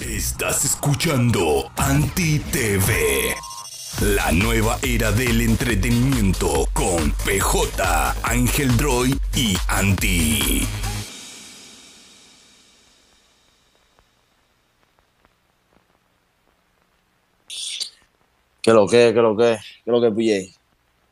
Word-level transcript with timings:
Estás 0.00 0.64
escuchando 0.64 1.70
Anti 1.76 2.38
TV. 2.38 3.34
La 4.16 4.32
nueva 4.32 4.78
era 4.82 5.12
del 5.12 5.42
entretenimiento 5.42 6.66
con 6.72 7.12
PJ, 7.24 8.14
Ángel 8.22 8.74
Droid 8.78 9.16
y 9.36 9.54
Anti. 9.68 10.66
¿Qué 18.62 18.72
lo 18.72 18.86
que? 18.86 19.12
¿Qué 19.14 19.20
lo 19.20 19.36
que? 19.36 19.58
¿Qué 19.84 19.90
lo 19.90 20.00
que 20.00 20.10
pillé? 20.10 20.54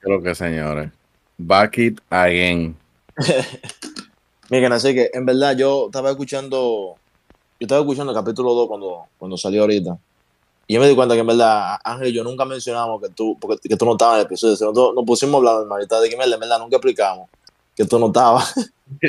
¿Qué 0.00 0.10
lo 0.10 0.22
que, 0.22 0.34
señores? 0.34 0.90
Back 1.36 1.78
it 1.78 2.00
again. 2.08 2.74
Miren, 4.50 4.72
así 4.72 4.94
que 4.94 5.10
en 5.12 5.26
verdad 5.26 5.56
yo 5.56 5.86
estaba 5.86 6.10
escuchando, 6.10 6.97
yo 7.60 7.64
estaba 7.64 7.80
escuchando 7.80 8.12
el 8.12 8.18
capítulo 8.18 8.54
2 8.54 8.68
cuando, 8.68 9.04
cuando 9.18 9.36
salió 9.36 9.62
ahorita. 9.62 9.96
Y 10.66 10.74
yo 10.74 10.80
me 10.80 10.88
di 10.88 10.94
cuenta 10.94 11.14
que 11.14 11.20
en 11.22 11.26
verdad, 11.26 11.76
Ángel 11.82 12.08
y 12.08 12.12
yo 12.12 12.22
nunca 12.22 12.44
mencionamos 12.44 13.00
que 13.00 13.08
tú, 13.08 13.36
porque, 13.40 13.68
que 13.68 13.76
tú 13.76 13.84
no 13.86 13.92
estabas 13.92 14.14
en 14.16 14.20
el 14.20 14.26
episodio. 14.26 14.52
Nosotros 14.52 14.94
nos 14.94 15.04
pusimos 15.04 15.34
a 15.34 15.38
hablar, 15.38 15.62
hermanita, 15.62 16.00
de 16.00 16.08
que 16.10 16.14
en 16.14 16.40
verdad 16.40 16.58
nunca 16.58 16.76
explicamos 16.76 17.28
que 17.74 17.84
tú 17.84 17.98
no 17.98 18.08
estabas. 18.08 18.54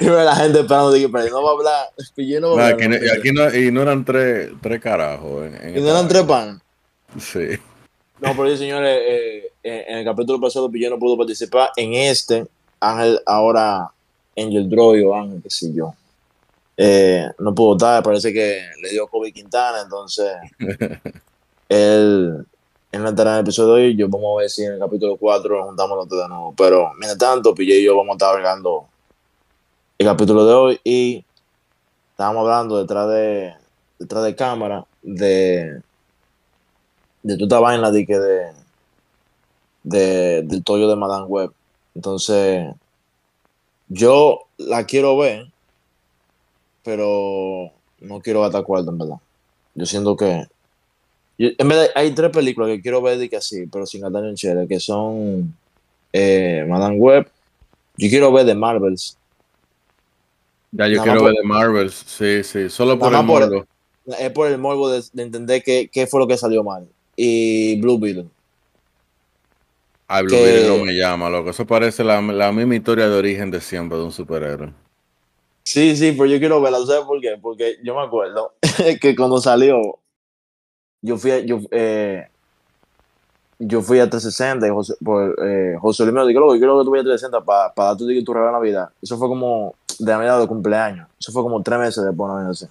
y 0.00 0.04
la 0.04 0.34
gente 0.36 0.60
esperando 0.60 0.90
de 0.92 1.00
que 1.00 1.08
pero 1.08 1.30
no 1.30 1.42
va 1.42 1.50
a 1.50 1.52
hablar. 1.52 1.86
Pillé 2.14 2.40
no 2.40 2.54
va 2.54 2.66
a 2.68 2.70
No, 2.70 2.74
hablar. 2.74 2.88
no- 2.90 2.96
y, 3.06 3.08
aquí 3.10 3.32
no, 3.32 3.54
y 3.54 3.70
no 3.70 3.82
eran 3.82 4.04
tres, 4.04 4.50
tres 4.62 4.80
carajos. 4.80 5.46
En, 5.46 5.54
en 5.68 5.78
Y 5.78 5.80
no 5.82 5.88
eran 5.90 6.08
tres 6.08 6.22
panas. 6.22 6.62
Sí. 7.18 7.48
No, 8.20 8.32
pero 8.36 8.50
sí, 8.50 8.56
señores, 8.58 8.98
eh, 9.06 9.52
eh, 9.62 9.84
en 9.88 9.98
el 9.98 10.04
capítulo 10.04 10.40
pasado 10.40 10.70
Pillé 10.70 10.88
no 10.88 10.98
pudo 10.98 11.18
participar. 11.18 11.70
En 11.76 11.92
este, 11.94 12.46
Ángel 12.80 13.20
ahora, 13.26 13.90
Angel 14.36 14.70
Droid 14.70 15.06
o 15.06 15.14
Ángel, 15.14 15.40
qué 15.42 15.50
sé 15.50 15.72
yo. 15.74 15.92
Eh, 16.76 17.26
no 17.38 17.54
pudo 17.54 17.76
estar, 17.76 18.02
parece 18.02 18.32
que 18.32 18.62
le 18.82 18.90
dio 18.90 19.06
COVID 19.06 19.32
Quintana, 19.32 19.82
entonces 19.82 20.32
él, 21.68 22.46
él 22.92 23.02
no 23.02 23.08
estará 23.08 23.30
en 23.32 23.36
el 23.36 23.42
episodio 23.42 23.74
de 23.74 23.82
hoy. 23.82 23.96
Yo 23.96 24.08
vamos 24.08 24.36
a 24.36 24.40
ver 24.40 24.50
si 24.50 24.64
en 24.64 24.74
el 24.74 24.78
capítulo 24.78 25.16
4 25.16 25.56
nos 25.56 25.66
juntamos 25.66 25.96
los 25.96 26.08
de 26.08 26.28
nuevo. 26.28 26.54
Pero 26.56 26.90
mientras 26.98 27.18
tanto, 27.18 27.54
Pillé 27.54 27.78
y 27.78 27.84
yo 27.84 27.96
vamos 27.96 28.12
a 28.12 28.16
estar 28.16 28.34
hablando 28.36 28.86
el 29.98 30.06
capítulo 30.06 30.46
de 30.46 30.54
hoy 30.54 30.80
y 30.82 31.24
estábamos 32.10 32.42
hablando 32.42 32.78
detrás 32.78 33.08
de 33.08 33.54
detrás 33.98 34.24
de 34.24 34.34
cámara 34.34 34.84
de 35.02 35.80
de 37.22 37.34
toda 37.36 37.44
esta 37.44 37.60
vaina 37.60 37.90
de 37.90 38.06
que 38.06 38.18
de, 38.18 38.52
de 39.82 40.42
del 40.42 40.62
tollo 40.62 40.88
de 40.88 40.96
Madame 40.96 41.26
Web. 41.26 41.52
Entonces, 41.94 42.74
yo 43.88 44.40
la 44.58 44.84
quiero 44.84 45.16
ver, 45.16 45.46
pero 46.84 47.70
no 48.00 48.20
quiero 48.20 48.42
gastar 48.42 48.62
cuarto, 48.62 48.90
en 48.90 48.98
verdad. 48.98 49.16
Yo 49.74 49.86
siento 49.86 50.16
que. 50.16 50.46
yo- 51.38 51.48
en 51.58 51.68
verdad, 51.68 51.86
hay 51.94 52.10
tres 52.12 52.30
películas 52.30 52.68
que 52.70 52.80
quiero 52.80 53.02
ver 53.02 53.18
de 53.18 53.28
que 53.28 53.36
así, 53.36 53.66
pero 53.66 53.86
sin 53.86 54.04
un 54.04 54.34
chévere, 54.36 54.68
que 54.68 54.78
son 54.78 55.54
eh, 56.12 56.64
Madame 56.68 56.96
Web. 56.96 57.28
Yo 57.96 58.08
quiero 58.08 58.32
ver 58.32 58.46
de 58.46 58.54
Marvels. 58.54 59.16
Ya 60.72 60.86
yo 60.88 60.96
Nada 60.96 61.04
quiero 61.04 61.24
ver 61.24 61.34
de 61.34 61.42
Marvels. 61.44 61.94
Sí, 62.06 62.42
sí. 62.44 62.68
Solo 62.68 62.98
por 62.98 63.12
el 63.12 63.18
por- 63.26 63.48
morbo. 63.48 63.66
Es 64.18 64.30
por 64.32 64.48
el 64.50 64.58
morbo 64.58 64.90
de, 64.90 65.02
de 65.12 65.22
entender 65.22 65.62
qué, 65.62 65.88
qué 65.90 66.06
fue 66.06 66.20
lo 66.20 66.26
que 66.26 66.36
salió 66.36 66.62
mal. 66.62 66.86
Y 67.16 67.80
Blue 67.80 67.98
Beetle. 67.98 68.26
Ay, 70.08 70.24
Blue 70.24 70.36
que- 70.36 70.42
Beetle 70.42 70.78
no 70.78 70.84
me 70.84 70.92
llama, 70.94 71.30
loco. 71.30 71.50
Eso 71.50 71.66
parece 71.66 72.04
la, 72.04 72.20
la 72.20 72.52
misma 72.52 72.76
historia 72.76 73.08
de 73.08 73.16
origen 73.16 73.50
de 73.50 73.60
siempre 73.60 73.96
de 73.96 74.04
un 74.04 74.12
superhéroe. 74.12 74.72
Sí, 75.64 75.96
sí, 75.96 76.12
pero 76.12 76.26
yo 76.26 76.38
quiero 76.38 76.60
verla, 76.60 76.78
¿sabes 76.86 77.04
por 77.04 77.20
qué? 77.20 77.38
Porque 77.40 77.78
yo 77.82 77.94
me 77.94 78.02
acuerdo 78.02 78.52
que 79.00 79.16
cuando 79.16 79.40
salió, 79.40 79.98
yo 81.00 81.16
fui 81.16 81.30
a, 81.30 81.38
yo, 81.40 81.60
eh, 81.70 82.28
yo 83.58 83.80
fui 83.80 83.98
a 83.98 84.10
360 84.10 84.66
y 84.66 84.70
José, 84.70 84.94
por, 85.02 85.36
eh, 85.42 85.76
José 85.80 86.02
Luis 86.04 86.14
me 86.14 86.26
dijo, 86.26 86.54
yo 86.54 86.58
quiero 86.58 86.78
que 86.78 86.84
tú 86.84 86.90
vayas 86.90 87.06
a 87.06 87.10
360 87.10 87.44
para 87.44 87.72
dar 87.76 87.96
tu, 87.96 88.06
tu 88.06 88.34
regalo 88.34 88.48
de 88.48 88.52
Navidad. 88.52 88.90
Eso 89.00 89.16
fue 89.16 89.26
como 89.26 89.74
de 89.98 90.12
Navidad 90.12 90.40
de 90.40 90.46
cumpleaños. 90.46 91.08
Eso 91.18 91.32
fue 91.32 91.42
como 91.42 91.62
tres 91.62 91.78
meses 91.78 92.04
después, 92.04 92.30
no. 92.30 92.68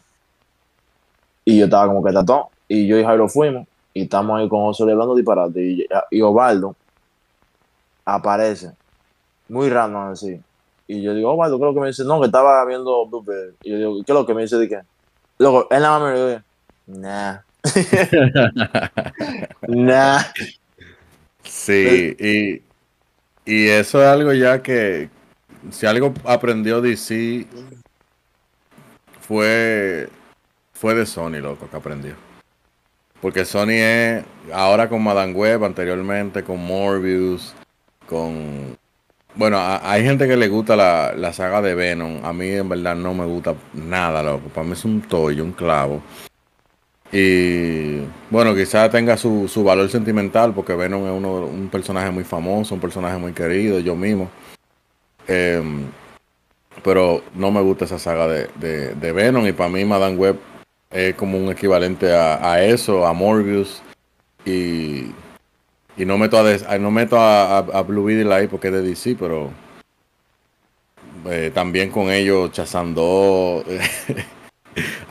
Y 1.46 1.60
yo 1.60 1.66
estaba 1.66 1.88
como 1.88 2.04
que 2.04 2.14
tatón. 2.14 2.44
Y 2.68 2.88
yo 2.88 2.98
y 2.98 3.04
Jairo 3.04 3.28
fuimos 3.28 3.68
y 3.94 4.04
estamos 4.04 4.40
ahí 4.40 4.48
con 4.48 4.62
José 4.62 4.84
Luis 4.84 4.94
hablando 4.94 5.16
disparate. 5.16 5.62
Y, 5.62 5.88
y 6.12 6.22
Osvaldo 6.22 6.76
aparece. 8.06 8.72
Muy 9.50 9.70
random 9.70 10.12
así. 10.12 10.40
Y 10.88 11.02
yo 11.02 11.14
digo, 11.14 11.38
¿qué 11.38 11.46
es 11.46 11.60
lo 11.60 11.74
que 11.74 11.80
me 11.80 11.88
dice? 11.88 12.04
No, 12.04 12.20
que 12.20 12.28
estaba 12.28 12.66
viendo. 12.66 13.10
Y 13.64 13.72
yo 13.72 13.78
digo, 13.78 13.96
¿qué 14.06 14.12
es 14.12 14.16
lo 14.16 14.26
que 14.26 14.34
me 14.34 14.42
dice? 14.44 14.68
qué? 14.68 14.82
Loco, 15.38 15.68
él 15.72 15.82
nada 15.82 16.00
más 16.00 16.14
me 16.14 16.30
dijo, 16.30 16.42
nah, 16.88 17.38
nah. 19.68 20.22
Sí, 21.44 22.16
y, 22.20 22.62
y 23.46 23.68
eso 23.68 24.02
es 24.02 24.08
algo 24.08 24.34
ya 24.34 24.62
que 24.62 25.10
si 25.72 25.86
algo 25.86 26.14
aprendió 26.26 26.82
DC 26.82 27.48
fue, 29.22 30.10
fue 30.74 30.96
de 30.96 31.06
Sony, 31.06 31.40
loco, 31.42 31.70
que 31.70 31.78
aprendió. 31.78 32.16
Porque 33.22 33.46
Sony 33.46 33.72
es 33.72 34.26
ahora 34.52 34.90
con 34.90 35.02
Madame 35.02 35.34
Web, 35.34 35.64
anteriormente 35.64 36.44
con 36.44 36.60
Morbius, 36.60 37.54
con... 38.08 38.78
Bueno, 39.36 39.58
hay 39.60 40.04
gente 40.04 40.28
que 40.28 40.38
le 40.38 40.48
gusta 40.48 40.76
la, 40.76 41.14
la 41.16 41.34
saga 41.34 41.62
de 41.62 41.74
Venom. 41.74 42.24
A 42.24 42.34
mí 42.34 42.48
en 42.50 42.70
verdad 42.70 42.96
no 42.96 43.14
me 43.14 43.26
gusta 43.26 43.56
nada, 43.74 44.22
loco. 44.22 44.50
Para 44.50 44.68
mí 44.68 44.74
es 44.74 44.86
un 44.86 45.02
tollo, 45.02 45.44
un 45.44 45.54
clavo. 45.54 46.02
Y 47.12 48.00
bueno, 48.30 48.56
quizás 48.56 48.90
tenga 48.92 49.18
su, 49.18 49.48
su 49.48 49.64
valor 49.64 49.90
sentimental 49.90 50.54
porque 50.54 50.76
Venom 50.76 51.06
es 51.06 51.12
uno, 51.12 51.46
un 51.46 51.70
personaje 51.70 52.12
muy 52.12 52.24
famoso, 52.24 52.76
un 52.76 52.82
personaje 52.82 53.18
muy 53.18 53.34
querido, 53.34 53.80
yo 53.80 53.96
mismo. 53.96 54.30
Em, 55.28 55.86
pero 56.84 57.24
no 57.36 57.52
me 57.52 57.62
gusta 57.62 57.86
esa 57.86 58.00
saga 58.00 58.28
de, 58.28 58.50
de, 58.56 58.96
de 58.96 59.12
Venom 59.12 59.48
y 59.48 59.52
para 59.52 59.70
mí 59.70 59.86
Madame 59.86 60.16
Web 60.16 60.40
es 60.92 61.16
como 61.16 61.38
un 61.38 61.52
equivalente 61.52 62.14
a, 62.14 62.52
a 62.52 62.64
eso, 62.64 63.06
a 63.06 63.14
Morbius. 63.14 63.82
Y, 64.46 65.12
y 65.98 66.06
no 66.06 66.18
meto, 66.18 66.40
a, 66.40 66.78
no 66.78 66.92
meto 66.92 67.18
a, 67.18 67.58
a, 67.58 67.60
a 67.60 67.82
Blue 67.84 68.06
Beetle 68.06 68.34
ahí 68.34 68.48
porque 68.48 68.68
es 68.68 68.74
de 68.74 68.82
DC, 68.82 69.16
pero 69.20 69.52
eh, 71.26 71.52
también 71.54 71.90
con 71.90 72.12
ellos 72.12 72.52
Chazando. 72.52 73.64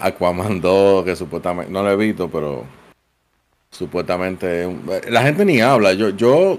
Aquaman 0.00 0.60
2, 0.60 1.04
que 1.04 1.14
supuestamente, 1.14 1.70
no 1.70 1.82
lo 1.82 1.92
he 1.92 1.96
visto, 1.96 2.28
pero 2.28 2.64
supuestamente 3.70 4.68
la 5.08 5.22
gente 5.22 5.44
ni 5.44 5.60
habla. 5.60 5.92
Yo, 5.92 6.10
yo, 6.10 6.58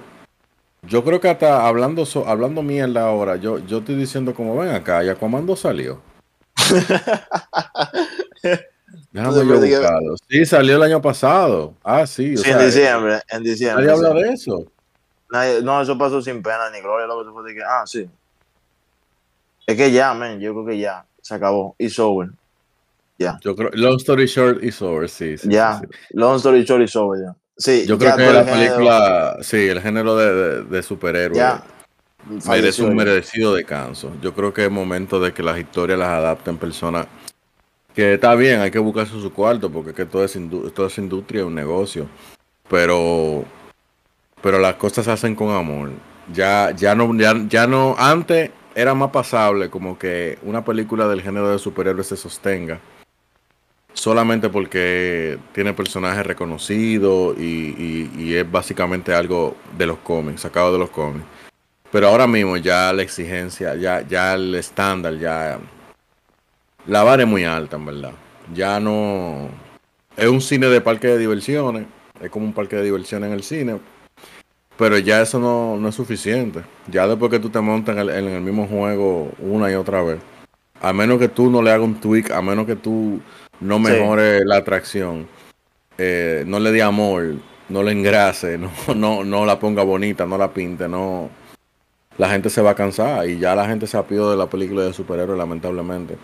yo 0.83 1.03
creo 1.03 1.19
que 1.19 1.29
hasta 1.29 1.67
hablando 1.67 2.05
hablando 2.25 2.63
mierda 2.63 3.05
ahora, 3.05 3.35
yo, 3.35 3.59
yo 3.59 3.79
estoy 3.79 3.95
diciendo 3.95 4.33
como 4.33 4.57
ven 4.57 4.69
acá, 4.69 5.03
y 5.03 5.09
Aquaman 5.09 5.45
2 5.45 5.59
salió. 5.59 6.01
Déjame 9.11 9.45
yo 9.47 9.59
buscarlo. 9.59 10.15
Sí, 10.29 10.45
salió 10.45 10.75
el 10.75 10.83
año 10.83 11.01
pasado. 11.01 11.73
Ah, 11.83 12.05
sí. 12.07 12.33
o 12.35 12.37
Sí, 12.37 12.43
sea, 12.43 12.59
en 12.59 12.65
diciembre, 12.65 13.21
en 13.29 13.43
diciembre. 13.43 13.85
Nadie 13.85 14.07
habla 14.07 14.21
de 14.21 14.33
eso. 14.33 14.65
Nadie- 15.29 15.61
no, 15.61 15.81
eso 15.81 15.97
pasó 15.97 16.21
sin 16.21 16.41
pena 16.41 16.69
ni 16.71 16.79
gloria, 16.81 17.05
lo 17.07 17.19
que 17.19 17.25
se 17.25 17.31
fue 17.31 17.43
de 17.43 17.55
que, 17.55 17.61
ah, 17.63 17.83
sí. 17.85 18.09
Es 19.65 19.77
que 19.77 19.91
ya, 19.91 20.13
man, 20.13 20.39
yo 20.39 20.53
creo 20.53 20.65
que 20.65 20.77
ya, 20.77 21.05
se 21.21 21.35
acabó, 21.35 21.75
it's 21.77 21.97
over. 21.99 22.29
Yo 23.41 23.55
creo, 23.55 23.69
long 23.73 23.95
story 23.97 24.25
short 24.25 24.61
is 24.63 24.81
over, 24.81 25.07
sí. 25.09 25.37
sí, 25.37 25.47
ya, 25.49 25.79
sí. 25.79 25.87
long 26.11 26.35
story 26.37 26.63
short, 26.65 26.81
it's 26.81 26.95
over, 26.95 27.21
ya. 27.23 27.35
Sí, 27.55 27.85
Yo 27.85 27.97
ya 27.97 28.15
creo 28.15 28.27
que 28.27 28.33
la 28.33 28.43
género 28.43 28.51
película, 28.75 29.37
sí, 29.41 29.67
el 29.67 29.81
género 29.81 30.15
de, 30.17 30.33
de, 30.33 30.63
de 30.63 30.83
superhéroes. 30.83 31.37
Ya, 31.37 31.63
merece 32.47 32.83
un 32.83 32.89
ya. 32.89 32.95
merecido 32.95 33.53
descanso. 33.53 34.11
Yo 34.21 34.33
creo 34.33 34.53
que 34.53 34.65
es 34.65 34.71
momento 34.71 35.19
de 35.19 35.33
que 35.33 35.43
las 35.43 35.57
historias 35.59 35.99
las 35.99 36.09
adapten 36.09 36.57
personas 36.57 37.07
que 37.93 38.15
está 38.15 38.33
bien, 38.35 38.59
hay 38.61 38.71
que 38.71 38.79
buscarse 38.79 39.11
su 39.13 39.31
cuarto 39.31 39.69
porque 39.69 39.91
es 39.91 39.95
que 39.95 40.05
todo 40.05 40.23
es, 40.23 40.35
indu- 40.35 40.71
toda 40.73 40.87
esa 40.87 41.01
industria 41.01 41.41
es 41.41 41.47
un 41.47 41.55
negocio. 41.55 42.07
Pero 42.69 43.45
pero 44.41 44.59
las 44.59 44.75
cosas 44.75 45.05
se 45.05 45.11
hacen 45.11 45.35
con 45.35 45.51
amor. 45.51 45.91
Ya 46.33 46.71
ya 46.75 46.95
no 46.95 47.13
ya, 47.17 47.33
ya 47.47 47.67
no 47.67 47.95
antes 47.97 48.51
era 48.75 48.93
más 48.93 49.11
pasable 49.11 49.69
como 49.69 49.97
que 49.99 50.39
una 50.43 50.63
película 50.65 51.07
del 51.07 51.21
género 51.21 51.49
de 51.51 51.59
superhéroes 51.59 52.07
se 52.07 52.17
sostenga 52.17 52.79
solamente 53.93 54.49
porque 54.49 55.37
tiene 55.53 55.73
personajes 55.73 56.25
reconocidos 56.25 57.37
y, 57.37 57.41
y- 57.77 58.11
y 58.17 58.35
es 58.35 58.49
básicamente 58.49 59.13
algo 59.13 59.55
de 59.77 59.85
los 59.85 59.99
cómics, 59.99 60.41
sacado 60.41 60.73
de 60.73 60.79
los 60.79 60.89
cómics. 60.89 61.25
Pero 61.91 62.07
ahora 62.07 62.25
mismo 62.25 62.57
ya 62.57 62.91
la 62.91 63.03
exigencia, 63.03 63.75
ya, 63.75 64.01
ya 64.01 64.33
el 64.33 64.55
estándar, 64.55 65.15
ya 65.19 65.59
la 66.87 67.03
vara 67.03 67.23
es 67.23 67.29
muy 67.29 67.43
alta, 67.43 67.77
en 67.77 67.85
verdad. 67.85 68.11
Ya 68.53 68.79
no 68.79 69.49
es 70.17 70.27
un 70.27 70.41
cine 70.41 70.67
de 70.67 70.81
parque 70.81 71.07
de 71.07 71.17
diversiones, 71.17 71.85
es 72.21 72.29
como 72.29 72.45
un 72.45 72.53
parque 72.53 72.75
de 72.75 72.83
diversiones 72.83 73.27
en 73.27 73.33
el 73.33 73.43
cine, 73.43 73.79
pero 74.77 74.97
ya 74.97 75.21
eso 75.21 75.39
no, 75.39 75.77
no 75.77 75.89
es 75.89 75.95
suficiente. 75.95 76.61
Ya 76.87 77.07
después 77.07 77.31
que 77.31 77.39
tú 77.39 77.49
te 77.49 77.61
montas 77.61 77.95
en 77.95 78.01
el, 78.01 78.09
en 78.09 78.27
el 78.27 78.41
mismo 78.41 78.67
juego 78.67 79.31
una 79.39 79.71
y 79.71 79.75
otra 79.75 80.01
vez, 80.03 80.19
a 80.81 80.93
menos 80.93 81.19
que 81.19 81.29
tú 81.29 81.49
no 81.49 81.61
le 81.61 81.71
hagas 81.71 81.85
un 81.85 81.99
tweak, 81.99 82.31
a 82.31 82.41
menos 82.41 82.65
que 82.65 82.75
tú 82.75 83.21
no 83.59 83.79
mejore 83.79 84.43
la 84.45 84.57
atracción, 84.57 85.27
eh, 85.97 86.43
no 86.45 86.59
le 86.59 86.71
dé 86.71 86.81
amor, 86.81 87.35
no 87.69 87.83
le 87.83 87.91
engrase, 87.91 88.57
no, 88.57 88.71
no, 88.95 89.23
no 89.23 89.45
la 89.45 89.59
ponga 89.59 89.83
bonita, 89.83 90.25
no 90.25 90.37
la 90.37 90.51
pinte, 90.53 90.87
no. 90.87 91.29
La 92.17 92.29
gente 92.29 92.51
se 92.51 92.61
va 92.61 92.71
a 92.71 92.75
cansar 92.75 93.27
y 93.27 93.39
ya 93.39 93.55
la 93.55 93.67
gente 93.67 93.87
se 93.87 93.97
ha 93.97 94.03
de 94.03 94.37
la 94.37 94.47
película 94.47 94.83
de 94.83 94.93
superhéroes, 94.93 95.37
lamentablemente. 95.37 96.17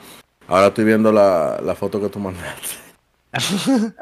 Ahora 0.49 0.67
estoy 0.67 0.83
viendo 0.83 1.11
la, 1.11 1.59
la 1.63 1.75
foto 1.75 2.01
que 2.01 2.09
tú 2.09 2.17
mandaste. 2.17 2.69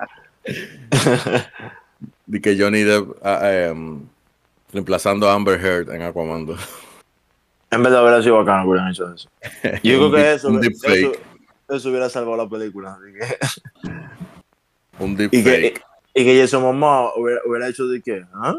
de 2.25 2.41
que 2.41 2.57
Johnny 2.57 2.83
Depp 2.83 3.17
ah, 3.21 3.51
em, 3.51 3.99
reemplazando 4.71 5.29
a 5.29 5.33
Amber 5.33 5.59
Heard 5.59 5.93
en 5.93 6.03
Aquaman 6.03 6.45
2. 6.45 6.57
En 7.71 7.83
vez 7.83 7.91
de 7.91 7.97
haber 7.97 8.23
sido 8.23 8.37
bacano 8.37 8.63
que 8.63 8.69
hubieran 8.69 8.91
hecho 8.91 9.13
eso. 9.13 9.29
Yo 9.83 9.97
creo 9.97 10.09
que 10.11 10.33
eso, 10.33 10.57
eso, 10.61 11.11
eso, 11.67 11.89
hubiera 11.89 12.09
salvado 12.09 12.37
la 12.37 12.47
película. 12.47 12.93
Así 12.93 13.11
que... 13.11 13.25
Un 15.03 15.17
deep 15.17 15.33
y, 15.33 15.43
que, 15.43 15.73
y, 16.13 16.23
que 16.23 16.39
Jason 16.39 16.63
Momoa 16.63 17.11
hubiera, 17.17 17.41
hubiera 17.45 17.67
hecho 17.67 17.87
de 17.87 18.01
qué, 18.01 18.23
¿ah? 18.33 18.55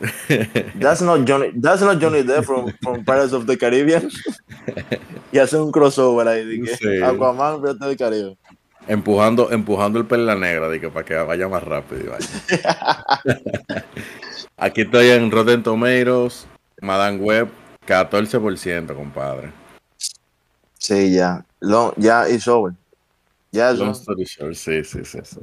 That's 0.78 1.02
not 1.02 1.24
Johnny. 1.24 1.50
That's 1.54 1.82
not 1.82 1.98
Johnny 1.98 2.22
Depp 2.22 2.44
from, 2.44 2.72
from 2.82 3.04
Pirates 3.04 3.32
of 3.32 3.46
the 3.46 3.56
Caribbean. 3.56 4.10
y 5.32 5.38
hace 5.38 5.56
un 5.56 5.72
crossover 5.72 6.28
ahí 6.28 6.44
de 6.44 6.60
que 6.64 6.76
sí. 6.76 7.02
Aquaman, 7.02 7.60
Pirates 7.60 7.80
del 7.80 7.96
Caribe. 7.96 8.36
Empujando, 8.86 9.50
empujando 9.50 9.98
el 9.98 10.06
perla 10.06 10.34
negra 10.34 10.68
de 10.68 10.80
que 10.80 10.88
para 10.88 11.04
que 11.04 11.14
vaya 11.14 11.48
más 11.48 11.62
rápido. 11.62 12.04
Y 12.04 12.08
vaya. 12.08 13.04
Aquí 14.56 14.82
estoy 14.82 15.10
en 15.10 15.30
Rotten 15.30 15.62
Tomatoes, 15.62 16.46
Madame 16.80 17.18
Web, 17.18 17.48
14%, 17.86 18.94
compadre. 18.94 19.52
Sí, 20.78 21.12
ya. 21.12 21.44
Long, 21.60 21.92
ya 21.96 22.26
es 22.26 22.48
over. 22.48 22.74
Ya 23.52 23.70
es 23.70 23.78
Long 23.78 23.90
story 23.90 24.24
short, 24.24 24.54
sí, 24.54 24.84
sí, 24.84 25.04
sí, 25.04 25.18
sí. 25.22 25.38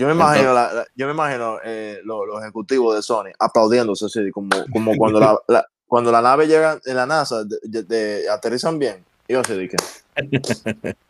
Yo 0.00 0.06
me 0.06 0.14
imagino, 0.14 0.48
Entonces, 0.48 0.74
la, 0.76 0.86
yo 0.96 1.06
me 1.06 1.12
imagino 1.12 1.58
eh, 1.62 2.00
los, 2.04 2.26
los, 2.26 2.40
ejecutivos 2.40 2.96
de 2.96 3.02
Sony 3.02 3.32
aplaudiéndose 3.38 4.06
así, 4.06 4.30
como, 4.30 4.48
como 4.72 4.96
cuando, 4.96 5.20
la, 5.20 5.38
la, 5.48 5.66
cuando 5.86 6.10
la 6.10 6.22
nave 6.22 6.46
llega 6.46 6.80
en 6.86 6.96
la 6.96 7.04
NASA, 7.04 7.44
de, 7.44 7.58
de, 7.64 7.82
de, 7.82 8.30
aterrizan 8.30 8.78
bien. 8.78 9.04
Y 9.28 9.34
yo 9.34 9.40
así 9.40 9.68
que, 9.68 9.76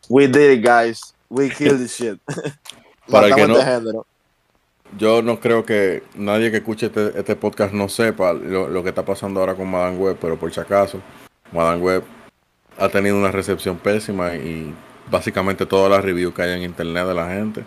we 0.09 0.27
did 0.27 0.57
it, 0.57 0.65
guys. 0.67 1.13
We 1.29 1.49
killed 1.49 1.77
this 1.77 1.97
shit. 1.97 2.19
Para 3.09 3.27
el 3.27 3.35
que 3.35 3.47
no, 3.47 3.55
género. 3.55 4.05
yo 4.97 5.21
no 5.21 5.39
creo 5.39 5.65
que 5.65 6.03
nadie 6.15 6.51
que 6.51 6.57
escuche 6.57 6.87
este, 6.87 7.17
este 7.17 7.37
podcast 7.37 7.73
no 7.73 7.87
sepa 7.87 8.33
lo, 8.33 8.67
lo, 8.67 8.83
que 8.83 8.89
está 8.89 9.05
pasando 9.05 9.39
ahora 9.39 9.55
con 9.55 9.71
Madame 9.71 9.97
Web, 9.99 10.17
pero 10.19 10.37
por 10.37 10.53
si 10.53 10.59
acaso, 10.59 10.99
Madame 11.53 11.81
Web 11.81 12.03
ha 12.77 12.89
tenido 12.89 13.15
una 13.15 13.31
recepción 13.31 13.77
pésima 13.77 14.35
y 14.35 14.75
básicamente 15.09 15.65
todas 15.65 15.89
las 15.89 16.03
reviews 16.03 16.33
que 16.33 16.41
hay 16.41 16.51
en 16.51 16.63
internet 16.63 17.07
de 17.07 17.13
la 17.13 17.29
gente 17.29 17.63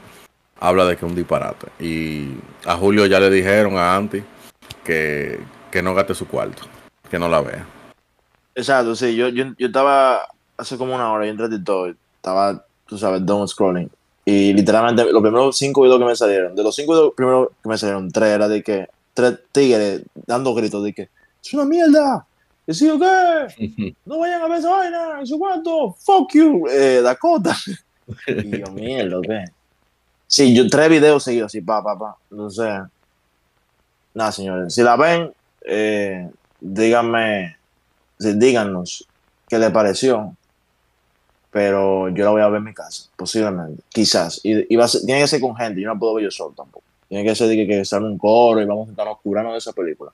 habla 0.61 0.85
de 0.85 0.97
que 0.97 1.05
es 1.05 1.11
un 1.11 1.17
disparate. 1.17 1.69
Y 1.81 2.35
a 2.65 2.77
Julio 2.77 3.07
ya 3.07 3.21
le 3.21 3.31
dijeron 3.31 3.77
a 3.77 3.97
Anti 3.97 4.23
que, 4.83 5.41
que 5.71 5.83
no 5.83 5.95
gaste 5.95 6.15
su 6.15 6.27
cuarto, 6.27 6.63
que 7.11 7.19
no 7.19 7.29
la 7.29 7.41
vea. 7.41 7.67
Exacto, 8.55 8.95
sí, 8.95 9.17
yo, 9.17 9.29
yo, 9.29 9.47
yo 9.59 9.67
estaba 9.67 10.23
hace 10.57 10.77
como 10.77 10.95
una 10.95 11.13
hora, 11.13 11.25
yo 11.25 11.33
entré 11.33 11.47
en 11.47 11.65
todo, 11.65 11.89
estaba, 11.89 12.65
tú 12.87 12.97
sabes, 12.97 13.25
down 13.25 13.49
scrolling. 13.49 13.91
Y 14.25 14.53
literalmente 14.53 15.05
los 15.13 15.23
primeros 15.23 15.57
cinco 15.57 15.83
videos 15.83 15.99
que 15.99 16.05
me 16.07 16.17
salieron, 16.17 16.55
de 16.55 16.63
los 16.63 16.75
cinco 16.75 16.93
videos 16.93 17.15
primeros 17.15 17.49
que 17.63 17.69
me 17.69 17.77
salieron, 17.77 18.11
tres 18.11 18.31
era 18.31 18.49
de 18.49 18.63
que, 18.63 18.89
tres 19.13 19.39
tigres 19.53 20.03
dando 20.27 20.55
gritos 20.55 20.83
de 20.85 20.93
que, 20.93 21.09
es 21.45 21.55
una 21.55 21.65
mierda, 21.65 22.27
¿Y 22.67 22.73
si 22.73 22.89
o 22.89 22.99
qué? 22.99 23.95
No 24.07 24.19
vayan 24.19 24.41
a 24.41 24.49
ver 24.49 24.59
esa 24.59 24.71
vaina, 24.71 25.21
en 25.21 25.27
su 25.27 25.39
cuarto, 25.39 25.95
fuck 25.99 26.33
you, 26.33 26.67
eh, 26.71 27.01
Dakota. 27.03 27.55
y 28.27 28.59
yo, 28.59 28.73
mierda, 28.73 29.21
¿qué? 29.23 29.45
Sí, 30.27 30.55
yo 30.55 30.69
tres 30.69 30.89
videos 30.89 31.23
seguidos 31.23 31.47
así, 31.47 31.61
pa, 31.61 31.83
pa, 31.83 31.99
pa. 31.99 32.17
No 32.31 32.51
sé. 32.51 32.81
Nada, 34.15 34.33
señores. 34.33 34.75
Si 34.75 34.83
la 34.83 34.97
ven, 34.97 35.33
eh, 35.63 36.31
díganme, 36.61 37.57
díganos 38.19 39.07
qué 39.49 39.59
le 39.59 39.71
pareció. 39.71 40.35
Pero 41.51 42.09
yo 42.09 42.25
la 42.25 42.31
voy 42.33 42.43
a 42.43 42.49
ver 42.49 42.59
en 42.59 42.65
mi 42.65 42.75
casa, 42.75 43.09
posiblemente. 43.17 43.81
Quizás. 43.91 44.41
Y, 44.43 44.75
y 44.75 44.77
va 44.77 44.87
a 44.87 44.89
ser, 44.89 45.03
tiene 45.03 45.21
que 45.21 45.29
ser 45.29 45.41
con 45.41 45.55
gente. 45.55 45.81
Yo 45.81 45.87
no 45.87 45.97
puedo 45.99 46.15
ver 46.15 46.25
yo 46.25 46.31
solo 46.33 46.53
tampoco. 46.57 46.85
Tiene 47.09 47.23
que 47.23 47.35
ser 47.37 47.47
de 47.47 47.55
que, 47.55 47.67
que 47.69 47.85
sale 47.85 48.07
un 48.07 48.19
coro 48.19 48.61
y 48.61 48.65
vamos 48.65 48.89
a 48.89 48.91
intentar 48.91 49.15
curarnos 49.23 49.53
de 49.53 49.59
esa 49.59 49.73
película. 49.73 50.11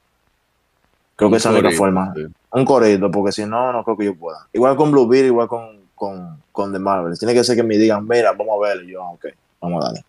Creo 1.16 1.30
que 1.30 1.36
esa 1.38 1.48
es 1.48 1.54
la 1.54 1.60
única 1.60 1.76
forma. 1.76 2.12
Sí. 2.14 2.26
Un 2.52 2.64
corito, 2.66 3.10
porque 3.10 3.32
si 3.32 3.46
no, 3.46 3.72
no 3.72 3.84
creo 3.84 3.96
que 3.96 4.04
yo 4.04 4.14
pueda. 4.14 4.46
Igual 4.52 4.76
con 4.76 4.90
Blue 4.90 5.06
Beard, 5.08 5.26
igual 5.26 5.48
con, 5.48 5.80
con, 5.94 6.42
con 6.52 6.72
The 6.72 6.78
Marvel. 6.78 7.18
Tiene 7.18 7.32
que 7.32 7.42
ser 7.42 7.56
que 7.56 7.62
me 7.62 7.78
digan, 7.78 8.06
mira, 8.06 8.32
vamos 8.32 8.58
a 8.62 8.68
ver. 8.68 8.84
Y 8.84 8.92
yo, 8.92 9.02
ok, 9.02 9.26
vamos 9.60 9.84
a 9.84 9.88
darle. 9.88 10.04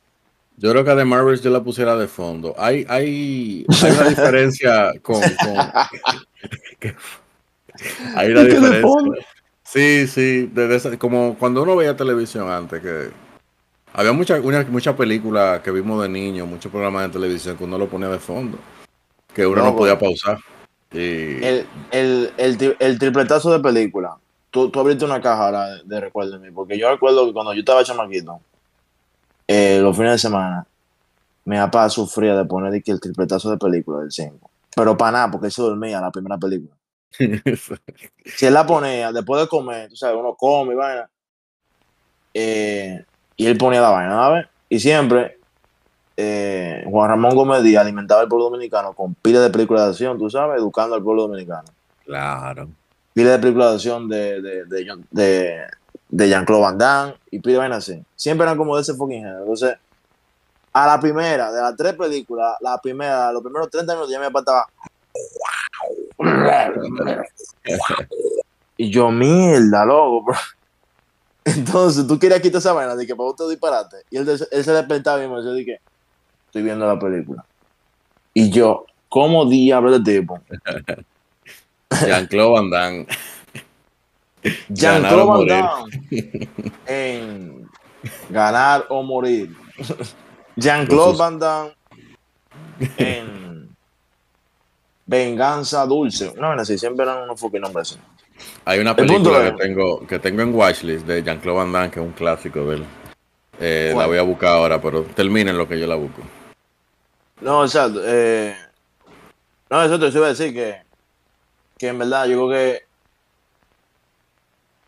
Yo 0.57 0.69
creo 0.69 0.83
que 0.83 0.91
a 0.91 0.95
The 0.95 1.05
Marvels 1.05 1.41
yo 1.41 1.49
la 1.49 1.63
pusiera 1.63 1.95
de 1.95 2.07
fondo. 2.07 2.53
Hay, 2.57 2.85
hay, 2.87 3.65
hay 3.83 3.91
una 3.91 4.09
diferencia 4.09 4.93
con. 5.01 5.19
con 5.19 5.57
hay 8.15 8.31
una 8.31 8.43
diferencia. 8.43 9.25
Sí, 9.63 10.07
sí. 10.07 10.51
Como 10.99 11.35
cuando 11.39 11.63
uno 11.63 11.75
veía 11.75 11.95
televisión 11.95 12.51
antes, 12.51 12.81
que 12.81 13.09
había 13.93 14.13
muchas 14.13 14.43
mucha 14.69 14.95
películas 14.95 15.61
que 15.61 15.71
vimos 15.71 16.01
de 16.03 16.09
niños, 16.09 16.47
muchos 16.47 16.71
programas 16.71 17.07
de 17.07 17.13
televisión 17.13 17.57
que 17.57 17.63
uno 17.63 17.77
lo 17.77 17.87
ponía 17.87 18.09
de 18.09 18.19
fondo, 18.19 18.59
que 19.33 19.47
uno 19.47 19.63
no, 19.63 19.71
no 19.71 19.75
podía 19.75 19.97
pausar. 19.97 20.37
Y... 20.91 21.43
El, 21.43 21.65
el, 21.91 22.33
el, 22.37 22.75
el, 22.79 22.99
tripletazo 22.99 23.51
de 23.51 23.61
película. 23.61 24.17
Tú, 24.49 24.69
tú 24.69 24.79
abriste 24.79 25.05
una 25.05 25.21
caja 25.21 25.45
ahora 25.45 25.65
de, 25.67 25.83
de 25.85 26.01
recuerdo 26.01 26.37
de 26.37 26.39
mí, 26.39 26.53
porque 26.53 26.77
yo 26.77 26.91
recuerdo 26.91 27.25
que 27.25 27.33
cuando 27.33 27.53
yo 27.53 27.61
estaba 27.61 27.83
chamaquito, 27.83 28.41
eh, 29.53 29.79
los 29.81 29.97
fines 29.97 30.13
de 30.13 30.17
semana, 30.17 30.65
mi 31.43 31.57
papá 31.57 31.89
sufría 31.89 32.37
de 32.37 32.45
poner 32.45 32.81
el 32.85 33.01
tripletazo 33.01 33.51
de 33.51 33.57
película 33.57 33.99
del 33.99 34.09
5. 34.09 34.49
Pero 34.73 34.95
para 34.95 35.11
nada, 35.11 35.31
porque 35.31 35.47
él 35.47 35.51
se 35.51 35.61
dormía 35.61 35.99
la 35.99 36.09
primera 36.09 36.37
película. 36.37 36.73
si 38.25 38.45
él 38.45 38.53
la 38.53 38.65
ponía 38.65 39.11
después 39.11 39.41
de 39.41 39.49
comer, 39.49 39.89
tú 39.89 39.97
sabes, 39.97 40.15
uno 40.17 40.35
come 40.35 40.73
y 40.73 40.77
vaina, 40.77 41.09
eh, 42.33 43.03
y 43.35 43.45
él 43.45 43.57
ponía 43.57 43.81
la 43.81 43.89
vaina, 43.89 44.11
¿sabes? 44.13 44.47
Y 44.69 44.79
siempre 44.79 45.37
eh, 46.15 46.85
Juan 46.89 47.09
Ramón 47.09 47.35
Gómez 47.35 47.61
Díaz 47.61 47.81
alimentaba 47.81 48.21
al 48.21 48.29
pueblo 48.29 48.45
dominicano 48.45 48.93
con 48.93 49.15
pila 49.15 49.41
de 49.41 49.49
películas 49.49 49.83
de 49.83 49.89
acción, 49.89 50.17
tú 50.17 50.29
sabes, 50.29 50.61
educando 50.61 50.95
al 50.95 51.03
pueblo 51.03 51.23
dominicano. 51.23 51.67
Claro. 52.05 52.69
Pila 53.13 53.31
de 53.31 53.39
películas 53.39 53.71
de 53.71 53.75
acción 53.75 54.07
de, 54.07 54.41
de, 54.41 54.65
de, 54.65 55.03
de 55.11 55.65
de 56.11 56.29
Jean-Claude 56.29 56.61
Van 56.61 56.77
Damme 56.77 57.15
y 57.31 57.39
pide 57.39 57.57
vaina 57.57 57.77
así. 57.77 58.03
Siempre 58.15 58.45
eran 58.45 58.57
como 58.57 58.75
de 58.75 58.81
ese 58.81 58.93
fucking 58.93 59.21
género. 59.21 59.39
Entonces, 59.39 59.75
a 60.73 60.87
la 60.87 60.99
primera, 60.99 61.51
de 61.51 61.61
las 61.61 61.75
tres 61.75 61.93
películas, 61.93 62.55
la 62.59 62.77
primera, 62.79 63.31
los 63.31 63.41
primeros 63.41 63.69
30 63.69 63.93
minutos 63.93 64.11
ya 64.11 64.19
me 64.19 64.25
apartaba. 64.25 64.67
y 68.77 68.89
yo, 68.89 69.09
mierda, 69.09 69.85
loco, 69.85 70.25
bro. 70.25 70.35
Entonces, 71.43 72.05
tú 72.05 72.19
querías 72.19 72.41
quitar 72.41 72.59
esa 72.59 72.73
vaina 72.73 72.95
de 72.95 73.07
que 73.07 73.15
para 73.15 73.29
usted 73.29 73.49
disparate. 73.49 73.97
Y 74.09 74.17
él, 74.17 74.27
él 74.29 74.63
se 74.63 74.71
despertaba 74.71 75.23
y 75.23 75.29
me 75.29 75.37
decía, 75.37 75.53
dije, 75.53 75.81
estoy 76.47 76.61
viendo 76.61 76.85
la 76.85 76.99
película. 76.99 77.45
Y 78.33 78.49
yo, 78.49 78.85
¿cómo 79.09 79.45
diablo 79.45 79.97
de 79.97 80.19
tipo? 80.19 80.39
Jean-Claude 82.05 82.51
Van 82.51 82.69
Damme. 82.69 83.07
Jean-Claude 84.69 85.25
Van 85.25 85.47
Damme 85.47 85.89
en 86.87 87.69
Ganar 88.29 88.85
o 88.89 89.03
Morir. 89.03 89.55
Jean-Claude 90.55 91.17
Van 91.17 91.39
Damme 91.39 91.71
en 92.97 93.69
Venganza 95.05 95.85
Dulce. 95.85 96.33
No, 96.37 96.51
así 96.51 96.77
siempre 96.77 97.05
eran 97.05 97.23
unos 97.23 97.39
fucking 97.39 97.61
nombres 97.61 97.91
así. 97.91 97.99
Hay 98.65 98.79
una 98.79 98.95
película 98.95 99.43
que 99.43 99.51
tengo, 99.63 100.07
que 100.07 100.19
tengo 100.19 100.41
en 100.41 100.55
watchlist 100.55 101.05
de 101.05 101.23
Jean-Claude 101.23 101.57
Van 101.57 101.71
Damme, 101.71 101.91
que 101.91 101.99
es 101.99 102.05
un 102.05 102.13
clásico 102.13 102.65
de 102.65 102.77
él. 102.77 102.85
Eh, 103.59 103.93
la 103.95 104.07
voy 104.07 104.17
a 104.17 104.23
buscar 104.23 104.49
ahora, 104.49 104.81
pero 104.81 105.03
terminen 105.03 105.57
lo 105.57 105.67
que 105.67 105.79
yo 105.79 105.85
la 105.85 105.95
busco. 105.95 106.21
No, 107.41 107.63
exacto. 107.63 108.01
Eh, 108.03 108.55
no, 109.69 109.83
eso 109.83 109.99
te 109.99 110.07
iba 110.07 110.25
a 110.25 110.29
decir 110.29 110.53
que, 110.53 110.77
que 111.77 111.87
en 111.87 111.99
verdad 111.99 112.25
yo 112.25 112.47
creo 112.47 112.49
que 112.49 112.90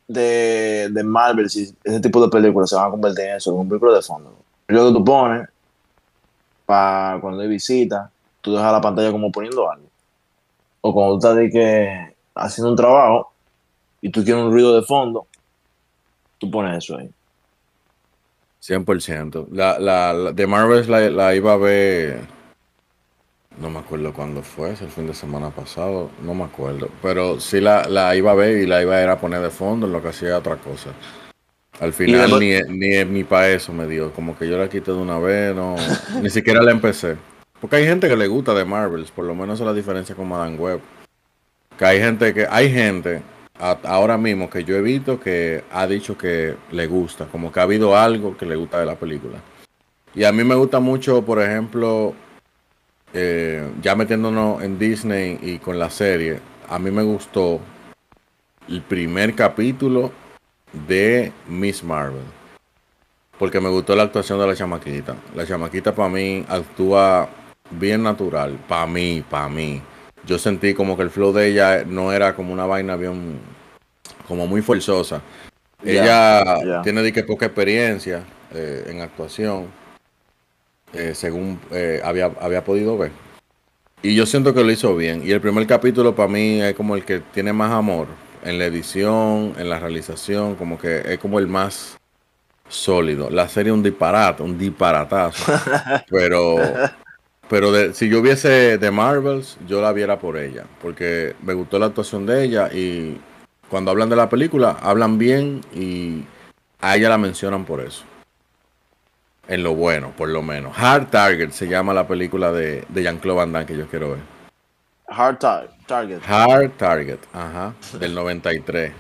de, 0.07 0.89
de 0.91 1.03
Marvel, 1.03 1.49
si 1.49 1.73
ese 1.83 1.99
tipo 1.99 2.21
de 2.21 2.29
películas 2.29 2.69
se 2.69 2.75
van 2.75 2.87
a 2.87 2.91
convertir 2.91 3.25
en 3.25 3.35
eso, 3.35 3.51
en 3.51 3.59
un 3.59 3.69
película 3.69 3.93
de 3.93 4.01
fondo. 4.01 4.35
Lo 4.67 4.87
que 4.87 4.93
tú 4.93 5.03
pones, 5.03 5.47
para 6.65 7.19
cuando 7.21 7.41
hay 7.41 7.47
visita, 7.47 8.09
tú 8.41 8.53
dejas 8.53 8.71
la 8.71 8.81
pantalla 8.81 9.11
como 9.11 9.31
poniendo 9.31 9.69
algo. 9.69 9.87
O 10.81 10.93
cuando 10.93 11.19
tú 11.19 11.27
estás 11.27 11.51
que, 11.51 12.15
haciendo 12.35 12.71
un 12.71 12.77
trabajo 12.77 13.31
y 14.01 14.09
tú 14.09 14.23
quieres 14.23 14.43
un 14.43 14.51
ruido 14.51 14.75
de 14.75 14.81
fondo, 14.83 15.27
tú 16.37 16.49
pones 16.51 16.77
eso 16.77 16.97
ahí. 16.97 17.09
100%. 18.61 19.47
La, 19.51 19.77
la, 19.79 20.13
la 20.13 20.31
de 20.31 20.47
Marvel 20.47 20.89
la, 20.89 21.09
la 21.09 21.35
iba 21.35 21.53
a 21.53 21.57
ver 21.57 22.32
no 23.59 23.69
me 23.69 23.79
acuerdo 23.79 24.13
cuándo 24.13 24.41
fue, 24.41 24.69
el 24.71 24.89
fin 24.89 25.07
de 25.07 25.13
semana 25.13 25.49
pasado, 25.49 26.09
no 26.23 26.33
me 26.33 26.43
acuerdo. 26.43 26.89
Pero 27.01 27.39
sí 27.39 27.61
la, 27.61 27.87
la 27.87 28.15
iba 28.15 28.31
a 28.31 28.35
ver 28.35 28.57
y 28.57 28.65
la 28.65 28.81
iba 28.81 28.95
a 28.95 29.03
ir 29.03 29.09
a 29.09 29.19
poner 29.19 29.41
de 29.41 29.49
fondo 29.49 29.85
en 29.87 29.93
lo 29.93 30.01
que 30.01 30.09
hacía 30.09 30.37
otra 30.37 30.57
cosa. 30.57 30.89
Al 31.79 31.91
final 31.93 32.39
ni, 32.39 32.53
ni, 32.69 33.03
ni 33.05 33.23
para 33.23 33.49
eso 33.49 33.73
me 33.73 33.87
dio. 33.87 34.11
Como 34.13 34.37
que 34.37 34.47
yo 34.47 34.57
la 34.57 34.69
quité 34.69 34.91
de 34.91 34.97
una 34.97 35.17
vez, 35.19 35.55
no. 35.55 35.75
ni 36.21 36.29
siquiera 36.29 36.61
la 36.61 36.71
empecé. 36.71 37.15
Porque 37.59 37.77
hay 37.77 37.85
gente 37.85 38.07
que 38.09 38.17
le 38.17 38.27
gusta 38.27 38.53
de 38.53 38.65
Marvels, 38.65 39.11
por 39.11 39.25
lo 39.25 39.33
menos 39.35 39.59
es 39.59 39.65
la 39.65 39.73
diferencia 39.73 40.15
con 40.15 40.27
Madame 40.29 40.57
Web. 40.57 40.79
Que 41.77 41.85
hay 41.85 41.99
gente 41.99 42.33
que, 42.33 42.45
hay 42.49 42.71
gente 42.71 43.21
a- 43.59 43.77
ahora 43.85 44.17
mismo 44.17 44.49
que 44.49 44.63
yo 44.63 44.75
he 44.75 44.81
visto 44.81 45.19
que 45.19 45.63
ha 45.71 45.87
dicho 45.87 46.17
que 46.17 46.55
le 46.71 46.87
gusta, 46.87 47.25
como 47.25 47.51
que 47.51 47.59
ha 47.59 47.63
habido 47.63 47.95
algo 47.97 48.35
que 48.37 48.45
le 48.45 48.55
gusta 48.55 48.79
de 48.79 48.85
la 48.85 48.95
película. 48.95 49.39
Y 50.13 50.25
a 50.25 50.31
mí 50.31 50.43
me 50.43 50.55
gusta 50.55 50.79
mucho, 50.79 51.23
por 51.23 51.41
ejemplo, 51.41 52.13
eh, 53.13 53.69
ya 53.81 53.95
metiéndonos 53.95 54.63
en 54.63 54.79
Disney 54.79 55.39
y 55.41 55.59
con 55.59 55.77
la 55.77 55.89
serie, 55.89 56.39
a 56.69 56.79
mí 56.79 56.89
me 56.89 57.03
gustó 57.03 57.59
el 58.67 58.81
primer 58.81 59.35
capítulo 59.35 60.11
de 60.87 61.31
Miss 61.47 61.83
Marvel. 61.83 62.23
Porque 63.37 63.59
me 63.59 63.69
gustó 63.69 63.95
la 63.95 64.03
actuación 64.03 64.39
de 64.39 64.47
la 64.47 64.55
chamaquita. 64.55 65.15
La 65.35 65.45
chamaquita 65.45 65.93
para 65.93 66.09
mí 66.09 66.45
actúa 66.47 67.29
bien 67.71 68.03
natural. 68.03 68.57
Para 68.67 68.87
mí, 68.87 69.23
para 69.29 69.49
mí. 69.49 69.81
Yo 70.25 70.39
sentí 70.39 70.73
como 70.73 70.95
que 70.95 71.03
el 71.03 71.09
flow 71.09 71.33
de 71.33 71.47
ella 71.47 71.83
no 71.85 72.13
era 72.13 72.35
como 72.35 72.53
una 72.53 72.65
vaina 72.65 72.95
bien, 72.95 73.39
como 74.27 74.47
muy 74.47 74.61
forzosa. 74.61 75.21
Ella 75.83 76.81
tiene 76.83 77.01
de 77.01 77.11
que 77.11 77.23
poca 77.23 77.47
experiencia 77.47 78.23
eh, 78.53 78.85
en 78.87 79.01
actuación, 79.01 79.67
eh, 80.93 81.13
según 81.15 81.59
eh, 81.71 82.01
había, 82.03 82.31
había 82.39 82.63
podido 82.63 82.97
ver. 82.97 83.11
Y 84.01 84.15
yo 84.15 84.25
siento 84.25 84.53
que 84.53 84.63
lo 84.63 84.71
hizo 84.71 84.95
bien. 84.95 85.23
Y 85.25 85.31
el 85.31 85.41
primer 85.41 85.65
capítulo 85.67 86.15
para 86.15 86.29
mí 86.29 86.61
es 86.61 86.75
como 86.75 86.95
el 86.95 87.05
que 87.05 87.19
tiene 87.21 87.53
más 87.53 87.71
amor 87.71 88.07
en 88.43 88.59
la 88.59 88.65
edición, 88.65 89.53
en 89.57 89.69
la 89.69 89.79
realización, 89.79 90.55
como 90.55 90.77
que 90.77 91.01
es 91.13 91.19
como 91.19 91.39
el 91.39 91.47
más 91.47 91.97
sólido. 92.69 93.29
La 93.29 93.49
serie 93.49 93.71
es 93.71 93.77
un 93.77 93.83
disparate, 93.83 94.43
un 94.43 94.57
disparatazo. 94.57 95.53
pero 96.09 96.81
pero 97.49 97.71
de- 97.71 97.93
si 97.93 98.09
yo 98.09 98.21
viese 98.21 98.77
de 98.77 98.91
Marvels, 98.91 99.57
yo 99.67 99.81
la 99.81 99.93
viera 99.93 100.19
por 100.19 100.37
ella, 100.37 100.65
porque 100.81 101.35
me 101.43 101.53
gustó 101.53 101.79
la 101.79 101.87
actuación 101.87 102.25
de 102.25 102.43
ella 102.43 102.69
y 102.73 103.19
cuando 103.69 103.91
hablan 103.91 104.09
de 104.09 104.15
la 104.15 104.29
película, 104.29 104.77
hablan 104.81 105.17
bien 105.17 105.61
y 105.73 106.23
a 106.81 106.95
ella 106.97 107.09
la 107.09 107.17
mencionan 107.17 107.65
por 107.65 107.81
eso. 107.81 108.05
En 109.47 109.61
lo 109.63 109.75
bueno, 109.75 110.11
por 110.15 110.29
lo 110.29 110.41
menos. 110.41 110.73
Hard 110.77 111.07
Target 111.09 111.51
se 111.51 111.67
llama 111.67 111.93
la 111.93 112.07
película 112.07 112.51
de, 112.51 112.85
de 112.87 113.03
Jean-Claude 113.03 113.37
Van 113.39 113.51
Damme 113.51 113.65
que 113.65 113.75
yo 113.77 113.87
quiero 113.87 114.11
ver. 114.11 114.19
Hard 115.07 115.37
tar- 115.37 115.69
Target. 115.85 116.21
Hard 116.25 116.71
Target, 116.77 117.19
ajá, 117.33 117.73
del 117.99 118.15
93. 118.15 118.93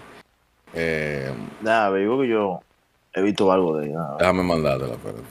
Eh, 0.73 1.33
Nada, 1.61 1.93
digo 1.95 2.19
que 2.21 2.27
yo 2.27 2.59
he 3.13 3.21
visto 3.21 3.51
algo 3.51 3.77
de 3.77 3.87
ella. 3.87 3.99
déjame 4.19 4.43
mandártela, 4.43 4.93
espérate. 4.93 5.21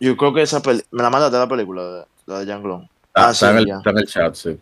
Yo 0.00 0.16
creo 0.16 0.34
que 0.34 0.42
esa 0.42 0.60
película. 0.60 0.88
Me 0.90 1.02
la 1.04 1.10
mandaste 1.10 1.38
la 1.38 1.46
película, 1.48 1.84
de- 1.84 2.04
la 2.26 2.38
de 2.40 2.46
Jean 2.46 2.62
Claude. 2.62 2.88
Ah, 3.14 3.28
Ah, 3.28 3.30
está, 3.30 3.46
sí, 3.46 3.52
en 3.52 3.58
el, 3.58 3.66
ya. 3.66 3.76
está 3.76 3.90
en 3.90 3.98
el 3.98 4.06
chat, 4.06 4.34
sí. 4.34 4.60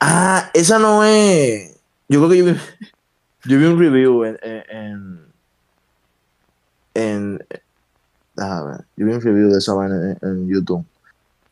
Ah, 0.00 0.50
esa 0.52 0.78
no 0.80 1.04
es. 1.04 1.78
Yo 2.08 2.18
creo 2.20 2.30
que 2.30 2.38
yo 2.38 2.44
vi, 2.46 2.56
yo 3.44 3.58
vi 3.58 3.64
un 3.66 3.78
review 3.78 4.24
en. 4.24 4.38
En. 4.42 4.64
en, 4.72 5.30
en- 6.94 7.46
déjame 8.36 8.70
ver. 8.70 8.84
Yo 8.96 9.06
vi 9.06 9.12
un 9.12 9.20
review 9.20 9.50
de 9.50 9.58
esa 9.58 9.74
vaina 9.74 9.96
en, 9.96 10.18
en 10.22 10.48
YouTube. 10.48 10.84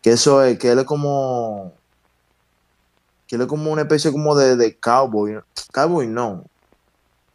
Que 0.03 0.13
eso 0.13 0.43
es, 0.43 0.59
que 0.59 0.71
él 0.71 0.79
es 0.79 0.85
como. 0.85 1.73
Que 3.27 3.37
él 3.37 3.43
es 3.43 3.49
como 3.49 3.73
una 3.73 3.83
especie 3.83 4.13
como 4.13 4.37
de, 4.37 4.57
de 4.57 4.77
cowboy. 4.77 5.41
Cowboy 5.73 6.07
no. 6.07 6.45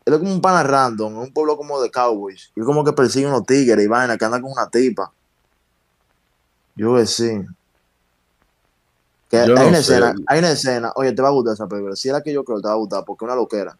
Él 0.05 0.13
es 0.13 0.19
como 0.19 0.31
un 0.31 0.41
pana 0.41 0.63
random, 0.63 1.17
un 1.17 1.33
pueblo 1.33 1.57
como 1.57 1.81
de 1.81 1.91
cowboys. 1.91 2.51
Y 2.55 2.61
como 2.61 2.83
que 2.83 2.93
persigue 2.93 3.27
unos 3.27 3.45
tigres 3.45 3.83
y 3.83 3.87
vaina, 3.87 4.17
que 4.17 4.25
anda 4.25 4.39
con 4.41 4.51
una 4.51 4.69
tipa. 4.69 5.11
Yo 6.75 6.95
que 6.95 7.05
sí. 7.05 7.41
Que 9.29 9.37
hay 9.37 9.47
no 9.47 9.53
una 9.53 9.81
sé. 9.81 9.93
escena, 9.93 10.15
hay 10.25 10.39
una 10.39 10.51
escena, 10.51 10.91
oye, 10.95 11.11
te 11.11 11.21
va 11.21 11.27
a 11.27 11.31
gustar 11.31 11.53
esa 11.53 11.67
película. 11.67 11.95
Si 11.95 12.07
es 12.07 12.13
la 12.13 12.23
que 12.23 12.33
yo 12.33 12.43
creo 12.43 12.57
que 12.57 12.63
te 12.63 12.67
va 12.67 12.73
a 12.73 12.77
gustar, 12.77 13.03
porque 13.05 13.25
es 13.25 13.27
una 13.27 13.35
loquera. 13.35 13.77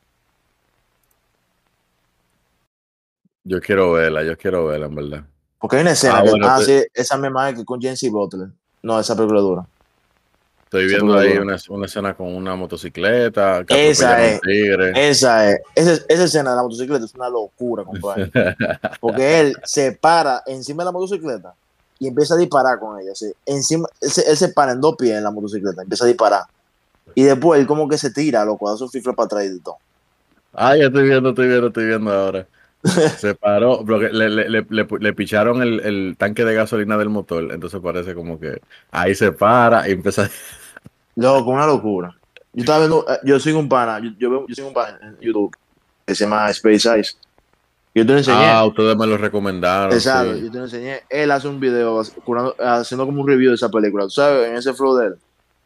Yo 3.44 3.60
quiero 3.62 3.94
verla, 3.94 4.24
yo 4.24 4.38
quiero 4.38 4.66
verla, 4.66 4.86
en 4.86 4.96
verdad. 4.96 5.26
Porque 5.60 5.76
hay 5.76 5.82
una 5.82 5.92
escena 5.92 6.20
Ah, 6.20 6.24
que, 6.24 6.30
bueno, 6.30 6.60
sí, 6.62 6.84
esa 6.94 7.18
misma 7.18 7.54
que 7.54 7.66
con 7.66 7.82
Jency 7.82 8.10
Butler. 8.10 8.50
No, 8.82 9.00
esa 9.00 9.16
película 9.16 9.42
dura. 9.42 9.66
Estoy 10.66 10.86
Esa 10.86 10.96
viendo 10.98 11.18
ahí 11.18 11.38
una, 11.38 11.58
una 11.70 11.86
escena 11.88 12.14
con 12.16 12.28
una 12.34 12.56
motocicleta 12.56 13.64
que 13.66 13.90
Esa 13.90 14.24
es. 14.24 14.40
tigre. 14.42 15.10
Esa 15.10 15.52
es, 15.52 15.60
esa, 15.76 16.04
esa 16.08 16.24
escena 16.26 16.52
de 16.52 16.56
la 16.58 16.62
motocicleta 16.64 17.04
es 17.06 17.16
una 17.16 17.28
locura, 17.30 17.84
compadre. 17.84 18.32
Porque 19.02 19.40
él 19.40 19.56
se 19.64 19.94
para 19.94 20.44
encima 20.46 20.84
de 20.84 20.86
la 20.86 20.92
motocicleta 20.92 21.56
y 21.98 22.08
empieza 22.08 22.36
a 22.36 22.38
disparar 22.38 22.80
con 22.80 23.00
ella. 23.00 23.12
así. 23.12 23.34
Encima, 23.46 23.88
él, 24.00 24.12
se, 24.12 24.30
él 24.30 24.38
se 24.38 24.50
para 24.50 24.72
en 24.74 24.80
dos 24.80 24.96
pies 24.96 25.18
en 25.18 25.24
la 25.24 25.32
motocicleta, 25.32 25.82
empieza 25.82 26.06
a 26.06 26.08
disparar. 26.08 26.44
Y 27.16 27.24
después 27.24 27.60
él 27.60 27.66
como 27.68 27.90
que 27.90 27.98
se 27.98 28.12
tira, 28.12 28.46
loco, 28.46 28.70
da 28.70 28.78
su 28.78 28.88
fifla 28.88 29.14
para 29.14 29.26
atrás 29.26 29.46
y 29.46 29.60
todo. 29.60 29.78
Ah, 30.54 30.78
ya 30.78 30.86
estoy 30.86 31.04
viendo, 31.10 31.30
estoy 31.30 31.48
viendo, 31.48 31.68
estoy 31.68 31.86
viendo 31.88 32.14
ahora. 32.14 32.48
Se 33.18 33.36
paró, 33.36 33.84
porque 33.86 34.10
le, 34.10 34.30
le, 34.30 34.50
le, 34.50 34.66
le- 34.70 34.88
le 35.00 35.14
picharon 35.14 35.62
el, 35.62 35.80
el 35.82 36.16
tanque 36.18 36.46
de 36.46 36.54
gasolina 36.56 36.98
del 36.98 37.10
motor, 37.10 37.52
entonces 37.52 37.80
parece 37.82 38.14
como 38.16 38.40
que 38.40 38.62
ahí 38.92 39.14
se 39.16 39.32
para 39.34 39.88
y 39.90 39.92
empieza. 39.94 40.30
Loco, 41.16 41.50
una 41.52 41.66
locura. 41.68 42.16
Yo 42.54 42.62
estaba 42.62 42.80
viendo, 42.80 43.06
eh, 43.10 43.20
yo 43.26 43.40
sigo 43.40 43.60
un 43.60 43.68
pana, 43.70 44.00
yo, 44.00 44.12
yo, 44.18 44.46
sigo 44.56 44.70
un 44.70 44.74
pana 44.74 44.98
en 45.02 45.18
YouTube 45.20 45.56
que 46.06 46.16
se 46.16 46.24
llama 46.24 46.50
Space 46.52 47.00
Ice. 47.00 47.14
Yo 47.94 48.06
te 48.06 48.12
lo 48.14 48.18
enseñé. 48.20 48.46
Ah, 48.46 48.64
ustedes 48.66 48.96
me 48.96 49.06
lo 49.06 49.18
recomendaron. 49.18 49.92
Exacto, 49.94 50.36
sí. 50.36 50.44
yo 50.46 50.52
te 50.52 50.58
lo 50.60 50.64
enseñé. 50.64 51.02
Él 51.10 51.32
hace 51.32 51.48
un 51.48 51.60
video 51.60 52.02
curando- 52.24 52.56
haciendo 52.60 53.06
como 53.06 53.22
un 53.22 53.28
review 53.28 53.50
de 53.50 53.56
esa 53.56 53.70
película. 53.70 54.06
¿Tú 54.06 54.12
sabes? 54.12 54.48
En 54.48 54.56
ese 54.56 54.74
flow 54.74 54.96
de 54.96 55.08
él. 55.08 55.14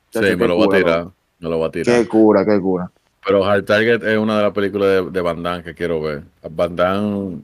Sí, 0.09 0.19
Chacho, 0.19 0.37
me 0.37 0.47
lo 0.47 0.55
voy 0.55 0.63
a 0.63 0.67
cura, 0.67 0.77
tirar. 0.79 0.99
loco. 0.99 1.13
Me 1.39 1.49
lo 1.49 1.57
voy 1.57 1.67
a 1.67 1.71
tirar. 1.71 1.95
Qué 2.01 2.07
cura, 2.07 2.45
qué 2.45 2.59
cura. 2.59 2.89
Pero 3.25 3.45
Hard 3.45 3.63
Target 3.65 4.03
es 4.03 4.17
una 4.17 4.37
de 4.37 4.43
las 4.43 4.51
películas 4.53 4.89
de, 4.89 5.09
de 5.11 5.21
Van 5.21 5.41
Damme 5.43 5.63
que 5.63 5.73
quiero 5.73 6.01
ver. 6.01 6.23
Van 6.49 6.75
Damme 6.75 7.41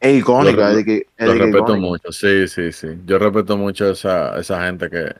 Es 0.00 0.18
icónica. 0.18 0.70
Lo- 0.70 0.76
de 0.76 0.84
que, 0.84 1.06
es 1.16 1.26
lo 1.26 1.32
de 1.34 1.38
que 1.40 1.44
respeto 1.46 1.76
icónica. 1.76 1.86
mucho, 1.86 2.12
sí, 2.12 2.48
sí, 2.48 2.72
sí. 2.72 2.88
Yo 3.06 3.18
respeto 3.18 3.56
mucho 3.56 3.90
esa, 3.90 4.38
esa 4.38 4.64
gente 4.66 4.88
que 4.90 5.14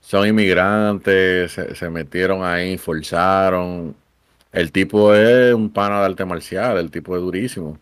son 0.00 0.26
inmigrantes, 0.28 1.52
se, 1.52 1.74
se 1.74 1.90
metieron 1.90 2.42
ahí, 2.44 2.78
forzaron. 2.78 3.94
El 4.52 4.72
tipo 4.72 5.14
es 5.14 5.52
un 5.54 5.70
pana 5.70 6.00
de 6.00 6.06
arte 6.06 6.24
marcial, 6.24 6.78
el 6.78 6.90
tipo 6.90 7.14
es 7.16 7.22
durísimo. 7.22 7.78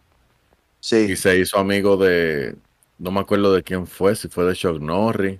Sí. 0.80 1.08
Y 1.10 1.16
se 1.16 1.38
hizo 1.38 1.58
amigo 1.58 1.96
de, 1.96 2.56
no 2.98 3.10
me 3.12 3.20
acuerdo 3.20 3.52
de 3.54 3.62
quién 3.62 3.86
fue, 3.86 4.16
si 4.16 4.28
fue 4.28 4.44
de 4.46 4.54
Chuck 4.54 4.80
Norris. 4.80 5.38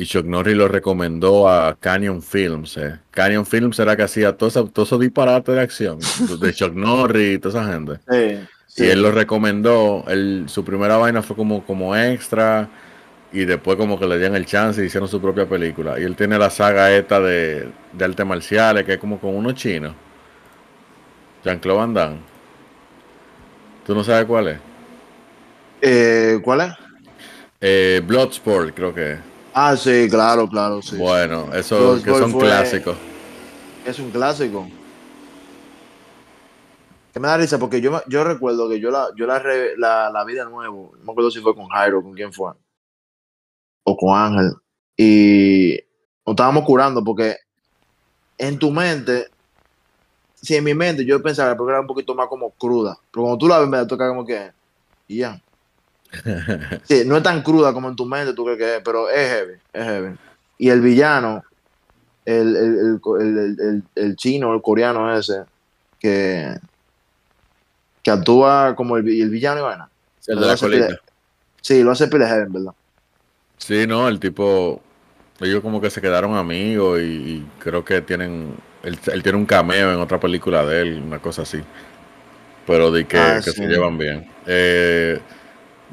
Y 0.00 0.06
Chuck 0.06 0.24
Norris 0.24 0.56
lo 0.56 0.66
recomendó 0.66 1.46
a 1.46 1.76
Canyon 1.78 2.22
Films. 2.22 2.78
eh. 2.78 2.98
Canyon 3.10 3.44
Films 3.44 3.78
era 3.80 3.94
que 3.94 4.02
hacía 4.02 4.34
todos 4.34 4.56
esos 4.56 4.72
todo 4.72 4.86
esos 4.86 4.98
disparates 4.98 5.54
de 5.54 5.60
acción 5.60 5.98
de 6.40 6.54
Chuck 6.54 6.72
Norris 6.72 7.34
y 7.34 7.38
toda 7.38 7.60
esa 7.60 7.70
gente. 7.70 8.00
Sí, 8.10 8.48
sí. 8.66 8.84
Y 8.86 8.88
él 8.88 9.02
lo 9.02 9.12
recomendó. 9.12 10.02
Él, 10.08 10.44
su 10.46 10.64
primera 10.64 10.96
vaina 10.96 11.20
fue 11.20 11.36
como, 11.36 11.66
como 11.66 11.94
extra. 11.94 12.66
Y 13.30 13.44
después 13.44 13.76
como 13.76 13.98
que 13.98 14.06
le 14.06 14.16
dieron 14.16 14.36
el 14.36 14.46
chance 14.46 14.82
y 14.82 14.86
hicieron 14.86 15.06
su 15.06 15.20
propia 15.20 15.46
película. 15.46 16.00
Y 16.00 16.04
él 16.04 16.16
tiene 16.16 16.38
la 16.38 16.48
saga 16.48 16.90
esta 16.96 17.20
de, 17.20 17.68
de 17.92 18.04
artes 18.06 18.24
marciales, 18.24 18.86
que 18.86 18.94
es 18.94 18.98
como 18.98 19.20
con 19.20 19.36
unos 19.36 19.54
chinos. 19.54 19.92
Jean-Claude 21.44 21.78
Van 21.78 21.92
Damme. 21.92 22.16
¿Tú 23.86 23.94
no 23.94 24.02
sabes 24.02 24.24
cuál 24.24 24.48
es? 24.48 24.58
Eh, 25.82 26.38
¿Cuál 26.42 26.60
es? 26.62 26.72
Eh, 27.60 28.00
Bloodsport, 28.02 28.74
creo 28.74 28.94
que 28.94 29.12
es. 29.12 29.18
Ah, 29.52 29.76
sí, 29.76 30.08
claro, 30.08 30.48
claro, 30.48 30.80
sí. 30.80 30.96
Bueno, 30.96 31.52
esos 31.52 32.02
que 32.02 32.10
Bloodsport 32.10 32.20
son 32.22 32.32
fue- 32.32 32.40
clásicos. 32.48 32.96
Es 33.84 33.98
un 33.98 34.10
clásico. 34.10 34.68
Que 37.12 37.18
me 37.18 37.26
da 37.26 37.36
risa 37.36 37.58
porque 37.58 37.80
yo, 37.80 38.00
yo 38.06 38.22
recuerdo 38.22 38.68
que 38.68 38.78
yo 38.78 38.90
la, 38.90 39.08
yo 39.16 39.26
la, 39.26 39.38
re- 39.40 39.76
la, 39.76 40.10
la 40.10 40.24
vi 40.24 40.34
de 40.34 40.44
nuevo. 40.44 40.92
No 40.98 41.04
me 41.04 41.10
acuerdo 41.12 41.30
si 41.30 41.40
fue 41.40 41.54
con 41.54 41.66
Jairo, 41.68 42.02
con 42.02 42.14
quién 42.14 42.32
fue. 42.32 42.52
O 43.84 43.96
con 43.96 44.16
Ángel. 44.16 44.52
Y 44.96 45.80
nos 46.24 46.34
estábamos 46.34 46.64
curando 46.64 47.02
porque 47.02 47.36
en 48.38 48.58
tu 48.58 48.70
mente, 48.70 49.26
si 50.34 50.54
en 50.54 50.62
mi 50.64 50.74
mente 50.74 51.04
yo 51.04 51.20
pensaba 51.20 51.56
que 51.56 51.62
era 51.64 51.80
un 51.80 51.86
poquito 51.88 52.14
más 52.14 52.28
como 52.28 52.50
cruda. 52.52 52.96
Pero 53.10 53.22
cuando 53.24 53.38
tú 53.38 53.48
la 53.48 53.58
ves, 53.58 53.68
me 53.68 53.84
toca 53.86 54.06
como 54.08 54.24
que. 54.24 54.52
Y 55.08 55.18
ya. 55.18 55.42
Sí, 56.84 57.04
no 57.06 57.16
es 57.16 57.22
tan 57.22 57.42
cruda 57.42 57.72
como 57.72 57.88
en 57.88 57.96
tu 57.96 58.04
mente 58.06 58.34
tú 58.34 58.44
crees 58.44 58.58
que 58.58 58.76
es, 58.76 58.82
pero 58.84 59.08
es 59.08 59.28
heavy, 59.28 59.54
es 59.72 59.84
heavy. 59.84 60.16
Y 60.58 60.68
el 60.70 60.80
villano, 60.80 61.42
el, 62.24 62.56
el, 62.56 62.78
el, 62.78 63.00
el, 63.20 63.38
el- 63.38 63.60
el- 63.60 63.82
el 63.94 64.16
chino, 64.16 64.52
el 64.54 64.62
coreano 64.62 65.16
ese, 65.16 65.44
que, 65.98 66.54
que 68.02 68.10
actúa 68.10 68.74
como 68.76 68.96
el, 68.96 69.02
vi- 69.02 69.20
el 69.20 69.30
villano 69.30 69.60
y 69.60 69.62
vaina. 69.62 69.90
El 70.26 70.40
de 70.40 70.46
la 70.46 70.56
colita. 70.56 70.86
pile- 70.88 70.98
Sí, 71.62 71.82
lo 71.82 71.90
hace 71.90 72.08
pile 72.08 72.26
heavy, 72.26 72.50
verdad. 72.50 72.72
Sí, 73.58 73.86
no, 73.86 74.08
el 74.08 74.18
tipo, 74.18 74.80
ellos 75.40 75.60
como 75.62 75.80
que 75.80 75.90
se 75.90 76.00
quedaron 76.00 76.34
amigos 76.34 77.00
y, 77.00 77.04
y 77.04 77.46
creo 77.58 77.84
que 77.84 78.00
tienen, 78.00 78.54
él, 78.82 78.98
él 79.12 79.22
tiene 79.22 79.38
un 79.38 79.46
cameo 79.46 79.92
en 79.92 80.00
otra 80.00 80.18
película 80.18 80.64
de 80.64 80.80
él, 80.82 81.02
una 81.06 81.18
cosa 81.20 81.42
así. 81.42 81.62
pero 82.66 82.90
de 82.90 83.06
que, 83.06 83.18
Ah, 83.18 83.40
que 83.44 83.50
sí. 83.50 83.52
se 83.52 83.66
llevan 83.66 83.98
bien. 83.98 84.30
Eh, 84.46 85.20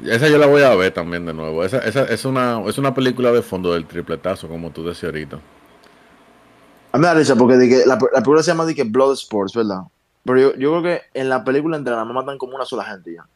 esa 0.04 0.28
yo 0.28 0.38
la 0.38 0.46
voy 0.46 0.62
a 0.62 0.74
ver 0.74 0.92
también 0.92 1.26
de 1.26 1.34
nuevo. 1.34 1.64
Esa, 1.64 1.78
esa 1.78 2.04
es, 2.04 2.24
una, 2.24 2.62
es 2.66 2.78
una 2.78 2.94
película 2.94 3.32
de 3.32 3.42
fondo 3.42 3.72
del 3.72 3.86
tripletazo, 3.86 4.48
como 4.48 4.70
tú 4.70 4.84
decías 4.84 5.04
ahorita. 5.04 5.36
A 6.92 6.96
mí 6.98 7.02
me 7.02 7.06
da 7.08 7.14
risa 7.14 7.36
porque 7.36 7.68
que 7.68 7.78
la, 7.86 7.94
la 7.96 7.98
película 8.20 8.42
se 8.42 8.50
llama 8.50 8.64
di 8.66 8.74
que 8.74 8.84
Blood 8.84 9.12
Sports, 9.14 9.54
¿verdad? 9.54 9.80
Pero 10.24 10.38
yo, 10.40 10.54
yo 10.56 10.70
creo 10.70 10.82
que 10.82 11.02
en 11.14 11.28
la 11.28 11.44
película 11.44 11.78
nada 11.78 12.04
más 12.04 12.14
matan 12.14 12.38
como 12.38 12.54
una 12.56 12.64
sola 12.64 12.84
gente 12.84 13.14
ya. 13.14 13.26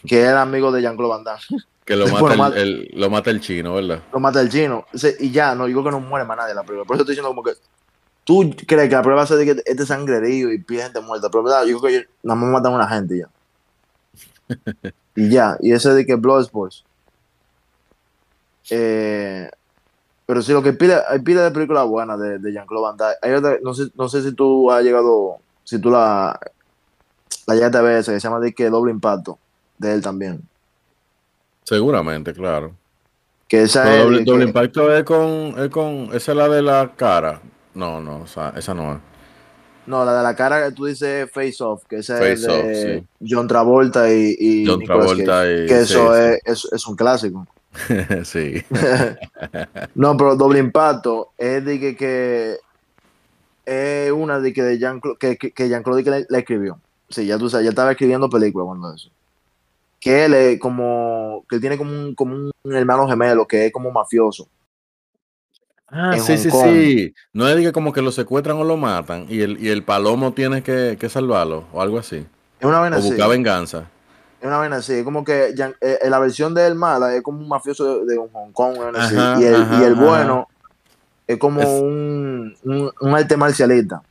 Que 0.06 0.20
era 0.20 0.42
amigo 0.42 0.70
de 0.72 0.82
Jean-Claude 0.82 1.10
Van 1.10 1.24
Damme. 1.24 1.40
Que 1.84 1.96
lo 1.96 2.06
mata, 2.22 2.34
el, 2.34 2.58
el- 2.58 2.90
lo 2.94 3.10
mata 3.10 3.30
el 3.30 3.40
chino, 3.40 3.74
¿verdad? 3.74 4.00
Lo 4.12 4.20
mata 4.20 4.40
el 4.40 4.48
chino. 4.48 4.84
Y 5.20 5.30
ya, 5.30 5.54
no, 5.54 5.66
yo 5.68 5.74
creo 5.74 5.84
que 5.84 5.90
no 5.90 6.00
muere 6.00 6.24
más 6.26 6.36
nadie 6.36 6.50
en 6.50 6.56
la 6.56 6.62
película. 6.62 6.86
Por 6.86 6.96
eso 6.96 7.02
estoy 7.02 7.14
diciendo 7.14 7.28
como 7.30 7.42
que 7.42 7.52
tú 8.24 8.54
crees 8.66 8.88
que 8.88 8.94
la 8.94 9.02
prueba 9.02 9.18
va 9.18 9.24
a 9.24 9.26
ser 9.26 9.38
de 9.38 9.44
que 9.46 9.62
este 9.64 9.84
sangrerío 9.86 10.52
y 10.52 10.58
pide 10.58 10.82
gente 10.82 11.00
muerta. 11.00 11.28
Pero 11.30 11.42
verdad, 11.44 11.64
yo 11.66 11.78
creo 11.80 12.00
que 12.02 12.08
nada 12.22 12.40
más 12.40 12.50
matan 12.50 12.72
a 12.72 12.76
una 12.76 12.88
gente 12.88 13.18
ya. 13.18 13.28
y 15.16 15.28
ya, 15.30 15.56
y 15.60 15.72
ese 15.72 15.90
de 15.90 16.04
que 16.06 16.14
Blood 16.16 16.42
Sports. 16.42 16.84
Eh, 18.70 19.50
pero 20.26 20.40
sí, 20.42 20.52
lo 20.52 20.62
que 20.62 20.72
pide, 20.72 20.96
hay 21.08 21.18
pila 21.20 21.42
de 21.42 21.50
películas 21.50 21.86
buenas 21.86 22.18
de, 22.18 22.38
de 22.38 22.52
Jean-Claude 22.52 22.82
Van 22.82 22.96
Damme. 22.96 23.14
Hay 23.22 23.32
otra, 23.32 23.58
no 23.62 23.74
sé, 23.74 23.84
no 23.94 24.08
sé 24.08 24.22
si 24.22 24.32
tú 24.32 24.70
has 24.70 24.82
llegado, 24.82 25.38
si 25.64 25.78
tú 25.78 25.90
la, 25.90 26.38
la 27.46 27.54
llegaste 27.54 27.78
a 27.78 27.82
ver 27.82 27.98
esa 27.98 28.12
que 28.12 28.20
se 28.20 28.26
llama 28.28 28.40
de 28.40 28.54
que 28.54 28.70
Doble 28.70 28.90
Impacto, 28.90 29.38
de 29.78 29.92
él 29.94 30.02
también. 30.02 30.40
Seguramente, 31.64 32.32
claro. 32.32 32.74
Que 33.48 33.62
esa 33.64 33.94
es 33.96 34.02
doble, 34.02 34.18
de 34.20 34.24
doble 34.24 34.44
que- 34.44 34.48
impacto 34.48 34.94
es 34.94 35.04
con, 35.04 35.54
es 35.58 35.68
con. 35.68 36.08
Esa 36.14 36.32
es 36.32 36.36
la 36.38 36.48
de 36.48 36.62
la 36.62 36.92
cara. 36.96 37.40
No, 37.74 38.00
no, 38.00 38.20
o 38.22 38.26
sea, 38.26 38.54
esa 38.56 38.72
no 38.72 38.94
es. 38.94 38.98
No, 39.86 40.04
la 40.04 40.16
de 40.16 40.22
la 40.22 40.34
cara 40.34 40.64
que 40.64 40.72
tú 40.72 40.86
dices 40.86 41.30
Face 41.30 41.56
Off, 41.60 41.84
que 41.88 41.96
esa 41.96 42.26
es 42.26 42.42
de 42.42 43.04
John 43.26 43.46
Travolta 43.46 44.12
y, 44.12 44.36
y 44.38 44.66
John 44.66 44.78
Nicolas 44.78 45.06
Travolta 45.06 45.42
Cage, 45.42 45.64
y- 45.64 45.66
que 45.66 45.80
eso 45.80 46.14
sí, 46.14 46.20
es, 46.22 46.64
es, 46.64 46.72
es 46.72 46.86
un 46.86 46.96
clásico. 46.96 47.46
sí. 48.24 48.62
no, 49.94 50.16
pero 50.16 50.36
Doble 50.36 50.58
Impacto 50.58 51.32
es 51.36 51.64
de 51.64 51.80
que, 51.80 51.96
que 51.96 52.58
es 53.66 54.12
una 54.12 54.40
de 54.40 54.52
que 54.52 54.62
de 54.62 54.78
Jean 54.78 55.00
que, 55.18 55.36
que, 55.36 55.68
Damme 55.68 56.02
le, 56.02 56.26
le 56.28 56.38
escribió. 56.38 56.78
Sí, 57.08 57.26
ya 57.26 57.38
tú 57.38 57.48
sabes, 57.50 57.64
ya 57.64 57.70
estaba 57.70 57.92
escribiendo 57.92 58.28
películas 58.30 58.66
cuando 58.66 58.94
eso. 58.94 59.10
Que 60.00 60.26
él 60.26 60.34
es 60.34 60.60
como, 60.60 61.44
que 61.48 61.56
él 61.56 61.60
tiene 61.60 61.78
como 61.78 61.90
un, 61.90 62.14
como 62.14 62.34
un 62.34 62.74
hermano 62.74 63.08
gemelo 63.08 63.46
que 63.46 63.66
es 63.66 63.72
como 63.72 63.90
mafioso. 63.90 64.48
Ah, 65.88 66.14
sí, 66.18 66.32
Hong 66.32 66.38
sí, 66.38 66.48
Kong. 66.48 66.64
sí. 66.72 67.14
No 67.32 67.48
es 67.48 67.56
que 67.60 67.72
como 67.72 67.92
que 67.92 68.02
lo 68.02 68.10
secuestran 68.10 68.56
o 68.56 68.64
lo 68.64 68.76
matan 68.76 69.26
y 69.28 69.40
el, 69.42 69.62
y 69.62 69.68
el 69.68 69.82
palomo 69.84 70.32
tiene 70.32 70.62
que, 70.62 70.96
que 70.98 71.08
salvarlo 71.08 71.64
o 71.72 71.80
algo 71.80 71.98
así. 71.98 72.26
Es 72.58 72.66
una 72.66 72.80
vaina 72.80 72.96
O 72.96 72.98
así. 73.00 73.08
buscar 73.10 73.28
venganza. 73.28 73.84
Es 74.40 74.46
una 74.46 74.58
vaina 74.58 74.76
así, 74.76 74.94
es 74.94 75.04
como 75.04 75.24
que 75.24 75.48
eh, 75.50 75.74
eh, 75.80 75.98
la 76.10 76.18
versión 76.18 76.54
de 76.54 76.66
él 76.66 76.74
mala 76.74 77.14
es 77.14 77.22
como 77.22 77.38
un 77.40 77.48
mafioso 77.48 78.00
de, 78.04 78.14
de 78.14 78.18
Hong 78.18 78.52
Kong, 78.52 78.76
Ajá, 78.94 79.36
y 79.40 79.44
el, 79.44 79.54
ajá, 79.54 79.80
y 79.80 79.84
el 79.84 79.92
ajá. 79.94 80.04
bueno 80.04 80.48
es 81.26 81.38
como 81.38 81.60
Es- 81.62 81.68
un, 81.68 82.54
un, 82.64 82.90
un 83.00 83.14
arte 83.14 83.36
marcialista. 83.36 84.02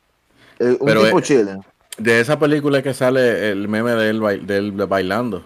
Eh, 0.58 0.76
un 0.80 0.86
Pero 0.86 1.04
tipo 1.04 1.18
es- 1.18 1.24
chile. 1.24 1.58
De 1.98 2.18
esa 2.20 2.36
película 2.38 2.78
es 2.78 2.84
que 2.84 2.92
sale 2.94 3.50
el 3.50 3.68
meme 3.68 3.92
de 3.92 4.10
él, 4.10 4.46
de 4.46 4.56
él 4.56 4.72
bailando. 4.72 5.44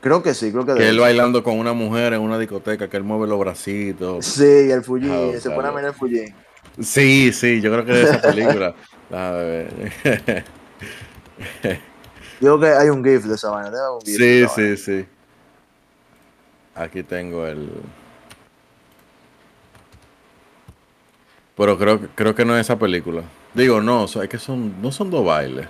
Creo 0.00 0.22
que 0.22 0.32
sí, 0.34 0.52
creo 0.52 0.64
que, 0.64 0.72
de 0.72 0.78
Que 0.78 0.88
él 0.90 1.00
bailando 1.00 1.42
con 1.42 1.58
una 1.58 1.72
mujer 1.72 2.12
en 2.12 2.20
una 2.20 2.38
discoteca, 2.38 2.88
que 2.88 2.96
él 2.96 3.02
mueve 3.04 3.26
los 3.26 3.38
bracitos. 3.38 4.24
Sí, 4.24 4.70
el 4.70 4.82
Fuji, 4.84 5.08
Ah, 5.10 5.40
se 5.40 5.50
pone 5.50 5.68
a 5.68 5.72
mirar 5.72 5.86
el 5.90 5.94
Fuji. 5.94 6.24
Sí, 6.80 7.32
sí, 7.32 7.60
yo 7.60 7.72
creo 7.72 7.84
que 7.84 7.92
de 7.92 8.02
esa 8.04 8.22
película. 8.22 8.74
A 9.10 9.30
ver. 9.32 9.94
Yo 12.40 12.56
creo 12.56 12.60
que 12.60 12.66
hay 12.68 12.88
un 12.90 13.02
GIF 13.04 13.24
de 13.24 13.34
esa 13.34 13.50
vaina. 13.50 13.90
un 13.90 14.00
GIF 14.02 14.16
Sí, 14.16 14.42
vaina. 14.42 14.48
sí, 14.54 14.76
sí. 14.76 15.06
Aquí 16.76 17.02
tengo 17.02 17.44
el. 17.46 17.68
Pero 21.56 21.76
creo, 21.76 22.00
que- 22.00 22.06
creo 22.14 22.34
que 22.34 22.44
no 22.44 22.54
es 22.54 22.60
esa 22.60 22.78
película. 22.78 23.22
Digo, 23.54 23.80
no, 23.80 24.04
es 24.04 24.28
que 24.28 24.38
son, 24.38 24.80
no 24.80 24.92
son 24.92 25.10
dos 25.10 25.24
bailes. 25.24 25.66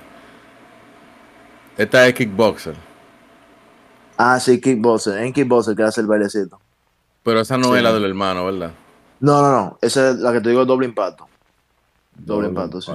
Esta 1.78 2.06
es 2.06 2.12
Kickboxer. 2.14 2.74
Ah, 4.18 4.38
sí, 4.40 4.60
Kickboxer. 4.60 5.18
En 5.22 5.32
Kickboxer 5.32 5.74
que 5.76 5.84
hace 5.84 6.00
el 6.00 6.06
bailecito. 6.08 6.60
Pero 7.22 7.40
esa 7.40 7.56
no 7.56 7.70
Sí. 7.70 7.76
es 7.76 7.82
la 7.82 7.92
del 7.92 8.04
hermano, 8.04 8.44
¿verdad? 8.44 8.72
No, 9.20 9.40
no, 9.42 9.50
no. 9.52 9.78
Esa 9.80 10.10
es 10.10 10.16
la 10.16 10.32
que 10.32 10.40
te 10.40 10.50
digo, 10.50 10.64
doble 10.64 10.86
impacto. 10.86 11.26
Doble 12.16 12.48
impacto, 12.48 12.80
sí. 12.80 12.92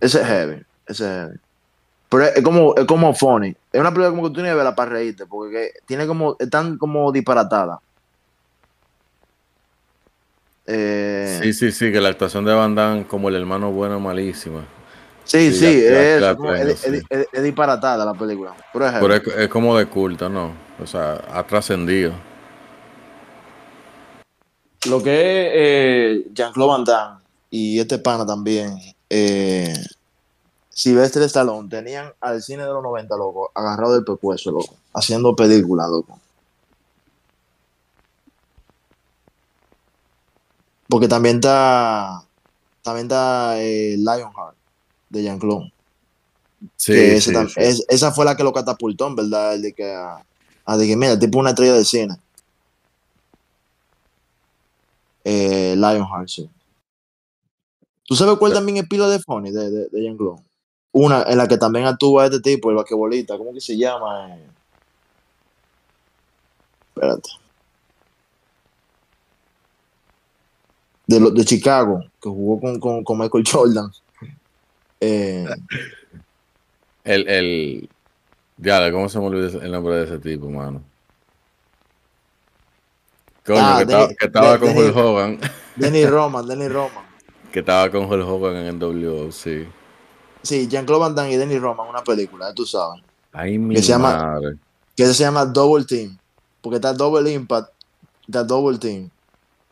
Ese 0.00 0.20
es 0.20 0.26
heavy. 0.26 0.62
Ese 0.86 1.04
es 1.04 1.10
heavy. 1.26 1.38
Pero 2.08 2.24
es, 2.24 2.42
como, 2.42 2.74
es 2.76 2.84
como 2.84 3.14
funny. 3.14 3.56
Es 3.72 3.80
una 3.80 3.90
película 3.90 4.10
como 4.10 4.28
que 4.28 4.34
tú 4.34 4.42
ni 4.42 4.48
verla 4.48 4.74
para 4.74 4.90
reírte, 4.90 5.26
porque 5.26 5.52
que 5.52 5.70
tiene 5.86 6.06
como, 6.06 6.36
están 6.38 6.76
como 6.78 7.10
disparatadas. 7.10 7.78
Eh, 10.66 11.40
Sí, 11.42 11.52
sí, 11.52 11.72
sí, 11.72 11.90
que 11.90 12.00
la 12.00 12.10
actuación 12.10 12.44
de 12.44 12.52
Van 12.54 12.74
Damme 12.74 13.06
como 13.06 13.28
el 13.28 13.34
hermano 13.36 13.72
bueno 13.72 13.98
malísima. 13.98 14.64
Sí, 15.24 15.52
sí, 15.52 15.58
sí, 15.58 15.82
ya- 15.84 15.90
ya- 15.90 16.14
es, 16.16 16.20
ya 16.20 16.36
como- 16.36 16.52
tengo, 16.52 16.70
es- 16.70 16.84
es- 16.86 17.00
sí. 17.00 17.06
es- 17.08 17.28
es 17.32 17.42
disparatada 17.42 18.04
la 18.04 18.14
película. 18.14 18.54
Pero 18.72 18.86
es 18.86 18.92
heavy. 18.92 19.06
Pero 19.06 19.14
es, 19.14 19.38
es 19.44 19.48
como 19.48 19.76
de 19.76 19.86
culto, 19.86 20.28
¿no? 20.28 20.52
O 20.82 20.86
sea, 20.86 21.22
ha 21.32 21.46
trascendido. 21.46 22.12
Lo 24.88 25.02
que 25.02 25.12
es 25.12 25.50
eh, 25.54 26.26
Jean-Claude 26.34 26.70
Van 26.70 26.84
Damme 26.84 27.20
y 27.50 27.78
este 27.78 27.98
pana 27.98 28.26
también, 28.26 28.76
eh, 29.08 29.72
Sylvester 30.70 31.22
Stallone, 31.22 31.68
tenían 31.68 32.12
al 32.20 32.42
cine 32.42 32.64
de 32.64 32.70
los 32.70 32.82
90, 32.82 33.16
loco, 33.16 33.50
agarrado 33.54 33.94
del 33.94 34.04
pescuezo, 34.04 34.50
loco, 34.50 34.74
haciendo 34.94 35.36
películas, 35.36 35.88
loco. 35.88 36.18
Porque 40.88 41.08
también 41.08 41.36
está, 41.36 42.22
también 42.82 43.06
está 43.06 43.60
eh, 43.60 43.94
Lionheart 43.96 44.56
de 45.12 45.22
Jean-Claude. 45.22 45.72
Sí, 46.76 46.92
que 46.92 47.16
ese 47.16 47.30
sí, 47.30 47.36
tam- 47.36 47.48
sí. 47.48 47.54
es- 47.56 47.84
esa 47.88 48.12
fue 48.12 48.24
la 48.24 48.36
que 48.36 48.44
lo 48.44 48.52
catapultó, 48.52 49.06
en 49.08 49.16
verdad, 49.16 49.54
el 49.54 49.62
de 49.62 49.72
que, 49.72 49.92
a, 49.92 50.24
a 50.64 50.76
de 50.76 50.86
que 50.86 50.96
mira, 50.96 51.18
tipo 51.18 51.38
una 51.38 51.50
estrella 51.50 51.74
de 51.74 51.84
cine. 51.84 52.16
Eh, 55.24 55.74
Lionheart, 55.76 56.28
sí. 56.28 56.48
¿Tú 58.04 58.16
sabes 58.16 58.36
cuál 58.38 58.52
también 58.52 58.78
es 58.78 58.88
pila 58.88 59.08
de 59.08 59.20
funny 59.20 59.50
de, 59.50 59.70
de, 59.70 59.88
de 59.88 60.02
Jean-Claude? 60.02 60.42
Una 60.92 61.22
en 61.22 61.38
la 61.38 61.46
que 61.48 61.56
también 61.56 61.86
actúa 61.86 62.26
este 62.26 62.40
tipo, 62.40 62.70
el 62.70 62.76
basquetbolista, 62.76 63.38
¿cómo 63.38 63.52
que 63.52 63.60
se 63.60 63.76
llama? 63.76 64.36
Eh, 64.36 64.48
Espérate. 66.94 67.30
De, 71.06 71.18
de 71.30 71.44
Chicago, 71.44 72.00
que 72.20 72.28
jugó 72.28 72.60
con, 72.60 72.78
con, 72.80 73.04
con 73.04 73.18
Michael 73.18 73.44
Jordan. 73.50 73.90
Eh, 75.04 75.44
El, 77.04 77.28
el. 77.28 77.88
Ya, 78.58 78.92
¿cómo 78.92 79.08
se 79.08 79.18
me 79.18 79.26
olvidó 79.26 79.60
el 79.60 79.72
nombre 79.72 79.96
de 79.96 80.04
ese 80.04 80.18
tipo, 80.20 80.48
mano? 80.48 80.80
Coño, 83.44 83.58
Ah, 83.60 83.76
que, 83.78 83.82
estaba, 83.82 84.06
Denny- 84.06 84.16
que 84.16 84.26
estaba 84.26 84.52
De- 84.52 84.58
con 84.60 84.76
Hulk 84.76 84.96
Hogan. 84.96 85.40
Denny 85.76 86.06
Roman, 86.06 86.46
Denny 86.46 86.68
Roman. 86.68 87.04
Que 87.52 87.58
estaba 87.58 87.90
con 87.90 88.04
Hulk 88.04 88.26
Hogan 88.28 88.56
en 88.56 88.66
el 88.66 88.78
WO, 88.78 89.32
sí. 89.32 89.66
Sí, 90.42 90.68
Jean-Claude 90.68 91.00
Van 91.00 91.14
Damme 91.14 91.32
y 91.32 91.36
Denny 91.36 91.58
Roman, 91.58 91.88
una 91.88 92.02
película, 92.04 92.52
tú 92.54 92.64
sabes. 92.64 93.02
Ay, 93.32 93.58
mi 93.58 93.74
Que 93.74 93.82
se 93.82 93.88
llama- 93.88 94.16
madre. 94.16 94.56
Que 94.96 95.06
se 95.06 95.14
llama 95.24 95.44
Double 95.46 95.84
Team. 95.84 96.16
Porque 96.60 96.76
está 96.76 96.92
Double 96.92 97.28
Impact, 97.32 97.70
está 98.28 98.44
Double 98.44 98.78
Team. 98.78 99.10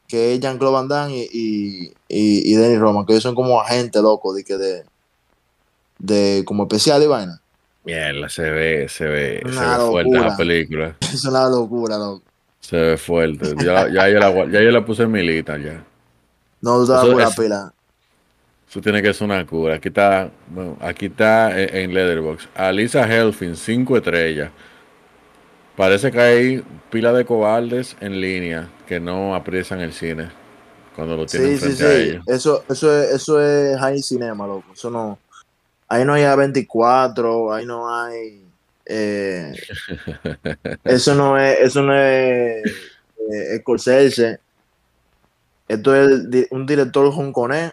Que 0.08 0.34
es 0.34 0.40
Jean-Claude 0.40 0.72
Van 0.74 0.88
Damme 0.88 1.14
y, 1.16 1.28
y, 1.32 1.92
y, 2.08 2.52
y 2.52 2.54
Denny 2.56 2.76
Roman, 2.78 3.06
que 3.06 3.12
ellos 3.12 3.22
son 3.22 3.36
como 3.36 3.60
agentes 3.60 4.02
locos 4.02 4.34
de 4.34 4.42
que 4.44 4.56
de, 4.56 4.84
de 6.00 6.42
como 6.44 6.64
especial 6.64 7.02
y 7.02 7.06
vaina. 7.06 7.40
Mierda, 7.84 8.28
se 8.28 8.50
ve, 8.50 8.88
se 8.88 9.06
ve, 9.06 9.40
se 9.44 9.60
ve 9.60 9.76
fuerte 9.90 10.18
la 10.18 10.36
película. 10.36 10.96
Es 11.12 11.24
una 11.24 11.48
locura, 11.48 11.96
loco. 11.96 12.22
Se 12.60 12.76
ve 12.76 12.96
fuerte. 12.96 13.54
Ya, 13.64 13.88
ya, 13.88 14.08
yo 14.08 14.18
la, 14.18 14.44
ya 14.50 14.60
yo 14.62 14.70
la 14.70 14.84
puse 14.84 15.04
en 15.04 15.12
mi 15.12 15.22
lista 15.22 15.56
ya. 15.56 15.82
No, 16.60 16.84
tú 16.84 17.10
pura 17.12 17.28
es- 17.28 17.36
pila. 17.36 17.72
Eso 18.68 18.80
tiene 18.80 19.02
que 19.02 19.12
ser 19.12 19.24
una 19.24 19.44
cura. 19.46 19.74
Aquí 19.76 19.88
está, 19.88 20.30
bueno, 20.48 20.76
aquí 20.80 21.06
está 21.06 21.58
en, 21.60 21.92
Letterboxd. 21.92 22.48
Alisa 22.54 23.02
Helfin, 23.04 23.56
5 23.56 23.96
estrellas. 23.96 24.50
Parece 25.76 26.12
que 26.12 26.20
hay 26.20 26.64
pila 26.90 27.12
de 27.12 27.24
cobardes 27.24 27.96
en 28.00 28.20
línea 28.20 28.68
que 28.86 29.00
no 29.00 29.34
aprecian 29.34 29.80
el 29.80 29.92
cine 29.92 30.28
cuando 30.94 31.16
lo 31.16 31.26
tienen 31.26 31.48
Sí, 31.48 31.54
sí, 31.56 31.60
frente 31.76 31.84
a 31.84 31.88
sí. 31.88 32.02
ellos. 32.10 32.24
Eso, 32.28 32.64
eso, 32.68 32.94
es, 33.02 33.10
eso 33.14 33.40
es 33.42 33.78
high 33.80 34.02
cinema, 34.02 34.46
loco. 34.46 34.66
Eso 34.72 34.90
no. 34.90 35.18
Ahí 35.90 36.05
no 36.05 36.14
hay 36.14 36.22
A24, 36.22 37.53
ahí 37.53 37.66
no 37.66 37.92
hay. 37.92 38.46
eh, 38.87 39.53
eso 40.85 41.14
no 41.16 41.37
es, 41.37 41.59
eso 41.59 41.83
no 41.83 41.92
es 41.92 42.64
eh, 43.31 43.59
Scorsese. 43.61 44.38
Esto 45.68 45.94
es 45.94 46.46
un 46.53 46.64
director 46.64 47.07
hongkonés 47.12 47.72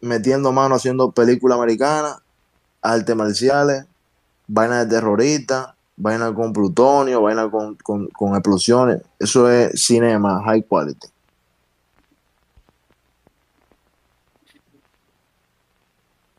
metiendo 0.00 0.52
mano 0.52 0.74
haciendo 0.74 1.10
película 1.12 1.54
americana 1.54 2.20
artes 2.82 3.16
marciales, 3.16 3.84
vaina 4.46 4.84
de 4.84 4.90
terrorista, 4.90 5.74
vaina 5.96 6.34
con 6.34 6.52
plutonio, 6.52 7.22
vaina 7.22 7.48
con, 7.50 7.76
con, 7.76 8.08
con 8.08 8.34
explosiones. 8.34 9.00
Eso 9.18 9.48
es 9.48 9.80
cinema 9.80 10.42
high 10.44 10.62
quality. 10.64 11.13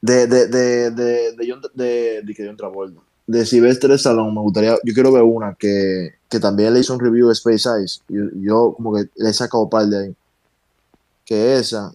De, 0.06 0.28
de, 0.28 0.48
de, 0.48 0.92
de, 0.92 1.32
de, 1.32 1.50
John- 1.50 1.72
de, 1.74 2.22
de, 2.22 2.36
que 2.36 2.46
John 2.46 2.56
Travolta. 2.56 3.02
De 3.26 3.44
Sylvester 3.44 3.90
Stallone, 3.94 4.32
me 4.32 4.42
gustaría, 4.42 4.78
yo 4.84 4.94
quiero 4.94 5.12
ver 5.12 5.24
una 5.24 5.56
que, 5.56 6.14
que 6.30 6.40
también 6.40 6.74
le 6.76 6.82
hizo 6.82 6.94
un 6.94 7.00
review 7.00 7.28
de 7.28 7.34
Space 7.34 7.68
Ice. 7.84 8.02
Yo, 8.08 8.26
yo 8.36 8.74
como 8.76 8.94
que 8.94 9.10
le 9.16 9.30
he 9.30 9.34
sacado 9.34 9.68
par 9.68 9.88
de 9.88 9.98
ahí. 9.98 10.16
Que 11.26 11.56
esa, 11.58 11.92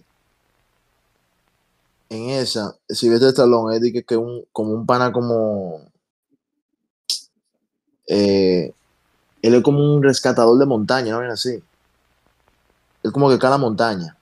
en 2.09 2.31
esa, 2.31 2.75
Sylvester 2.89 3.29
Stallone 3.29 3.77
es 3.77 3.81
de 3.81 3.93
que, 3.93 4.03
que 4.03 4.17
un, 4.17 4.43
como 4.51 4.73
un 4.73 4.85
pana 4.85 5.13
como, 5.13 5.89
eh, 8.07 8.73
él 9.41 9.53
es 9.55 9.63
como 9.63 9.79
un 9.95 10.03
rescatador 10.03 10.59
de 10.59 10.65
montaña, 10.65 11.13
¿no? 11.13 11.19
Ven 11.19 11.31
así. 11.31 11.63
Es 13.03 13.11
como 13.11 13.29
que 13.29 13.39
cada 13.39 13.57
montaña. 13.57 14.17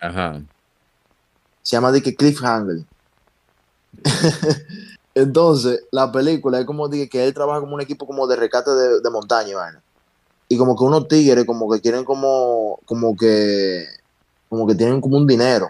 Ajá. 0.00 0.40
Se 1.66 1.74
llama 1.74 1.90
de 1.90 2.00
que 2.00 2.14
Cliffhanger. 2.14 2.86
Entonces, 5.16 5.84
la 5.90 6.12
película 6.12 6.60
es 6.60 6.64
como 6.64 6.88
de 6.88 7.08
que 7.08 7.24
él 7.24 7.34
trabaja 7.34 7.58
como 7.58 7.74
un 7.74 7.80
equipo 7.80 8.06
como 8.06 8.28
de 8.28 8.36
rescate 8.36 8.70
de, 8.70 9.00
de 9.00 9.10
montaña, 9.10 9.50
y 9.50 9.54
vaina. 9.54 9.82
Y 10.48 10.56
como 10.58 10.76
que 10.76 10.84
unos 10.84 11.08
tigres 11.08 11.44
como 11.44 11.68
que 11.68 11.80
quieren 11.80 12.04
como, 12.04 12.78
como 12.86 13.16
que, 13.16 13.84
como 14.48 14.64
que 14.68 14.76
tienen 14.76 15.00
como 15.00 15.16
un 15.16 15.26
dinero. 15.26 15.68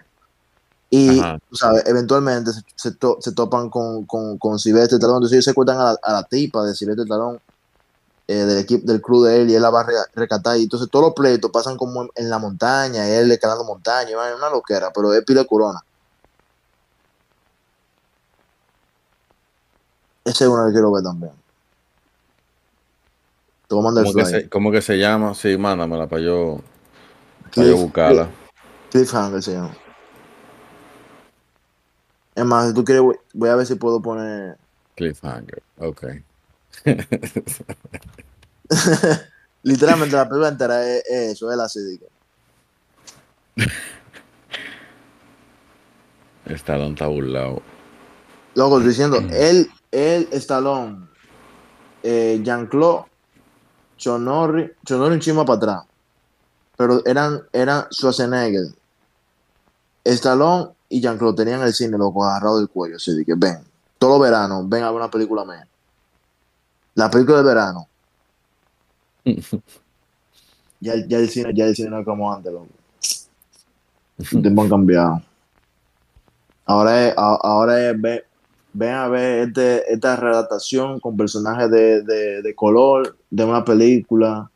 Y, 0.90 1.18
Ajá. 1.18 1.38
sabes, 1.50 1.82
eventualmente 1.86 2.52
se, 2.52 2.60
se, 2.76 2.94
to- 2.96 3.16
se 3.20 3.32
topan 3.32 3.70
con, 3.70 4.04
con, 4.04 4.36
con 4.36 4.58
Sylvester 4.58 4.96
Stallone. 4.98 5.16
Entonces 5.16 5.36
ellos 5.36 5.44
se 5.46 5.54
cuentan 5.54 5.78
a 5.78 5.84
la, 5.84 5.98
a 6.02 6.12
la 6.12 6.24
tipa 6.24 6.62
de 6.62 6.74
Sylvester 6.74 7.04
Stallone, 7.04 7.38
eh, 8.28 8.44
del 8.44 8.58
equipo, 8.58 8.86
del 8.86 9.00
crew 9.00 9.22
de 9.22 9.42
él, 9.42 9.50
y 9.50 9.54
él 9.54 9.62
la 9.62 9.70
va 9.70 9.80
a 9.80 9.84
re- 9.84 9.94
rescatar. 10.14 10.56
Y 10.58 10.64
entonces 10.64 10.88
todos 10.90 11.04
los 11.06 11.14
pleitos 11.14 11.50
pasan 11.50 11.76
como 11.76 12.02
en, 12.02 12.08
en 12.16 12.28
la 12.30 12.38
montaña, 12.38 13.08
él 13.08 13.30
escalando 13.30 13.64
montaña, 13.64 14.10
y 14.10 14.14
vaina, 14.14 14.36
una 14.36 14.50
loquera, 14.50 14.90
pero 14.94 15.12
es 15.14 15.24
pila 15.24 15.42
de 15.42 15.46
corona. 15.46 15.80
Ese 20.24 20.44
es 20.44 20.50
uno 20.50 20.66
que 20.66 20.72
quiero 20.72 20.90
ver 20.92 21.04
también. 21.04 21.32
Te 23.68 23.74
voy 23.74 23.82
a 23.82 23.84
mandar 23.84 24.04
el 24.06 24.12
¿Cómo 24.12 24.24
que, 24.24 24.30
se, 24.30 24.48
cómo 24.48 24.72
que 24.72 24.82
se 24.82 24.98
llama? 24.98 25.34
Sí, 25.34 25.56
mándamela 25.56 26.06
para 26.06 26.22
yo, 26.22 26.60
para 27.54 27.68
yo 27.68 27.76
buscarla. 27.76 28.28
Cliffhanger 28.90 29.42
se 29.42 29.52
llama. 29.52 29.76
Es 32.34 32.44
más, 32.44 32.68
si 32.68 32.74
tú 32.74 32.84
quieres, 32.84 33.02
voy, 33.02 33.16
voy 33.34 33.48
a 33.48 33.56
ver 33.56 33.66
si 33.66 33.76
puedo 33.76 34.00
poner. 34.02 34.58
Cliffhanger. 34.94 35.62
Ok. 35.78 36.04
Literalmente 39.62 40.16
la 40.16 40.28
película 40.28 40.48
entera 40.48 40.86
es, 40.86 41.02
es 41.06 41.32
eso, 41.32 41.50
es 41.50 41.56
la 41.56 41.68
CD. 41.68 41.98
Stallone 46.46 46.92
está 46.92 47.06
burlado. 47.06 47.62
Loco, 48.54 48.78
estoy 48.78 48.90
diciendo, 48.90 49.18
él, 49.32 49.68
él, 49.90 50.28
Stallone, 50.32 51.08
eh, 52.02 52.40
Jean-Claude, 52.42 53.04
Chonorri, 53.96 54.72
Chonorri 54.84 55.14
un 55.14 55.20
chismo 55.20 55.44
para 55.44 55.56
atrás. 55.56 55.84
Pero 56.76 57.02
eran, 57.04 57.42
eran 57.52 57.86
Schwarzenegger, 57.90 58.66
Stallone 60.04 60.70
y 60.88 61.00
Jean-Claude 61.00 61.36
tenían 61.36 61.62
el 61.62 61.74
cine, 61.74 61.98
loco, 61.98 62.24
agarrado 62.24 62.58
del 62.58 62.68
cuello. 62.68 62.96
Así 62.96 63.24
que 63.24 63.34
ven, 63.36 63.58
todos 63.98 64.18
los 64.18 64.22
veranos, 64.22 64.68
ven 64.68 64.84
a 64.84 64.90
ver 64.90 64.96
una 64.96 65.10
película 65.10 65.44
mía. 65.44 65.66
La 66.96 67.08
película 67.10 67.38
de 67.38 67.44
verano. 67.44 67.88
Ya, 70.78 70.92
el- 70.92 71.08
ya 71.08 71.18
el 71.18 71.28
cine, 71.30 71.52
ya 71.54 71.64
el 71.64 71.74
cine 71.74 71.88
no 71.88 72.00
es 72.00 72.04
como 72.04 72.30
antes, 72.30 72.52
loco. 72.52 72.66
Los 74.18 74.28
tiempos 74.28 74.64
han 74.64 74.70
cambiado. 74.70 75.22
Ahora 76.66 77.08
es, 77.08 77.14
ahora 77.16 77.88
es 77.90 77.98
ve- 78.00 78.24
ven 78.74 78.92
a 78.92 79.08
ver 79.08 79.48
este, 79.48 79.90
esta 79.90 80.16
redactación 80.16 81.00
con 81.00 81.16
personajes 81.16 81.70
de, 81.70 82.02
de- 82.02 82.42
de 82.42 82.54
color 82.54 83.16
de 83.30 83.44
una 83.44 83.64
película, 83.64 84.50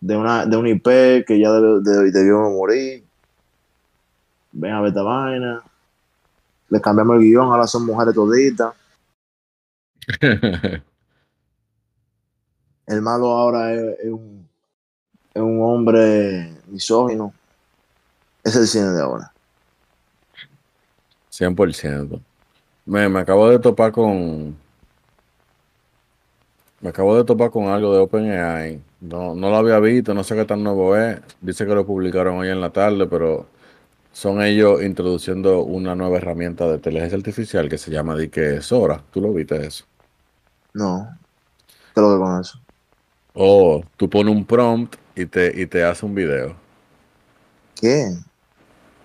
de 0.00 0.16
una, 0.16 0.46
de 0.46 0.56
un 0.56 0.68
IP 0.68 1.24
que 1.26 1.40
ya 1.40 1.50
debe- 1.50 1.80
de- 1.82 2.12
debió 2.12 2.48
morir. 2.48 3.04
Ven 4.52 4.72
a 4.72 4.80
ver 4.82 4.90
esta 4.90 5.02
vaina. 5.02 5.62
Le 6.68 6.80
cambiamos 6.80 7.16
el 7.16 7.22
guion, 7.22 7.46
ahora 7.50 7.66
son 7.66 7.86
mujeres 7.86 8.14
toditas. 8.14 8.72
El 12.90 13.02
malo 13.02 13.28
ahora 13.28 13.72
es, 13.72 14.00
es 14.00 14.10
un, 14.10 14.48
es 15.32 15.40
un 15.40 15.62
hombre 15.62 16.52
misógino. 16.66 17.32
Es 18.42 18.56
el 18.56 18.66
cine 18.66 18.88
de 18.88 19.00
ahora. 19.00 19.32
100%. 21.30 22.20
Me, 22.86 23.08
me 23.08 23.20
acabo 23.20 23.48
de 23.48 23.60
topar 23.60 23.92
con. 23.92 24.56
Me 26.80 26.88
acabo 26.88 27.16
de 27.16 27.22
topar 27.22 27.52
con 27.52 27.68
algo 27.68 27.94
de 27.94 28.00
OpenAI. 28.00 28.82
No, 29.02 29.36
no 29.36 29.50
lo 29.50 29.56
había 29.56 29.78
visto, 29.78 30.12
no 30.12 30.24
sé 30.24 30.34
qué 30.34 30.44
tan 30.44 30.64
nuevo 30.64 30.96
es. 30.96 31.20
Dice 31.40 31.64
que 31.66 31.74
lo 31.76 31.86
publicaron 31.86 32.38
hoy 32.38 32.48
en 32.48 32.60
la 32.60 32.70
tarde, 32.70 33.06
pero 33.06 33.46
son 34.12 34.42
ellos 34.42 34.82
introduciendo 34.82 35.62
una 35.62 35.94
nueva 35.94 36.16
herramienta 36.16 36.66
de 36.66 36.74
inteligencia 36.74 37.16
artificial 37.16 37.68
que 37.68 37.78
se 37.78 37.92
llama 37.92 38.16
Dique 38.16 38.60
Sora. 38.62 39.00
¿Tú 39.12 39.20
lo 39.20 39.32
viste 39.32 39.64
eso? 39.64 39.84
No. 40.74 41.16
¿Qué 41.94 42.00
lo 42.00 42.14
que 42.14 42.18
con 42.18 42.40
eso? 42.40 42.60
O 43.34 43.82
tú 43.96 44.08
pones 44.10 44.34
un 44.34 44.44
prompt 44.46 44.96
y 45.16 45.26
te, 45.26 45.52
y 45.60 45.66
te 45.66 45.84
hace 45.84 46.06
un 46.06 46.14
video. 46.14 46.56
¿Qué? 47.74 48.20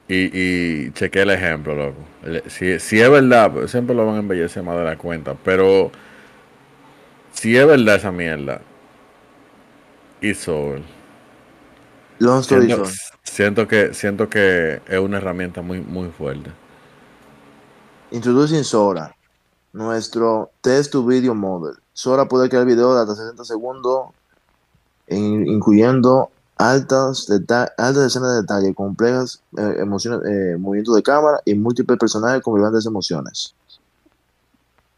Y, 0.07 0.85
y 0.87 0.91
chequé 0.91 1.23
el 1.23 1.31
ejemplo, 1.31 1.73
loco. 1.75 1.99
Si, 2.47 2.79
si 2.79 3.01
es 3.01 3.09
verdad, 3.09 3.51
pues, 3.51 3.71
siempre 3.71 3.95
lo 3.95 4.05
van 4.05 4.15
a 4.15 4.19
embellecer 4.19 4.61
más 4.63 4.77
de 4.77 4.83
la 4.83 4.97
cuenta, 4.97 5.35
pero 5.43 5.91
si 7.31 7.55
es 7.57 7.67
verdad 7.67 7.95
esa 7.95 8.11
mierda, 8.11 8.61
hizo. 10.21 10.75
Long 12.19 12.41
story 12.43 12.67
Siento, 12.67 12.75
short. 12.75 12.99
siento 13.23 13.67
que 13.67 13.93
siento 13.93 14.29
que 14.29 14.81
es 14.87 14.99
una 14.99 15.17
herramienta 15.17 15.61
muy 15.61 15.81
muy 15.81 16.09
fuerte. 16.11 16.51
Introducing 18.09 18.63
Sora, 18.63 19.14
nuestro 19.75 20.49
test 20.61 20.91
to 20.91 21.05
video 21.05 21.35
model. 21.35 21.75
Sora 21.93 22.27
puede 22.27 22.49
crear 22.49 22.65
videos 22.65 22.95
de 22.95 23.01
hasta 23.01 23.15
60 23.15 23.43
segundos, 23.43 24.07
in- 25.09 25.45
incluyendo 25.47 26.29
altas, 26.57 27.27
altas 27.77 28.05
escenas 28.05 28.31
de 28.31 28.41
detalle, 28.41 28.73
complejas 28.73 29.41
eh, 29.57 29.75
emociones, 29.79 30.21
eh, 30.29 30.55
movimientos 30.57 30.95
de 30.95 31.03
cámara 31.03 31.39
y 31.45 31.53
múltiples 31.55 31.99
personajes 31.99 32.41
con 32.41 32.55
grandes 32.59 32.85
emociones. 32.85 33.53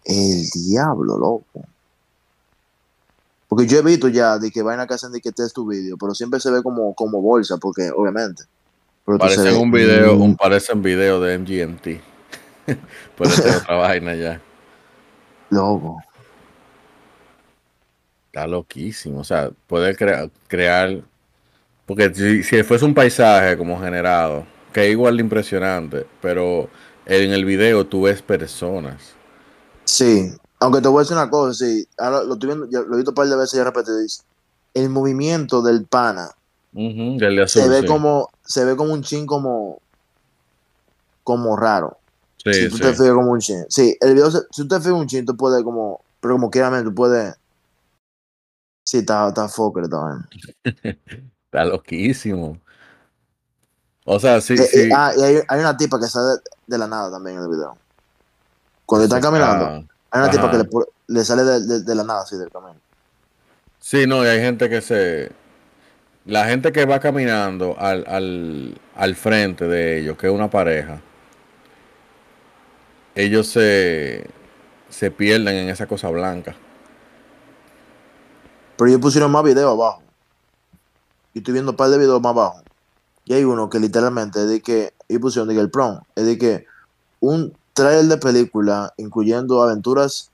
El 0.05 0.43
diablo, 0.53 1.17
loco. 1.17 1.67
Porque 3.47 3.65
yo 3.65 3.79
he 3.79 3.81
visto 3.81 4.07
ya 4.09 4.37
de 4.37 4.51
que 4.51 4.61
vaina 4.61 4.85
que 4.87 4.93
hacen 4.93 5.11
de 5.11 5.21
que 5.21 5.31
test 5.31 5.55
to 5.55 5.65
video, 5.65 5.97
pero 5.97 6.13
siempre 6.13 6.39
se 6.39 6.51
ve 6.51 6.61
como, 6.61 6.93
como 6.93 7.21
bolsa, 7.21 7.57
porque 7.57 7.89
obviamente. 7.95 8.43
Pero 9.05 9.17
tú 9.17 9.27
se 9.29 9.35
Parece 9.37 9.55
ve- 9.55 9.59
un 9.61 9.71
video, 9.71 10.15
Mm, 10.17 10.21
un 10.21 10.35
parecen 10.35 10.81
video 10.81 11.19
de 11.21 11.33
MGMT. 11.39 12.01
Puede 13.17 13.31
ser 13.31 13.55
otra 13.55 13.75
vaina 13.77 14.13
ya. 14.15 14.41
Loco. 15.49 16.01
Está 18.27 18.47
loquísimo. 18.47 19.19
O 19.19 19.23
sea, 19.23 19.49
puede 19.67 19.95
crea- 19.95 20.29
crear. 20.47 21.01
Porque 21.86 22.13
si, 22.13 22.43
si 22.43 22.63
fuese 22.63 22.86
un 22.86 22.93
paisaje 22.93 23.57
como 23.57 23.79
generado, 23.79 24.45
que 24.73 24.86
es 24.86 24.91
igual 24.91 25.17
de 25.17 25.23
impresionante, 25.23 26.05
pero 26.21 26.69
en 27.05 27.31
el 27.31 27.45
video 27.45 27.86
tú 27.86 28.03
ves 28.03 28.21
personas. 28.21 29.13
Sí, 29.86 30.33
aunque 30.60 30.81
te 30.81 30.89
voy 30.89 30.99
a 30.99 31.03
decir 31.03 31.15
una 31.15 31.29
cosa, 31.29 31.53
sí, 31.65 31.88
ahora 31.97 32.23
lo 32.23 32.33
estoy 32.33 32.47
viendo, 32.47 32.65
lo 32.65 32.93
he 32.93 32.97
visto 32.97 33.12
un 33.12 33.15
par 33.15 33.27
de 33.27 33.38
veces 33.38 33.57
ya 33.57 33.63
repetido, 33.63 33.97
el 34.73 34.89
movimiento 34.89 35.62
del 35.62 35.86
pana 35.86 36.29
del 36.73 37.41
azul, 37.41 37.62
se 37.63 37.69
ve 37.69 37.81
sí. 37.81 37.88
como, 37.88 38.29
se 38.43 38.65
ve 38.65 38.75
como 38.75 38.93
un 38.93 39.01
chin 39.01 39.25
como, 39.25 39.79
como 41.23 41.55
raro. 41.55 41.97
Sí, 42.43 42.54
si 42.54 42.69
tú 42.69 42.78
sí. 42.78 42.82
te 42.84 42.93
fijas 42.93 43.13
como 43.13 43.32
un 43.32 43.39
chin. 43.39 43.65
Sí, 43.69 43.97
el 44.00 44.13
video, 44.13 44.32
si 44.32 44.39
tú 44.63 44.67
te 44.67 44.78
fijas 44.78 44.93
un 44.93 45.08
chin, 45.08 45.26
tú 45.26 45.36
puedes 45.36 45.63
como, 45.63 46.02
pero 46.19 46.36
como 46.36 46.50
quieras, 46.50 46.84
tú 46.84 46.93
puedes. 46.93 47.36
Sí, 48.86 49.00
está, 49.00 49.28
está 49.28 49.50
fucker 49.50 49.88
vaina. 49.89 50.28
Está 51.47 51.63
loquísimo. 51.65 52.60
O 54.06 54.19
sea, 54.19 54.39
sí, 54.41 54.54
Eh, 54.54 54.62
eh, 54.62 54.65
sí. 54.65 54.89
ah, 54.95 55.12
y 55.17 55.21
hay, 55.21 55.41
hay 55.47 55.60
una 55.60 55.76
tipa 55.76 56.00
que 56.00 56.08
sale 56.08 56.39
de, 56.67 56.78
la 56.78 56.88
nada 56.88 57.12
también 57.12 57.38
en 57.38 57.43
el 57.43 57.50
video. 57.50 57.78
Cuando 58.86 59.06
están 59.06 59.19
está- 59.19 59.32
caminando, 59.32 59.88
hay 60.12 60.21
una 60.21 60.30
tipa 60.32 60.52
que 60.52 60.63
le 61.08 61.26
sale 61.26 61.43
de, 61.43 61.60
de- 61.65 61.82
de 61.84 61.95
la 61.95 62.04
nada, 62.04 62.21
así 62.21 62.38
del 62.38 62.50
camino. 62.52 62.80
Sí, 63.80 64.06
no, 64.08 64.23
y 64.23 64.28
hay 64.28 64.39
gente 64.39 64.69
que 64.69 64.82
se... 64.82 65.32
La 66.26 66.45
gente 66.45 66.71
que 66.73 66.86
va 66.86 67.00
caminando 67.00 67.76
al, 67.80 68.06
al, 68.08 68.80
al 68.95 69.15
frente 69.15 69.65
de 69.67 70.00
ellos, 70.00 70.17
que 70.17 70.28
es 70.28 70.34
una 70.34 70.50
pareja, 70.50 71.02
ellos 73.17 73.47
se, 73.47 74.30
se 74.89 75.10
pierden 75.10 75.56
en 75.56 75.69
esa 75.69 75.88
cosa 75.88 76.10
blanca. 76.10 76.56
Pero 78.77 78.89
ellos 78.89 79.01
pusieron 79.01 79.32
más 79.32 79.43
videos 79.43 79.71
abajo. 79.71 80.03
Y 81.34 81.39
estoy 81.39 81.53
viendo 81.53 81.71
un 81.71 81.77
par 81.77 81.89
de 81.89 81.97
videos 81.97 82.21
más 82.21 82.30
abajo. 82.30 82.62
Y 83.25 83.34
hay 83.34 83.43
uno 83.43 83.71
que 83.71 83.80
literalmente 83.80 84.41
es 84.41 84.47
de 84.47 84.62
que, 84.62 84.93
y 85.08 85.17
pusieron 85.17 85.47
de 85.47 85.56
que 85.56 85.62
el 85.62 85.71
prom, 85.71 85.99
es 86.15 86.27
de 86.27 86.38
que 86.38 86.65
un 87.19 87.58
trailer 87.73 88.06
de 88.06 88.17
película 88.17 88.93
incluyendo 88.97 89.63
aventuras 89.63 90.30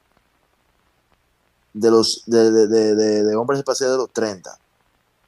de 1.73 1.89
los 1.89 2.23
de, 2.25 2.51
de, 2.51 2.67
de, 2.67 3.23
de 3.23 3.35
hombres 3.35 3.59
espaciales 3.59 3.93
de 3.93 3.97
los 3.97 4.11
30 4.11 4.57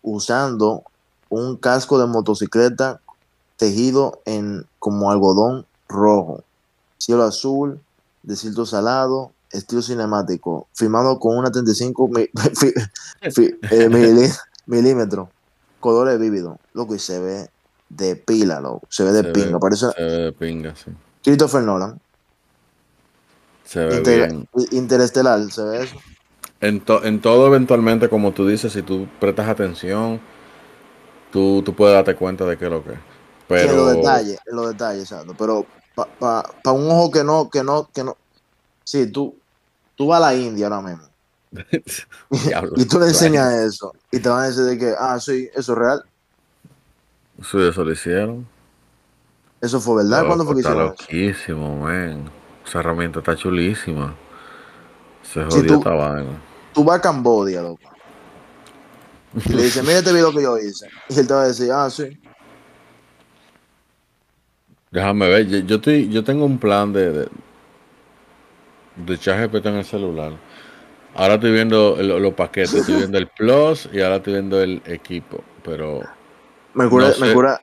usando 0.01 0.83
un 1.29 1.55
casco 1.57 1.97
de 1.97 2.05
motocicleta 2.05 3.01
tejido 3.57 4.21
en 4.25 4.67
como 4.77 5.09
algodón 5.09 5.65
rojo, 5.87 6.43
cielo 6.97 7.23
azul, 7.23 7.79
desierto 8.23 8.65
salado, 8.65 9.31
estilo 9.51 9.81
cinemático, 9.81 10.67
filmado 10.73 11.19
con 11.19 11.37
una 11.37 11.51
35 11.51 12.07
mi- 12.09 12.29
fi- 12.55 12.73
fi- 13.31 13.55
eh, 13.71 13.89
milí- 13.89 14.31
milímetros, 14.65 15.29
colores 15.79 16.19
vívidos, 16.19 16.57
loco, 16.73 16.95
y 16.95 16.99
se 16.99 17.19
ve 17.19 17.49
de 17.89 18.15
pila, 18.15 18.59
loco, 18.59 18.87
se 18.89 19.03
ve 19.03 19.11
de 19.11 19.21
Se 19.21 19.27
ve- 19.27 19.33
pinga, 19.33 19.59
parece 19.59 19.87
Se 19.91 20.01
ve 20.03 20.11
de 20.11 20.31
pinga, 20.33 20.75
sí. 20.75 20.91
Christopher 21.23 21.63
Nolan, 21.63 21.99
Se 23.65 23.83
ve 23.85 23.97
Inter- 23.97 24.27
bien. 24.29 24.47
Interestelar, 24.71 25.51
se 25.51 25.63
ve 25.63 25.83
eso. 25.83 25.95
En, 26.61 26.81
to- 26.81 27.03
en 27.03 27.19
todo, 27.21 27.47
eventualmente, 27.47 28.09
como 28.09 28.31
tú 28.31 28.47
dices, 28.47 28.73
si 28.73 28.81
tú 28.81 29.07
prestas 29.19 29.47
atención, 29.49 30.19
tú, 31.31 31.61
tú 31.63 31.75
puedes 31.75 31.93
darte 31.95 32.15
cuenta 32.15 32.45
de 32.45 32.57
qué 32.57 32.65
es 32.65 32.71
lo 32.71 32.83
que 32.83 32.91
es. 32.93 32.99
Que 33.47 33.61
en 33.61 33.67
Pero. 33.67 33.75
los 33.75 33.95
detalles, 33.95 34.39
en 34.45 34.55
los 34.55 34.67
detalles, 34.69 35.03
exacto. 35.03 35.35
Pero 35.37 35.65
para 35.95 36.11
pa, 36.19 36.43
pa 36.63 36.71
un 36.71 36.89
ojo 36.89 37.11
que 37.11 37.23
no, 37.23 37.49
que 37.49 37.63
no, 37.63 37.89
que 37.93 38.03
no. 38.03 38.17
Sí, 38.83 39.07
tú, 39.07 39.35
tú 39.95 40.07
vas 40.07 40.17
a 40.21 40.27
la 40.27 40.35
India 40.35 40.67
ahora 40.67 40.81
mismo. 40.81 41.07
Y 42.75 42.85
tú 42.85 42.99
le 42.99 43.07
enseñas 43.07 43.53
eso. 43.53 43.93
Y 44.11 44.19
te 44.19 44.29
van 44.29 44.41
a 44.43 44.47
decir 44.47 44.63
de 44.63 44.77
que, 44.77 44.93
ah, 44.97 45.19
sí, 45.19 45.49
eso 45.55 45.71
es 45.73 45.77
real. 45.77 46.03
Sí, 47.41 47.57
eso 47.61 47.83
lo 47.83 47.91
hicieron. 47.91 48.47
Eso 49.61 49.79
fue 49.79 50.03
verdad. 50.03 50.19
Loco, 50.19 50.27
¿Cuándo 50.27 50.45
fue 50.45 50.53
que 50.55 50.59
está 50.61 50.71
hicieron 50.71 50.89
loquísimo, 50.89 51.77
man. 51.77 52.29
Esa 52.65 52.79
herramienta 52.79 53.19
está 53.19 53.35
chulísima. 53.35 54.15
Se 55.23 55.41
Sí, 55.43 55.49
jodió 55.49 55.67
tú- 55.67 55.77
esta 55.79 55.89
vaina. 55.91 56.41
Tú 56.73 56.83
vas 56.83 56.97
a 56.99 57.01
Cambodia, 57.01 57.61
loco. 57.61 57.79
Y 59.45 59.53
le 59.53 59.63
dices, 59.63 59.83
mira 59.83 59.99
este 59.99 60.11
video 60.13 60.31
que 60.31 60.41
yo 60.43 60.57
hice. 60.57 60.87
Y 61.09 61.19
él 61.19 61.27
te 61.27 61.33
va 61.33 61.43
a 61.43 61.47
decir, 61.47 61.71
ah, 61.71 61.89
sí. 61.89 62.17
Déjame 64.95 65.27
ver, 65.27 65.45
yo, 65.47 65.57
yo 65.59 65.75
estoy, 65.75 66.09
yo 66.09 66.23
tengo 66.23 66.45
un 66.45 66.57
plan 66.57 66.93
de, 66.93 67.11
de, 67.11 67.27
de 69.05 69.17
ChatGPT 69.19 69.65
en 69.65 69.75
el 69.75 69.83
celular. 69.85 70.31
Ahora 71.15 71.33
estoy 71.35 71.51
viendo 71.51 71.97
el- 71.99 72.07
los 72.07 72.33
paquetes, 72.33 72.75
estoy 72.75 72.95
viendo 72.95 73.17
el 73.17 73.27
Plus 73.27 73.89
y 73.91 73.99
ahora 74.01 74.15
estoy 74.17 74.33
viendo 74.33 74.61
el 74.61 74.81
equipo. 74.85 75.43
Pero, 75.63 76.01
Me 76.73 76.89
cura, 76.89 77.09
No 77.09 77.25
me 77.25 77.33
cura, 77.33 77.59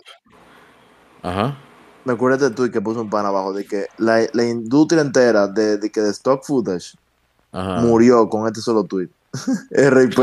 ajá. 1.22 1.56
me 2.04 2.16
cura 2.16 2.34
este 2.34 2.50
tweet 2.50 2.70
que 2.70 2.80
puso 2.82 3.00
un 3.00 3.08
pan 3.08 3.24
abajo 3.24 3.54
de 3.54 3.64
que 3.64 3.86
la, 3.98 4.26
la 4.34 4.44
industria 4.44 5.00
entera 5.00 5.46
de, 5.48 5.78
de 5.78 5.90
que 5.90 6.02
de 6.02 6.10
stock 6.10 6.44
footage 6.44 6.98
Ajá. 7.52 7.80
murió 7.82 8.28
con 8.28 8.46
este 8.46 8.60
solo 8.60 8.84
tweet. 8.84 9.08
RIP. 9.70 10.18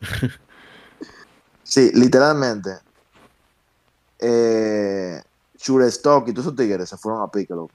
sí, 1.62 1.90
literalmente. 1.94 2.70
Eh, 4.18 4.61
Stock 5.88 6.28
y 6.28 6.32
todos 6.32 6.46
esos 6.46 6.56
tigres 6.56 6.88
se 6.88 6.96
fueron 6.96 7.22
a 7.22 7.28
pique, 7.30 7.54
loco. 7.54 7.72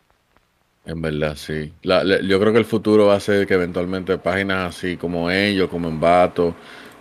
En 0.86 1.02
verdad, 1.02 1.36
sí. 1.36 1.73
La- 1.84 2.04
la- 2.04 2.21
yo 2.21 2.39
creo 2.39 2.54
que 2.54 2.60
el 2.60 2.65
futuro 2.65 3.08
va 3.08 3.15
a 3.15 3.19
ser 3.19 3.45
que 3.45 3.56
eventualmente 3.56 4.17
páginas 4.17 4.76
así 4.76 4.95
como 4.97 5.30
ellos, 5.30 5.69
como 5.69 5.89
Envato, 5.89 6.56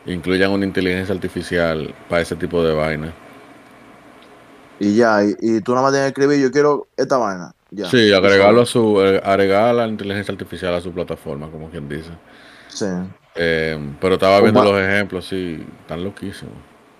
incluyan 0.06 0.50
una 0.50 0.64
inteligencia 0.64 1.14
artificial 1.14 1.94
para 2.08 2.22
ese 2.22 2.34
tipo 2.36 2.62
de 2.64 2.74
vaina. 2.74 3.12
Y 4.78 4.96
ya, 4.96 5.24
y, 5.24 5.34
y 5.40 5.60
tú 5.60 5.72
nada 5.72 5.84
más 5.84 5.92
tienes 5.92 6.12
que 6.12 6.20
escribir, 6.20 6.42
yo 6.44 6.50
quiero 6.52 6.88
esta 6.96 7.16
vaina. 7.16 7.52
Ya. 7.70 7.88
Sí, 7.90 8.12
agregarlo 8.12 8.62
a 8.62 8.66
su, 8.66 9.00
eh, 9.02 9.20
agregar 9.24 9.74
la 9.74 9.86
inteligencia 9.86 10.32
artificial 10.32 10.74
a 10.74 10.80
su 10.80 10.92
plataforma, 10.92 11.50
como 11.50 11.68
quien 11.70 11.88
dice. 11.88 12.10
Sí. 12.68 12.86
Eh, 13.34 13.78
pero 14.00 14.14
estaba 14.14 14.40
viendo 14.40 14.62
los 14.64 14.80
ejemplos, 14.80 15.26
sí, 15.26 15.64
tan 15.86 16.02
loquísimos. 16.04 16.54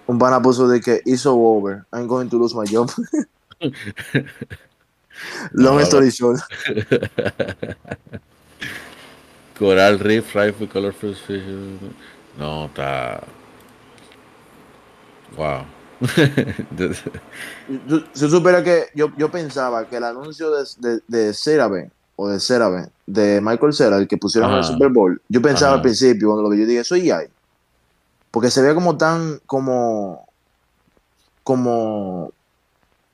Un 0.06 0.18
pana 0.18 0.40
puso 0.40 0.68
de 0.68 0.80
que 0.80 1.00
it's 1.04 1.22
so 1.22 1.34
over. 1.34 1.84
I'm 1.92 2.06
going 2.06 2.28
to 2.28 2.38
lose 2.38 2.54
my 2.54 2.64
job. 2.66 2.88
Long 5.52 5.80
story 5.80 6.10
short. 6.10 6.40
Coral 9.58 9.98
Reef, 9.98 10.34
Rifle, 10.34 10.68
Colorful 10.68 11.14
Fish. 11.14 11.42
No, 12.38 12.66
está. 12.66 13.22
Wow. 15.36 15.64
Si 18.12 18.28
supiera 18.28 18.62
que 18.62 18.88
yo, 18.94 19.10
yo 19.16 19.30
pensaba 19.30 19.88
que 19.88 19.96
el 19.96 20.04
anuncio 20.04 20.50
de, 20.50 20.64
de, 20.78 21.00
de 21.08 21.32
CeraVe 21.32 21.90
o 22.16 22.28
de 22.28 22.40
CeraVe, 22.40 22.90
de 23.06 23.40
Michael 23.40 23.72
Cera, 23.72 23.96
el 23.98 24.08
que 24.08 24.16
pusieron 24.16 24.50
en 24.50 24.58
el. 24.58 24.64
Super 24.64 24.88
Bowl, 24.88 25.20
yo 25.28 25.40
pensaba 25.40 25.72
Ajá. 25.72 25.76
al 25.76 25.82
principio 25.82 26.28
cuando 26.28 26.42
lo 26.42 26.50
vi, 26.50 26.60
yo 26.60 26.66
dije, 26.66 26.80
eso 26.80 26.94
es 26.94 27.04
EA. 27.04 27.22
Porque 28.30 28.50
se 28.50 28.60
veía 28.60 28.74
como 28.74 28.96
tan, 28.96 29.40
como, 29.46 30.26
como, 31.42 32.32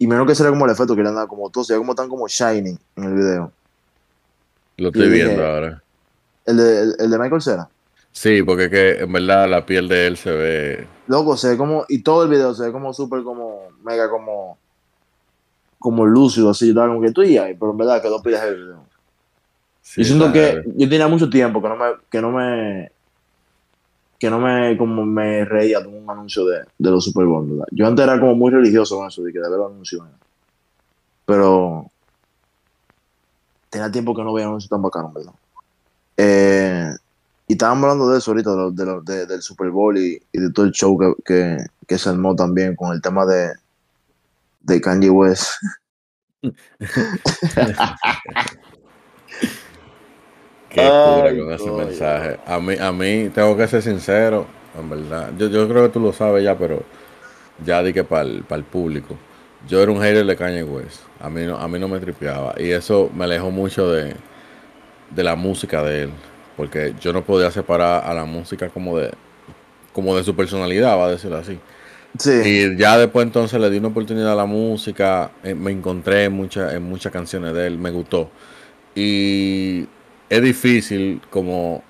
y 0.03 0.07
menos 0.07 0.27
que 0.27 0.35
será 0.35 0.51
como 0.51 0.65
el 0.65 0.73
efecto 0.73 0.97
que 0.97 1.03
le 1.03 1.09
han 1.09 1.15
dado 1.15 1.29
como 1.29 1.49
todo, 1.51 1.65
se 1.65 1.73
veía 1.73 1.79
como 1.81 1.95
tan 1.95 2.09
como 2.09 2.27
shining 2.27 2.79
en 2.97 3.05
el 3.05 3.15
video. 3.15 3.53
Lo 4.79 4.88
estoy 4.88 5.09
dije- 5.11 5.25
viendo 5.27 5.47
ahora. 5.47 5.83
El 6.45 6.57
de, 6.57 6.83
el, 6.83 6.97
el 6.99 7.11
de 7.11 7.19
Michael 7.19 7.41
Cera. 7.43 7.69
Sí, 8.11 8.43
porque 8.43 8.65
es 8.65 8.71
que 8.71 8.91
en 9.01 9.12
verdad 9.12 9.49
la 9.49 9.65
piel 9.65 9.88
de 9.88 10.07
él 10.07 10.17
se 10.17 10.31
ve. 10.31 10.87
Loco, 11.07 11.37
se 11.37 11.51
ve 11.51 11.57
como, 11.57 11.85
y 11.88 12.03
todo 12.03 12.25
el 12.25 12.29
video 12.31 12.55
se 12.55 12.65
ve 12.65 12.73
como 12.73 12.93
súper 12.93 13.23
como, 13.23 13.69
mega 13.85 14.09
como, 14.11 14.59
como 15.79 16.07
lúcido, 16.07 16.51
así, 16.51 16.69
yo 16.69 16.75
como 16.75 17.01
que 17.01 17.11
tú 17.12 17.23
y 17.23 17.38
ahí, 17.38 17.55
pero 17.55 17.73
en 17.73 17.79
verdad 17.79 18.03
quedó 18.03 18.23
pilas 18.23 18.45
el 18.45 18.57
video. 18.57 18.85
sí, 19.83 20.03
yo 20.03 20.07
siento 20.07 20.33
que 20.33 20.62
yo 20.77 20.88
tenía 20.88 21.09
mucho 21.09 21.29
tiempo 21.29 21.61
que 21.62 21.69
no 21.69 21.77
me, 21.77 21.87
que 22.11 22.21
no 22.21 22.31
me, 22.31 22.91
que 24.23 24.31
no 24.31 24.39
me, 24.39 24.79
como 24.79 25.05
me 25.05 25.45
reía 25.45 25.81
de 25.81 25.89
un 25.89 26.09
anuncio 26.09 26.45
de, 26.47 26.59
de 26.79 26.91
los 26.93 27.05
Super 27.05 27.27
Bowl, 27.27 27.45
¿verdad? 27.51 27.65
Yo 27.73 27.89
antes 27.89 28.05
era 28.05 28.21
como 28.21 28.37
muy 28.37 28.53
religioso 28.53 28.97
con 28.97 29.09
eso, 29.09 29.21
de 29.21 29.33
que 29.33 29.41
de 29.41 29.51
ver 29.51 29.59
los 29.59 29.73
anuncios. 29.73 30.05
Pero 31.27 31.91
tenía 33.69 33.91
tiempo 33.91 34.15
que 34.15 34.23
no 34.23 34.33
veía 34.33 34.47
anuncios 34.47 34.71
tan 34.71 34.81
bacanos, 34.81 35.13
¿verdad? 35.13 35.33
Eh, 36.17 36.89
y 37.49 37.55
estábamos 37.55 37.83
hablando 37.83 38.11
de 38.11 38.19
eso 38.19 38.31
ahorita, 38.31 38.51
de 38.51 38.57
lo- 38.57 38.71
de 38.71 38.87
lo- 38.87 39.01
de- 39.03 39.27
del 39.27 39.43
Super 39.43 39.71
Bowl 39.71 39.99
y, 39.99 40.23
y 40.33 40.39
de 40.41 40.53
todo 40.53 40.67
el 40.67 40.73
show 40.73 40.97
que, 40.97 41.13
que, 41.25 41.57
que 41.89 41.99
se 41.99 42.09
armó 42.09 42.37
también 42.37 42.77
con 42.77 42.93
el 42.93 43.03
tema 43.03 43.27
de, 43.27 43.51
de 44.61 44.81
Kanye 44.81 45.11
West. 45.11 45.51
Qué 50.73 50.91
Ay, 50.91 50.93
cura 51.03 51.37
con 51.37 51.53
ese 51.53 51.71
coño. 51.71 51.87
mensaje. 51.87 52.39
A 52.47 52.59
mí, 52.59 52.75
a 52.81 52.93
mí, 52.93 53.29
tengo 53.35 53.57
que 53.57 53.69
ser 53.69 53.83
sincero, 53.83 54.47
en 54.79 54.89
verdad. 54.89 55.31
Yo, 55.39 55.49
yo 55.49 55.69
creo 55.69 55.85
que 55.85 55.91
tú 55.91 56.01
lo 56.01 56.13
sabes 56.13 56.43
ya, 56.45 56.57
pero 56.57 56.83
ya 57.65 57.83
di 57.83 57.93
que 57.93 58.05
para 58.05 58.23
el, 58.23 58.65
público. 58.65 59.17
Yo 59.69 59.83
era 59.83 59.93
un 59.93 60.01
hater 60.01 60.25
de 60.25 60.37
Kanye 60.37 60.65
West. 60.65 61.01
A 61.21 61.29
mí 61.29 61.43
no, 61.45 61.57
a 61.59 61.69
mí 61.69 61.79
no 61.79 61.89
me 61.89 62.01
tripeaba. 62.01 62.55
Y 62.59 62.71
eso 62.71 63.11
me 63.15 63.25
alejó 63.25 63.51
mucho 63.51 63.91
de, 63.91 64.15
de 65.11 65.23
la 65.23 65.37
música 65.37 65.83
de 65.83 66.05
él. 66.05 66.11
Porque 66.57 66.95
yo 67.01 67.13
no 67.13 67.23
podía 67.23 67.51
separar 67.51 68.05
a 68.05 68.15
la 68.15 68.25
música 68.25 68.69
como 68.71 68.99
de, 68.99 69.13
como 69.93 70.17
de 70.17 70.25
su 70.25 70.35
personalidad, 70.35 70.99
va 70.99 71.07
a 71.07 71.11
decirlo 71.11 71.37
así. 71.37 71.59
Sí, 72.19 72.31
Y 72.45 72.77
ya 72.77 72.99
después 72.99 73.27
entonces 73.27 73.59
le 73.61 73.71
di 73.71 73.79
una 73.79 73.89
oportunidad 73.89 74.33
a 74.33 74.37
la 74.37 74.45
música, 74.47 75.31
eh, 75.43 75.55
me 75.55 75.71
encontré 75.71 76.25
en, 76.25 76.33
muchas 76.33 76.75
en 76.75 76.83
muchas 76.83 77.13
canciones 77.13 77.55
de 77.55 77.67
él, 77.67 77.79
me 77.79 77.91
gustó. 77.91 78.31
Y 78.95 79.87
es 80.33 80.40
difícil 80.40 81.21
como 81.29 81.85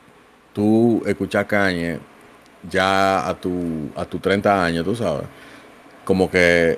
tú 0.52 1.00
escuchar 1.06 1.46
Cañe 1.46 2.00
ya 2.68 3.28
a 3.28 3.40
tu, 3.40 3.88
a 3.94 4.04
tus 4.04 4.20
30 4.20 4.64
años, 4.64 4.84
tú 4.84 4.96
sabes. 4.96 5.28
Como 6.04 6.28
que 6.28 6.76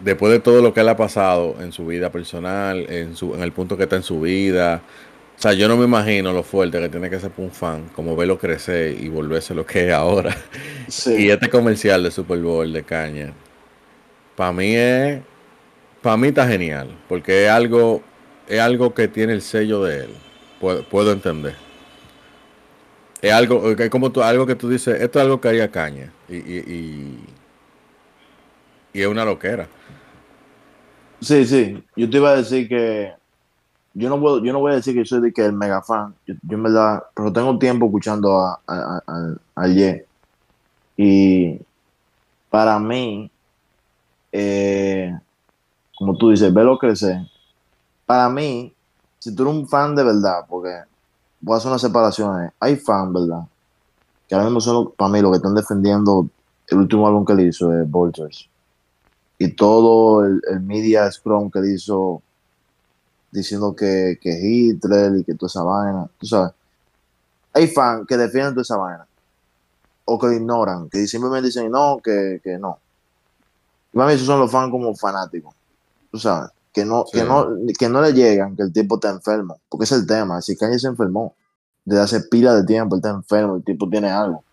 después 0.00 0.30
de 0.30 0.38
todo 0.38 0.60
lo 0.60 0.74
que 0.74 0.80
él 0.80 0.88
ha 0.90 0.96
pasado 0.96 1.56
en 1.60 1.72
su 1.72 1.86
vida 1.86 2.12
personal, 2.12 2.84
en, 2.90 3.16
su, 3.16 3.34
en 3.34 3.42
el 3.42 3.52
punto 3.52 3.78
que 3.78 3.84
está 3.84 3.96
en 3.96 4.02
su 4.02 4.20
vida. 4.20 4.82
O 5.38 5.40
sea, 5.40 5.54
yo 5.54 5.66
no 5.66 5.78
me 5.78 5.86
imagino 5.86 6.30
lo 6.34 6.42
fuerte 6.42 6.78
que 6.78 6.90
tiene 6.90 7.08
que 7.08 7.20
ser 7.20 7.30
para 7.30 7.44
un 7.44 7.52
fan, 7.52 7.88
como 7.94 8.14
verlo 8.14 8.38
crecer 8.38 9.02
y 9.02 9.08
volverse 9.08 9.54
lo 9.54 9.64
que 9.64 9.88
es 9.88 9.94
ahora. 9.94 10.36
sí. 10.88 11.14
Y 11.24 11.30
este 11.30 11.48
comercial 11.48 12.02
de 12.02 12.10
Super 12.10 12.38
Bowl 12.38 12.70
de 12.70 12.82
caña, 12.82 13.32
para 14.34 14.52
mí 14.52 14.74
es, 14.76 15.22
para 16.02 16.18
mí 16.18 16.28
está 16.28 16.46
genial, 16.46 16.90
porque 17.08 17.46
es 17.46 17.50
algo, 17.50 18.02
es 18.46 18.60
algo 18.60 18.92
que 18.92 19.08
tiene 19.08 19.32
el 19.32 19.40
sello 19.40 19.82
de 19.82 20.04
él. 20.04 20.25
Puedo, 20.60 20.82
puedo 20.84 21.12
entender. 21.12 21.54
Es 23.22 23.32
algo, 23.32 23.70
es 23.70 23.90
como 23.90 24.10
tú, 24.10 24.22
algo 24.22 24.46
que 24.46 24.54
tú 24.54 24.68
dices, 24.68 25.00
esto 25.00 25.18
es 25.18 25.24
algo 25.24 25.40
que 25.40 25.48
haría 25.48 25.70
caña. 25.70 26.12
Y, 26.28 26.36
y, 26.36 26.58
y, 26.58 27.24
y 28.92 29.00
es 29.00 29.06
una 29.06 29.24
loquera. 29.24 29.68
Sí, 31.20 31.44
sí. 31.46 31.82
Yo 31.96 32.08
te 32.10 32.18
iba 32.18 32.30
a 32.30 32.36
decir 32.36 32.68
que 32.68 33.12
yo 33.94 34.10
no 34.10 34.20
puedo, 34.20 34.44
yo 34.44 34.52
no 34.52 34.60
voy 34.60 34.72
a 34.72 34.76
decir 34.76 34.94
que 34.94 35.06
soy 35.06 35.22
de 35.22 35.32
que 35.32 35.44
el 35.44 35.54
mega 35.54 35.80
fan. 35.80 36.14
Yo, 36.26 36.34
yo 36.42 36.56
en 36.56 36.62
verdad, 36.62 37.02
pero 37.14 37.32
tengo 37.32 37.58
tiempo 37.58 37.86
escuchando 37.86 38.38
a, 38.38 38.60
a, 38.66 39.36
a, 39.54 39.68
Ye. 39.68 40.04
Y 40.98 41.58
para 42.50 42.78
mí, 42.78 43.30
eh, 44.32 45.18
como 45.96 46.16
tú 46.16 46.30
dices, 46.30 46.52
verlo 46.52 46.78
crecer. 46.78 47.22
Para 48.04 48.28
mí, 48.28 48.74
si 49.26 49.34
tú 49.34 49.42
eres 49.42 49.54
un 49.56 49.68
fan 49.68 49.96
de 49.96 50.04
verdad, 50.04 50.46
porque 50.48 50.72
voy 51.40 51.54
a 51.54 51.58
hacer 51.58 51.68
una 51.68 51.80
separación, 51.80 52.44
eh, 52.44 52.50
hay 52.60 52.76
fan, 52.76 53.12
¿verdad? 53.12 53.42
Que 54.28 54.36
ahora 54.36 54.44
mismo 54.44 54.60
son, 54.60 54.92
para 54.92 55.10
mí, 55.10 55.20
los 55.20 55.32
que 55.32 55.38
están 55.38 55.56
defendiendo 55.56 56.28
el 56.68 56.78
último 56.78 57.08
álbum 57.08 57.24
que 57.24 57.32
él 57.32 57.40
hizo, 57.40 57.72
es 57.72 57.90
Vultures. 57.90 58.48
Y 59.36 59.48
todo 59.48 60.24
el, 60.24 60.40
media 60.60 61.10
scrum 61.10 61.50
que 61.50 61.58
él 61.58 61.74
hizo 61.74 62.22
diciendo 63.32 63.74
que, 63.74 64.16
que 64.20 64.30
Hitler 64.30 65.16
y 65.16 65.24
que 65.24 65.34
toda 65.34 65.48
esa 65.48 65.64
vaina, 65.64 66.08
tú 66.20 66.26
sabes. 66.26 66.52
Hay 67.52 67.66
fans 67.66 68.06
que 68.06 68.16
defienden 68.16 68.54
toda 68.54 68.62
esa 68.62 68.76
vaina. 68.76 69.08
O 70.04 70.20
que 70.20 70.28
lo 70.28 70.32
ignoran, 70.34 70.88
que 70.88 71.04
simplemente 71.08 71.48
dicen 71.48 71.68
no, 71.72 71.98
que, 71.98 72.40
que 72.44 72.58
no. 72.58 72.78
Y 73.92 73.96
para 73.96 74.08
mí 74.08 74.14
esos 74.14 74.28
son 74.28 74.38
los 74.38 74.52
fans 74.52 74.70
como 74.70 74.94
fanáticos. 74.94 75.52
Tú 76.12 76.18
sabes. 76.18 76.52
Que 76.76 76.84
no, 76.84 77.06
Sí. 77.06 77.18
que, 77.18 77.24
no, 77.24 77.46
que 77.78 77.88
no 77.88 78.02
le 78.02 78.12
llegan 78.12 78.54
que 78.54 78.62
el 78.64 78.70
tipo 78.72 78.96
está 78.96 79.08
enfermo. 79.08 79.58
Porque 79.70 79.84
es 79.84 79.92
el 79.92 80.06
tema. 80.06 80.42
Si 80.42 80.56
Kanye 80.58 80.78
se 80.78 80.88
enfermó. 80.88 81.34
Desde 81.86 82.02
hace 82.02 82.20
pila 82.20 82.54
de 82.54 82.64
tiempo, 82.64 82.96
él 82.96 82.98
está 82.98 83.10
enfermo, 83.10 83.56
el 83.56 83.64
tipo 83.64 83.88
tiene 83.88 84.10
algo. 84.10 84.44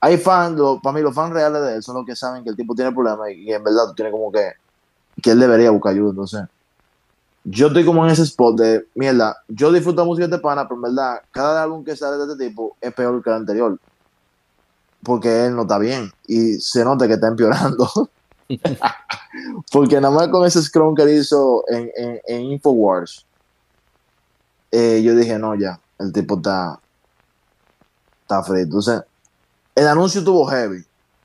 Hay 0.00 0.16
fans, 0.16 0.56
lo- 0.56 0.80
para 0.80 0.94
mí 0.94 1.02
los 1.02 1.14
fans 1.14 1.32
reales 1.34 1.60
de 1.62 1.74
él 1.74 1.82
son 1.82 1.96
los 1.96 2.06
que 2.06 2.16
saben 2.16 2.42
que 2.42 2.50
el 2.50 2.56
tipo 2.56 2.74
tiene 2.74 2.90
problemas 2.92 3.28
y, 3.30 3.42
y 3.48 3.52
en 3.52 3.62
verdad 3.62 3.88
tú 3.88 3.94
tienes 3.94 4.12
como 4.12 4.32
que, 4.32 4.52
que 5.22 5.32
él 5.32 5.40
debería 5.40 5.70
buscar 5.72 5.92
ayuda. 5.92 6.10
Entonces, 6.10 6.40
yo 7.44 7.66
estoy 7.66 7.84
como 7.84 8.04
en 8.06 8.12
ese 8.12 8.22
spot 8.22 8.58
de, 8.58 8.86
mierda, 8.94 9.36
yo 9.48 9.70
disfruto 9.72 10.04
música 10.06 10.26
de 10.26 10.34
este 10.36 10.42
pana, 10.42 10.64
pero 10.64 10.76
en 10.76 10.82
verdad, 10.82 11.20
cada 11.32 11.64
álbum 11.64 11.84
que 11.84 11.96
sale 11.96 12.16
de 12.16 12.32
este 12.32 12.46
tipo 12.48 12.76
es 12.80 12.94
peor 12.94 13.22
que 13.22 13.30
el 13.30 13.36
anterior. 13.36 13.78
Porque 15.02 15.46
él 15.46 15.54
no 15.56 15.62
está 15.62 15.78
bien 15.78 16.10
y 16.28 16.54
se 16.60 16.84
nota 16.84 17.06
que 17.08 17.14
está 17.14 17.26
empeorando. 17.28 17.88
Porque 19.72 20.00
nada 20.00 20.14
más 20.14 20.28
con 20.28 20.46
ese 20.46 20.62
scrum 20.62 20.94
que 20.94 21.02
él 21.02 21.20
hizo 21.20 21.64
en, 21.68 21.90
en, 21.96 22.20
en 22.26 22.40
Infowars, 22.52 23.26
eh, 24.70 25.02
yo 25.02 25.14
dije, 25.14 25.38
no, 25.38 25.54
ya, 25.54 25.78
el 25.98 26.12
tipo 26.12 26.36
está, 26.36 26.78
está 28.22 28.42
frito. 28.42 28.64
Entonces, 28.64 29.02
el 29.74 29.86
anuncio 29.86 30.24
tuvo 30.24 30.46
heavy, 30.46 30.84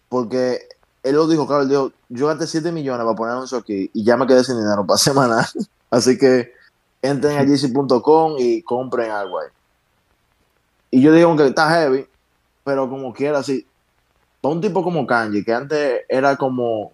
porque 0.10 0.62
él 1.04 1.16
lo 1.16 1.28
dijo, 1.28 1.48
claro, 1.48 1.64
él 1.64 1.70
dijo, 1.70 1.92
yo 2.10 2.28
gasté 2.28 2.48
7 2.48 2.72
millones 2.72 3.06
para 3.06 3.16
poner 3.16 3.34
anuncio 3.36 3.58
aquí 3.58 3.90
y 3.94 4.04
ya 4.04 4.18
me 4.18 4.28
quedé 4.28 4.44
sin 4.44 4.58
dinero 4.58 4.86
para 4.86 4.98
semana. 4.98 5.48
Así 5.90 6.18
que 6.18 6.52
entren 7.02 7.38
a 7.38 7.46
jc.com 7.46 8.36
y 8.38 8.62
compren 8.64 9.12
algo 9.12 9.40
ahí. 9.40 9.48
Y 10.92 11.02
yo 11.02 11.12
dije, 11.12 11.24
aunque 11.24 11.48
está 11.48 11.70
heavy, 11.70 12.08
pero 12.64 12.90
como 12.90 13.14
quiera, 13.14 13.40
así, 13.40 13.66
para 14.42 14.56
un 14.56 14.62
tipo 14.62 14.84
como 14.84 15.06
Kanye, 15.08 15.44
que 15.44 15.54
antes 15.54 16.02
era 16.10 16.36
como 16.36 16.92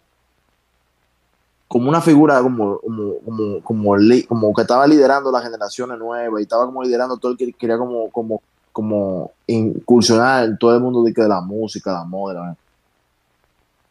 como 1.74 1.90
una 1.90 2.02
figura 2.02 2.40
como, 2.44 2.78
como, 2.82 3.14
como, 3.26 3.64
como, 3.64 3.96
como 4.28 4.54
que 4.54 4.62
estaba 4.62 4.86
liderando 4.86 5.32
las 5.32 5.42
generaciones 5.42 5.98
nuevas 5.98 6.40
y 6.40 6.44
estaba 6.44 6.68
como 6.68 6.84
liderando 6.84 7.18
todo 7.18 7.32
el 7.32 7.38
que 7.38 7.52
quería 7.54 7.80
como, 7.80 8.12
como, 8.12 8.44
como 8.72 9.32
incursionar 9.48 10.44
en 10.46 10.58
todo 10.60 10.76
el 10.76 10.82
mundo 10.82 11.02
de, 11.02 11.28
la 11.28 11.42
música, 11.42 11.92
la 11.92 12.04
moda. 12.04 12.36
la. 12.36 12.56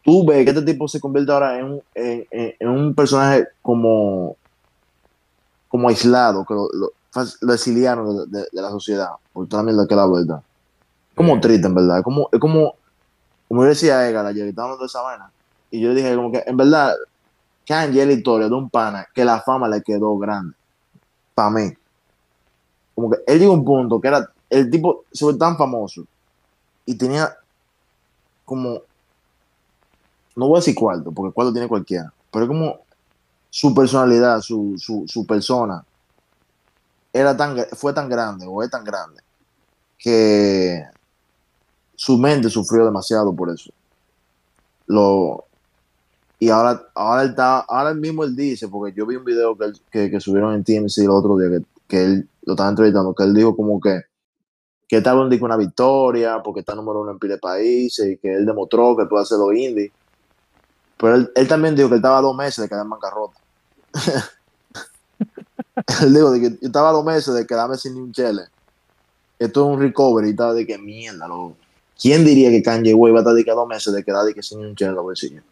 Tú 0.01 0.25
ves 0.25 0.45
que 0.45 0.51
este 0.51 0.61
tipo 0.61 0.87
se 0.87 1.01
convierte 1.01 1.33
ahora 1.33 1.59
en, 1.59 1.65
un- 1.65 1.81
en, 1.93 2.25
en- 2.31 2.69
un 2.69 2.95
personaje 2.95 3.49
como, 3.61 4.37
como 5.67 5.89
aislado, 5.89 6.45
que 6.45 6.53
lo, 6.53 6.69
lo, 6.71 6.89
lo 7.41 7.53
exiliaron 7.53 8.31
de, 8.31 8.39
de- 8.39 8.47
de 8.49 8.61
la 8.61 8.69
sociedad, 8.69 9.09
por 9.33 9.45
toda 9.49 9.61
la 9.61 9.65
mierda 9.73 9.85
que 9.89 9.95
la 9.95 10.05
vuelta. 10.05 10.41
Como 11.17 11.33
Sí. 11.35 11.41
triste, 11.41 11.67
en 11.67 11.75
verdad. 11.75 12.01
Como, 12.01 12.29
es 12.31 12.39
como, 12.39 12.75
como 13.49 13.63
yo 13.63 13.67
decía 13.67 14.07
Edgar 14.07 14.25
ayer, 14.25 14.47
hablando 14.57 14.77
de 14.77 14.85
esa 14.85 15.01
vaina. 15.01 15.29
Y 15.69 15.81
yo 15.81 15.93
dije, 15.93 16.15
como 16.15 16.31
que, 16.31 16.43
en 16.45 16.55
verdad, 16.55 16.95
Es 17.65 17.95
la 17.95 18.11
historia 18.11 18.47
de 18.47 18.53
un 18.53 18.69
pana 18.69 19.07
que 19.13 19.23
la 19.23 19.41
fama 19.41 19.67
le 19.69 19.81
quedó 19.81 20.17
grande. 20.17 20.55
Para 21.33 21.49
mí. 21.51 21.73
Como 22.93 23.09
que 23.09 23.17
él 23.25 23.39
llegó 23.39 23.53
a 23.53 23.55
un 23.55 23.65
punto 23.65 23.99
que 23.99 24.07
era, 24.07 24.29
el 24.49 24.69
tipo 24.69 25.05
se 25.11 25.25
fue 25.25 25.35
tan 25.35 25.57
famoso 25.57 26.05
y 26.85 26.95
tenía 26.95 27.35
como, 28.45 28.81
no 30.35 30.47
voy 30.47 30.57
a 30.57 30.59
decir 30.59 30.75
cuarto, 30.75 31.11
porque 31.11 31.33
cuarto 31.33 31.53
tiene 31.53 31.67
cualquiera, 31.67 32.13
pero 32.31 32.47
como 32.47 32.79
su 33.49 33.73
personalidad, 33.73 34.41
su, 34.41 34.75
su, 34.77 35.05
su 35.07 35.25
persona, 35.25 35.83
era 37.11 37.35
tan, 37.35 37.55
fue 37.75 37.93
tan 37.93 38.09
grande 38.09 38.45
o 38.47 38.61
es 38.61 38.69
tan 38.69 38.83
grande 38.83 39.21
que 39.97 40.83
su 41.95 42.17
mente 42.17 42.49
sufrió 42.49 42.85
demasiado 42.85 43.33
por 43.33 43.49
eso. 43.49 43.71
Lo, 44.87 45.45
y 46.43 46.49
ahora, 46.49 46.83
ahora, 46.93 47.23
él 47.23 47.29
está, 47.29 47.59
ahora 47.59 47.93
mismo 47.93 48.23
él 48.23 48.35
dice, 48.35 48.67
porque 48.67 48.93
yo 48.97 49.05
vi 49.05 49.15
un 49.15 49.23
video 49.23 49.57
que, 49.57 49.65
él- 49.65 50.11
que, 50.11 50.19
subieron 50.19 50.53
en 50.53 50.63
TMC 50.63 50.99
el 50.99 51.09
otro 51.09 51.37
día, 51.37 51.49
que, 51.49 51.65
que 51.87 52.03
él 52.03 52.29
lo 52.43 52.53
estaba 52.53 52.69
entrevistando, 52.69 53.15
que 53.15 53.23
él 53.23 53.33
dijo 53.33 53.55
como 53.55 53.79
que, 53.79 54.01
que 54.87 54.97
estaba 54.97 55.21
un 55.21 55.33
una 55.41 55.57
victoria, 55.57 56.41
porque 56.43 56.59
está 56.59 56.75
número 56.75 57.01
uno 57.01 57.11
en 57.11 57.19
pile 57.19 57.37
países, 57.37 58.13
y 58.13 58.17
que 58.17 58.33
él 58.33 58.45
demostró 58.45 58.95
que 58.97 59.05
puede 59.05 59.23
hacer 59.23 59.37
los 59.37 59.53
indie. 59.53 59.91
Pero 60.97 61.15
él, 61.15 61.47
también 61.47 61.75
dijo 61.75 61.87
que 61.87 61.95
él 61.95 61.99
estaba 61.99 62.17
a 62.17 62.21
dos 62.21 62.35
meses 62.35 62.61
de 62.61 62.69
quedar 62.69 62.83
en 62.83 62.89
bancarrota. 62.89 63.39
él 66.01 66.13
dijo 66.13 66.33
que 66.33 66.41
yo 66.41 66.49
estaba 66.61 66.89
a 66.89 66.93
dos 66.93 67.05
meses 67.05 67.33
de 67.33 67.47
quedarme 67.47 67.77
sin 67.77 67.95
ni 67.95 68.01
un 68.01 68.11
chele. 68.11 68.43
Esto 69.39 69.65
es 69.65 69.75
un 69.75 69.81
recovery 69.81 70.27
y 70.27 70.31
estaba 70.31 70.53
de 70.53 70.67
que 70.67 70.77
mierda, 70.77 71.27
loco. 71.27 71.55
¿Quién 71.99 72.25
diría 72.25 72.49
que 72.49 72.61
Kanye 72.61 72.93
West 72.93 73.13
va 73.13 73.19
a 73.19 73.21
estar 73.21 73.33
de 73.33 73.43
que 73.43 73.51
a 73.51 73.55
dos 73.55 73.67
meses 73.67 73.93
de 73.93 74.03
quedar 74.03 74.25
de 74.25 74.33
que 74.33 74.43
sin 74.43 74.59
un 74.59 74.75
chele 74.75 74.89
en 74.89 74.95
los 74.95 75.03
bolsillos? 75.03 75.43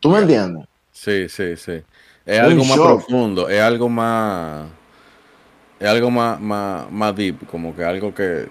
¿Tú 0.00 0.08
me 0.10 0.18
entiendes? 0.18 0.66
Sí, 0.90 1.28
sí, 1.28 1.56
sí. 1.56 1.82
Es 2.26 2.40
algo 2.40 2.64
más 2.64 2.76
shock. 2.76 2.86
profundo, 2.86 3.48
es 3.48 3.60
algo 3.60 3.88
más. 3.88 4.68
Es 5.78 5.88
algo 5.88 6.10
más, 6.10 6.40
más, 6.40 6.90
más 6.90 7.16
deep, 7.16 7.46
como 7.46 7.74
que 7.74 7.84
algo 7.84 8.14
que. 8.14 8.48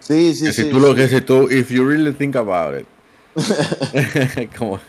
Sí, 0.00 0.34
sí, 0.34 0.46
que 0.46 0.52
si 0.52 0.62
sí. 0.64 0.70
tú 0.70 0.80
lo 0.80 0.90
sí. 0.90 0.96
que 0.96 1.08
si 1.08 1.20
tú, 1.20 1.50
if 1.50 1.70
you 1.70 1.84
really 1.84 2.12
think 2.12 2.36
about 2.36 2.78
it. 2.78 2.86
como, 4.58 4.80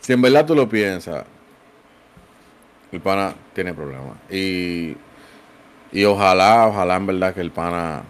si 0.00 0.12
en 0.12 0.22
verdad 0.22 0.46
tú 0.46 0.54
lo 0.54 0.68
piensas, 0.68 1.24
el 2.90 3.00
pana 3.00 3.34
tiene 3.54 3.72
problemas. 3.72 4.16
Y, 4.30 4.96
y 5.92 6.04
ojalá, 6.04 6.68
ojalá 6.68 6.96
en 6.96 7.06
verdad 7.06 7.34
que 7.34 7.40
el 7.40 7.50
pana 7.50 8.02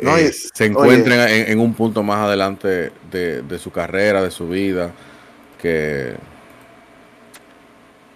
No, 0.00 0.16
eh, 0.16 0.28
y- 0.28 0.32
se 0.32 0.66
encuentre 0.66 1.42
en, 1.42 1.52
en 1.52 1.60
un 1.60 1.74
punto 1.74 2.02
más 2.02 2.18
adelante 2.18 2.92
de, 3.10 3.42
de 3.42 3.58
su 3.58 3.70
carrera, 3.70 4.22
de 4.22 4.30
su 4.30 4.48
vida, 4.48 4.92
que, 5.60 6.16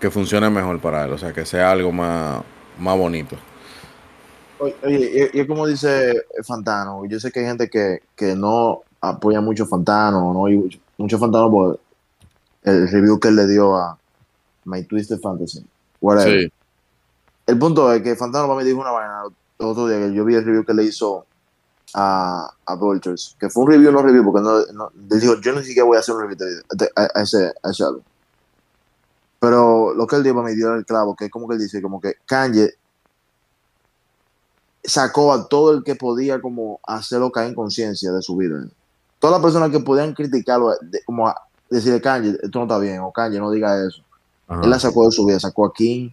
que 0.00 0.10
funcione 0.10 0.48
mejor 0.50 0.80
para 0.80 1.04
él, 1.04 1.12
o 1.12 1.18
sea, 1.18 1.32
que 1.32 1.44
sea 1.44 1.70
algo 1.70 1.92
más, 1.92 2.42
más 2.78 2.96
bonito. 2.96 3.36
Oye, 4.60 5.30
y, 5.32 5.38
y 5.38 5.40
es 5.40 5.46
como 5.46 5.66
dice 5.66 6.24
Fantano, 6.44 7.04
yo 7.06 7.20
sé 7.20 7.30
que 7.30 7.40
hay 7.40 7.46
gente 7.46 7.68
que, 7.70 8.00
que 8.16 8.34
no 8.34 8.80
apoya 9.00 9.40
mucho 9.40 9.64
a 9.64 9.66
Fantano, 9.66 10.32
no 10.32 10.48
y 10.48 10.80
mucho, 10.96 11.18
Fantano 11.18 11.50
por 11.50 11.80
el 12.64 12.88
review 12.90 13.20
que 13.20 13.28
él 13.28 13.36
le 13.36 13.46
dio 13.46 13.76
a 13.76 13.96
My 14.64 14.82
Twisted 14.84 15.20
Fantasy. 15.20 15.64
Whatever. 16.00 16.42
Sí, 16.42 16.52
El 17.46 17.58
punto 17.58 17.92
es 17.92 18.02
que 18.02 18.16
Fantano 18.16 18.46
para 18.48 18.58
mí 18.60 18.64
dijo 18.66 18.80
una 18.80 18.90
vaina 18.90 19.22
otro 19.58 19.88
día 19.88 19.98
que 19.98 20.12
yo 20.12 20.24
vi 20.24 20.34
el 20.34 20.44
review 20.44 20.64
que 20.64 20.74
le 20.74 20.84
hizo 20.84 21.24
a, 21.94 22.50
a 22.66 22.74
Vultures, 22.74 23.36
que 23.38 23.48
fue 23.48 23.64
un 23.64 23.70
review, 23.70 23.90
no 23.92 24.02
review, 24.02 24.24
porque 24.24 24.40
no, 24.42 24.64
no 24.72 24.90
él 25.10 25.20
dijo, 25.20 25.40
yo 25.40 25.52
ni 25.52 25.64
siquiera 25.64 25.84
voy 25.86 25.96
a 25.96 26.00
hacer 26.00 26.14
un 26.14 26.22
review 26.22 26.36
de- 26.72 26.90
a, 26.96 27.08
a 27.14 27.22
ese, 27.22 27.52
a 27.62 27.70
ese 27.70 27.84
álbum. 27.84 28.02
Pero 29.40 29.94
lo 29.94 30.06
que 30.06 30.16
él 30.16 30.22
dijo 30.22 30.42
mí 30.42 30.54
dio 30.54 30.74
el 30.74 30.84
clavo, 30.84 31.14
que 31.14 31.26
es 31.26 31.30
como 31.30 31.46
que 31.48 31.54
él 31.54 31.60
dice, 31.60 31.80
como 31.80 32.00
que 32.00 32.14
Kanye 32.26 32.74
sacó 34.84 35.32
a 35.32 35.48
todo 35.48 35.72
el 35.72 35.84
que 35.84 35.94
podía 35.94 36.40
como 36.40 36.80
hacerlo 36.86 37.30
caer 37.30 37.48
en 37.48 37.54
conciencia 37.54 38.10
de 38.12 38.22
su 38.22 38.36
vida. 38.36 38.58
Todas 39.18 39.34
las 39.34 39.42
personas 39.42 39.70
que 39.70 39.80
podían 39.80 40.14
criticarlo, 40.14 40.70
de- 40.80 41.02
como 41.04 41.28
a 41.28 41.36
decirle, 41.70 42.00
Kanye, 42.00 42.30
esto 42.42 42.58
no 42.58 42.64
está 42.64 42.78
bien, 42.78 43.00
o 43.00 43.12
Kanye, 43.12 43.38
no 43.38 43.50
diga 43.50 43.84
eso. 43.86 44.02
ajá. 44.46 44.62
Él 44.62 44.70
la 44.70 44.78
sacó 44.80 45.04
de 45.06 45.12
su 45.12 45.24
vida, 45.26 45.38
sacó 45.40 45.66
a 45.66 45.72
King. 45.72 46.10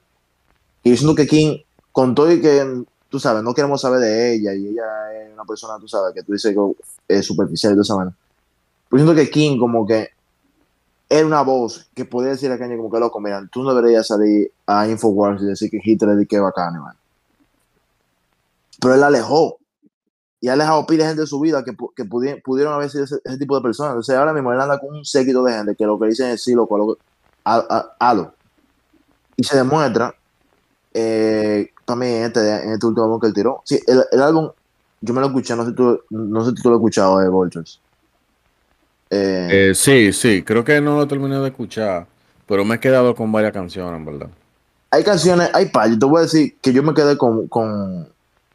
Y 0.84 0.92
diciendo 0.92 1.16
que 1.16 1.26
King, 1.26 1.60
con 1.92 2.14
todo 2.14 2.32
y 2.32 2.42
que, 2.42 2.84
tú 3.16 3.20
sabes, 3.22 3.44
no 3.44 3.54
queremos 3.54 3.80
saber 3.80 4.02
de 4.02 4.34
ella, 4.34 4.54
y 4.54 4.68
ella 4.68 4.84
es 5.14 5.34
una 5.34 5.46
persona, 5.46 5.80
tú 5.80 5.88
sabes, 5.88 6.14
que 6.14 6.22
tú 6.22 6.34
dices 6.34 6.54
que 6.54 7.16
es 7.16 7.26
superficial 7.26 7.74
y 7.78 7.80
esa 7.80 7.96
vaina. 7.96 8.14
Pero 8.90 9.04
siento 9.04 9.16
que 9.16 9.30
King, 9.30 9.58
como 9.58 9.88
que 9.88 10.10
era 11.08 11.26
una 11.26 11.42
voz 11.42 11.90
que 11.96 12.04
podía 12.04 12.32
decir 12.32 12.52
a 12.52 12.60
Kanye, 12.60 12.76
como 12.76 12.92
que 12.92 13.00
loco, 13.00 13.22
mira, 13.22 13.48
tú 13.50 13.64
no 13.64 13.74
deberías 13.74 14.06
salir 14.06 14.52
a 14.68 14.86
Infowars 14.86 15.42
y 15.44 15.46
decir 15.46 15.72
que 15.72 15.80
Hitler 15.82 16.20
es 16.20 16.28
que 16.28 16.38
bacano, 16.40 16.82
man. 16.82 16.96
Pero 18.82 18.96
él 18.96 19.00
la 19.00 19.08
alejó. 19.08 19.60
Y 20.42 20.50
ha 20.50 20.54
alejado 20.54 20.86
pila 20.86 21.06
de 21.06 21.10
gente 21.12 21.22
de 21.22 21.28
su 21.28 21.40
vida 21.40 21.64
que, 21.64 21.72
que 21.96 22.04
pudi- 22.04 22.44
pudieron 22.44 22.74
haber 22.74 22.90
sido 22.90 23.06
ese, 23.06 23.38
tipo 23.40 23.56
de 23.56 23.62
personas. 23.62 23.92
Entonces 23.94 24.14
ahora 24.18 24.34
mismo 24.34 24.52
él 24.52 24.60
anda 24.60 24.78
con 24.78 24.94
un 24.94 25.06
séquito 25.06 25.42
de 25.42 25.54
gente 25.54 25.76
que 25.76 25.86
lo 25.86 25.98
que 25.98 26.08
dicen 26.08 26.32
es 26.32 26.44
sí, 26.44 26.54
loco, 26.54 26.98
hazlo. 27.46 28.34
Y 29.38 29.44
se 29.46 29.56
demuestra 29.56 30.14
eh, 30.94 31.70
también 31.86 32.16
en 32.16 32.24
este, 32.26 32.64
en 32.64 32.72
este 32.72 32.86
último 32.88 33.06
álbum 33.06 33.20
que 33.20 33.28
él 33.28 33.34
tiró. 33.34 33.62
Sí, 33.66 33.80
el, 33.88 34.04
el 34.12 34.22
álbum, 34.22 34.52
yo 35.02 35.14
me 35.14 35.22
lo 35.22 35.28
escuché, 35.28 35.56
no 35.56 35.64
sé 35.64 35.72
si 35.72 35.76
tú, 35.76 36.00
no 36.10 36.44
sé 36.46 36.52
si 36.52 36.62
tú 36.62 36.70
lo 36.70 36.76
has 36.76 36.80
escuchado, 36.80 37.22
eh, 37.22 37.30
Vultures. 37.30 37.82
Eh, 39.10 39.48
Eh, 39.48 39.76
sí, 39.76 40.12
sí, 40.14 40.44
creo 40.44 40.64
que 40.64 40.82
no 40.82 40.98
lo 40.98 41.08
terminé 41.08 41.38
de 41.40 41.48
escuchar, 41.48 42.08
pero 42.48 42.66
me 42.66 42.76
he 42.76 42.80
quedado 42.80 43.16
con 43.16 43.32
varias 43.32 43.54
canciones, 43.54 43.98
en 44.00 44.06
verdad. 44.06 44.30
hay 44.92 45.04
canciones, 45.04 45.50
hay 45.54 45.68
par, 45.68 45.90
yo 45.90 46.00
te 46.00 46.06
voy 46.06 46.20
a 46.20 46.22
decir 46.24 46.58
que 46.62 46.74
yo 46.74 46.82
me 46.84 46.94
quedé 46.94 47.18
con, 47.18 47.48
con, 47.50 48.08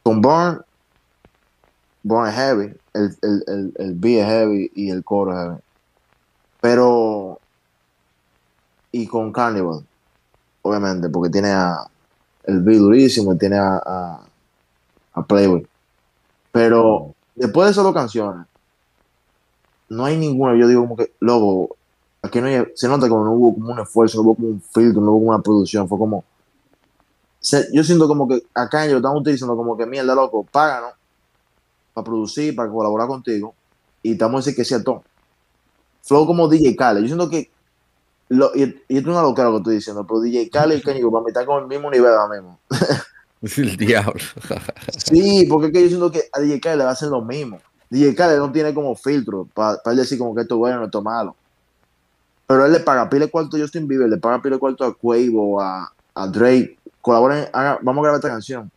con 0.02 0.20
Born, 0.22 0.62
Born 2.02 2.32
Heavy, 2.32 2.74
el, 2.94 3.16
el, 3.22 3.44
el, 3.46 3.72
el 3.78 3.94
beat 3.94 4.22
es 4.22 4.26
heavy 4.26 4.70
y 4.74 4.90
el 4.90 5.04
coro 5.04 5.32
es 5.32 5.38
heavy. 5.38 5.60
Pero, 6.60 7.40
y 8.92 9.06
con 9.06 9.32
Carnival, 9.32 9.86
obviamente, 10.62 11.08
porque 11.08 11.30
tiene 11.30 11.50
a, 11.52 11.86
el 12.44 12.60
beat 12.62 12.78
durísimo, 12.78 13.32
y 13.34 13.38
tiene 13.38 13.58
a, 13.58 13.76
a, 13.84 14.20
a 15.14 15.26
Playboy. 15.26 15.66
Pero 16.52 17.14
después 17.36 17.68
de 17.68 17.74
solo 17.74 17.94
canciones, 17.94 18.46
no 19.88 20.04
hay 20.04 20.16
ninguna, 20.16 20.56
yo 20.56 20.68
digo 20.68 20.82
como 20.82 20.96
que, 20.96 21.12
loco, 21.20 21.76
aquí 22.22 22.40
no 22.40 22.46
hay, 22.46 22.64
se 22.74 22.88
nota 22.88 23.08
como 23.08 23.24
no 23.24 23.32
hubo 23.32 23.54
como 23.54 23.72
un 23.72 23.80
esfuerzo, 23.80 24.18
no 24.18 24.22
hubo 24.24 24.34
como 24.36 24.48
un 24.48 24.60
filtro, 24.62 25.00
no 25.02 25.12
hubo 25.12 25.18
como 25.20 25.30
una 25.30 25.42
producción, 25.42 25.88
fue 25.88 25.98
como, 25.98 26.24
se- 27.40 27.68
yo 27.72 27.82
siento 27.84 28.06
como 28.08 28.28
que 28.28 28.42
acá 28.54 28.84
ellos 28.86 28.96
están 28.98 29.16
utilizando 29.16 29.56
como 29.56 29.76
que 29.76 29.86
mierda, 29.86 30.14
loco, 30.14 30.44
páganos 30.50 30.92
para 31.92 32.04
producir, 32.04 32.54
para 32.54 32.70
colaborar 32.70 33.08
contigo, 33.08 33.54
y 34.02 34.12
estamos 34.12 34.36
a 34.36 34.40
decir 34.40 34.56
que 34.56 34.64
sí 34.64 34.74
a 34.74 34.82
todo. 34.82 35.02
Flow 36.02 36.26
como 36.26 36.48
DJ 36.48 36.76
Khaled, 36.76 37.02
yo 37.02 37.06
siento 37.08 37.30
que, 37.30 37.50
lo, 38.30 38.50
y, 38.54 38.62
y 38.88 38.96
esto 38.98 39.10
es 39.10 39.16
una 39.16 39.22
locura 39.22 39.44
lo 39.44 39.52
que 39.52 39.58
estoy 39.58 39.74
diciendo, 39.76 40.06
pero 40.06 40.20
DJ 40.20 40.48
Khaled 40.50 40.78
y 40.78 40.82
Kanye 40.82 41.04
West 41.04 41.12
para 41.12 41.24
mí 41.24 41.28
están 41.28 41.46
con 41.46 41.62
el 41.62 41.68
mismo 41.68 41.90
nivel 41.90 42.12
ahora 42.12 42.34
mismo. 42.40 42.58
El 43.56 43.76
diablo. 43.76 44.20
Sí, 44.96 45.46
porque 45.48 45.66
es 45.68 45.72
que 45.72 45.82
yo 45.82 45.88
siento 45.88 46.10
que 46.12 46.24
a 46.32 46.40
DJ 46.40 46.60
Khaled 46.60 46.78
le 46.78 46.84
va 46.84 46.90
a 46.90 46.92
hacer 46.94 47.08
lo 47.08 47.22
mismo. 47.22 47.58
DJ 47.90 48.14
Khaled 48.14 48.38
no 48.38 48.52
tiene 48.52 48.72
como 48.74 48.94
filtro 48.94 49.48
para 49.54 49.78
él 49.86 49.96
decir 49.96 50.18
como 50.18 50.34
que 50.34 50.42
esto 50.42 50.54
es 50.54 50.58
bueno, 50.58 50.84
esto 50.84 50.98
es 50.98 51.04
malo. 51.04 51.34
Pero 52.46 52.66
él 52.66 52.72
le 52.72 52.80
paga 52.80 53.08
pile 53.08 53.28
cuarto 53.30 53.56
a 53.56 53.60
Justin 53.60 53.86
Bieber, 53.88 54.08
le 54.08 54.16
paga 54.18 54.42
pile 54.42 54.58
cuarto 54.58 54.84
a 54.84 54.94
Quavo, 54.94 55.60
a, 55.60 55.92
a 56.14 56.26
Drake, 56.28 56.78
colaboren, 57.00 57.46
haga- 57.52 57.78
vamos 57.82 58.02
a 58.02 58.02
grabar 58.02 58.18
esta 58.18 58.28
canción. 58.28 58.70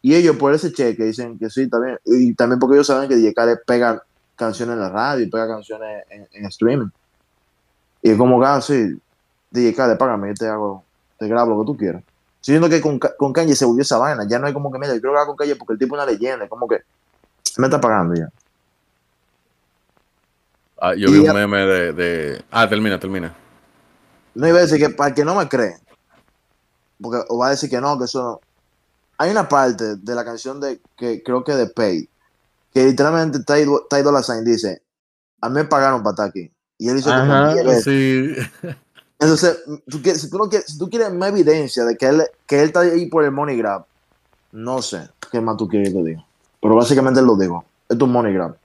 Y 0.00 0.14
ellos 0.14 0.36
por 0.36 0.54
ese 0.54 0.72
cheque 0.72 1.04
dicen 1.04 1.38
que 1.38 1.50
sí, 1.50 1.68
también. 1.68 1.98
Y 2.04 2.32
también 2.34 2.58
porque 2.60 2.76
ellos 2.76 2.86
saben 2.86 3.08
que 3.08 3.16
DJ 3.16 3.34
Khaled 3.34 3.58
pega 3.66 4.02
canciones 4.36 4.74
en 4.74 4.80
la 4.80 4.88
radio 4.88 5.24
y 5.24 5.30
pega 5.30 5.48
canciones 5.48 6.04
en, 6.10 6.26
en 6.32 6.44
streaming. 6.46 6.88
Y 8.08 8.12
es 8.12 8.16
como 8.16 8.40
que, 8.40 8.46
ah, 8.46 8.58
sí, 8.62 8.98
DJ 9.50 9.74
Khaled, 9.74 9.98
págame, 9.98 10.28
yo 10.28 10.34
te 10.34 10.46
hago, 10.48 10.82
te 11.18 11.28
grabo 11.28 11.52
lo 11.54 11.60
que 11.60 11.66
tú 11.66 11.76
quieras. 11.76 12.02
Estoy 12.40 12.54
viendo 12.54 12.70
que 12.70 12.80
con, 12.80 12.98
con 12.98 13.34
Kanye 13.34 13.54
se 13.54 13.66
volvió 13.66 13.82
esa 13.82 13.98
vaina. 13.98 14.24
Ya 14.26 14.38
no 14.38 14.46
hay 14.46 14.54
como 14.54 14.72
que, 14.72 14.78
mira, 14.78 14.94
yo 14.94 14.98
quiero 15.00 15.10
grabar 15.12 15.26
con 15.26 15.36
Kanye 15.36 15.56
porque 15.56 15.74
el 15.74 15.78
tipo 15.78 15.94
es 15.94 16.02
una 16.02 16.10
leyenda. 16.10 16.44
Es 16.44 16.50
como 16.50 16.66
que 16.66 16.78
me 17.58 17.66
está 17.66 17.78
pagando 17.78 18.14
ya. 18.14 18.30
Ah, 20.80 20.94
yo 20.94 21.10
Y 21.10 21.12
vi 21.18 21.22
ya- 21.24 21.32
un 21.32 21.36
meme 21.36 21.58
de, 21.66 21.92
de- 21.92 22.44
Ah, 22.50 22.66
termina, 22.66 22.98
termina. 22.98 23.36
No 24.34 24.48
iba 24.48 24.56
a 24.56 24.62
decir 24.62 24.78
que 24.78 24.88
para 24.88 25.08
el 25.10 25.14
que 25.14 25.24
no 25.24 25.34
me 25.34 25.46
cree, 25.46 25.76
porque 26.98 27.18
o 27.28 27.36
va 27.36 27.48
a 27.48 27.50
decir 27.50 27.68
que 27.68 27.78
no, 27.82 27.98
que 27.98 28.04
eso 28.06 28.22
no. 28.22 28.40
Hay 29.18 29.30
una 29.30 29.46
parte 29.50 29.96
de 29.96 30.14
la 30.14 30.24
canción 30.24 30.60
de 30.60 30.80
que 30.96 31.22
creo 31.22 31.44
que 31.44 31.52
de 31.56 31.66
Pay, 31.66 32.08
que 32.72 32.84
literalmente 32.86 33.40
Ty 33.40 33.66
Ty 33.90 34.02
Dolla 34.02 34.22
Sign 34.22 34.44
dice, 34.44 34.80
a 35.42 35.48
mí 35.50 35.56
me 35.56 35.64
pagaron 35.66 36.02
para 36.02 36.12
estar 36.12 36.28
aquí. 36.30 36.50
Y 36.78 36.88
él 36.88 36.98
hizo 36.98 37.12
Ajá, 37.12 37.52
10 37.54 37.66
veces. 37.66 37.84
sí. 37.84 38.68
Entonces, 39.20 39.64
tú 39.88 40.00
si, 40.04 40.30
tú 40.30 40.38
no 40.38 40.48
quieres, 40.48 40.70
si 40.70 40.78
tú 40.78 40.88
quieres 40.88 41.12
más 41.12 41.30
evidencia 41.30 41.84
de 41.84 41.96
que 41.96 42.06
él, 42.06 42.22
que 42.46 42.60
él 42.60 42.66
está 42.66 42.80
ahí 42.80 43.06
por 43.06 43.24
el 43.24 43.32
money 43.32 43.56
grab, 43.56 43.84
no 44.52 44.80
sé 44.80 45.08
qué 45.32 45.40
más 45.40 45.56
tú 45.56 45.66
quieres 45.66 45.88
que 45.88 45.94
te 45.94 46.04
diga. 46.04 46.24
Pero 46.62 46.76
básicamente 46.76 47.20
lo 47.20 47.36
digo. 47.36 47.64
Esto 47.88 48.04
es 48.04 48.08
un 48.08 48.12
money 48.12 48.32
grab. 48.32 48.56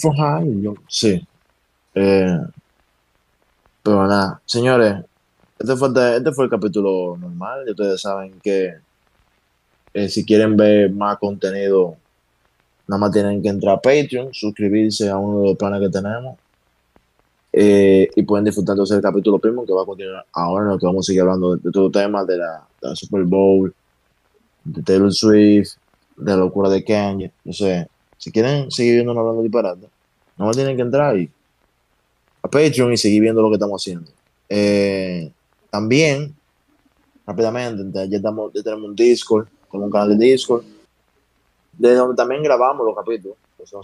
For 0.00 0.16
high. 0.16 0.60
Yo, 0.60 0.74
sí. 0.88 1.24
Eh, 1.94 2.38
pero 3.82 4.06
nada, 4.06 4.40
señores, 4.44 5.04
este 5.58 5.76
fue, 5.76 5.88
este 6.16 6.32
fue 6.32 6.44
el 6.46 6.50
capítulo 6.50 7.16
normal. 7.16 7.64
Ustedes 7.68 8.00
saben 8.00 8.40
que 8.42 8.74
eh, 9.94 10.08
si 10.08 10.24
quieren 10.24 10.56
ver 10.56 10.90
más 10.90 11.16
contenido, 11.18 11.96
nada 12.88 13.00
más 13.00 13.12
tienen 13.12 13.42
que 13.42 13.48
entrar 13.48 13.76
a 13.76 13.80
Patreon, 13.80 14.32
suscribirse 14.32 15.08
a 15.08 15.16
uno 15.16 15.40
de 15.40 15.48
los 15.48 15.56
planes 15.56 15.80
que 15.80 15.88
tenemos. 15.90 16.38
Eh, 17.52 18.10
y 18.14 18.22
pueden 18.22 18.44
disfrutar 18.44 18.74
entonces 18.74 18.96
el 18.96 19.02
capítulo 19.02 19.38
primo 19.38 19.64
que 19.64 19.72
va 19.72 19.82
a 19.82 19.86
continuar 19.86 20.26
ahora 20.32 20.66
en 20.66 20.72
lo 20.72 20.78
que 20.78 20.84
vamos 20.84 21.06
a 21.06 21.08
seguir 21.08 21.22
hablando 21.22 21.56
de, 21.56 21.62
de 21.62 21.70
todo 21.70 21.90
temas 21.90 22.26
de 22.26 22.36
la, 22.36 22.66
de 22.82 22.88
la 22.88 22.94
Super 22.94 23.24
Bowl, 23.24 23.74
de 24.62 24.82
Taylor 24.82 25.12
Swift, 25.12 25.70
de 26.16 26.30
la 26.32 26.36
locura 26.36 26.68
de 26.68 26.84
Kanye. 26.84 27.32
No 27.44 27.52
sé, 27.52 27.88
si 28.18 28.30
quieren 28.30 28.70
seguir 28.70 28.94
viendo 28.94 29.12
hablando 29.12 29.42
disparate, 29.42 29.88
no 30.36 30.50
tienen 30.50 30.76
que 30.76 30.82
entrar 30.82 31.14
ahí 31.14 31.30
a 32.42 32.48
Patreon 32.48 32.92
y 32.92 32.96
seguir 32.96 33.22
viendo 33.22 33.42
lo 33.42 33.48
que 33.48 33.54
estamos 33.54 33.82
haciendo. 33.82 34.10
Eh, 34.48 35.30
también, 35.70 36.34
rápidamente, 37.26 38.08
ya, 38.08 38.16
estamos, 38.16 38.52
ya 38.54 38.62
tenemos 38.62 38.90
un 38.90 38.96
Discord, 38.96 39.48
tenemos 39.70 39.86
un 39.86 39.92
canal 39.92 40.18
de 40.18 40.24
Discord, 40.24 40.64
de 41.78 41.94
donde 41.94 42.16
también 42.16 42.42
grabamos 42.42 42.84
los 42.84 42.96
capítulos, 42.96 43.36
pues 43.56 43.72
no. 43.72 43.80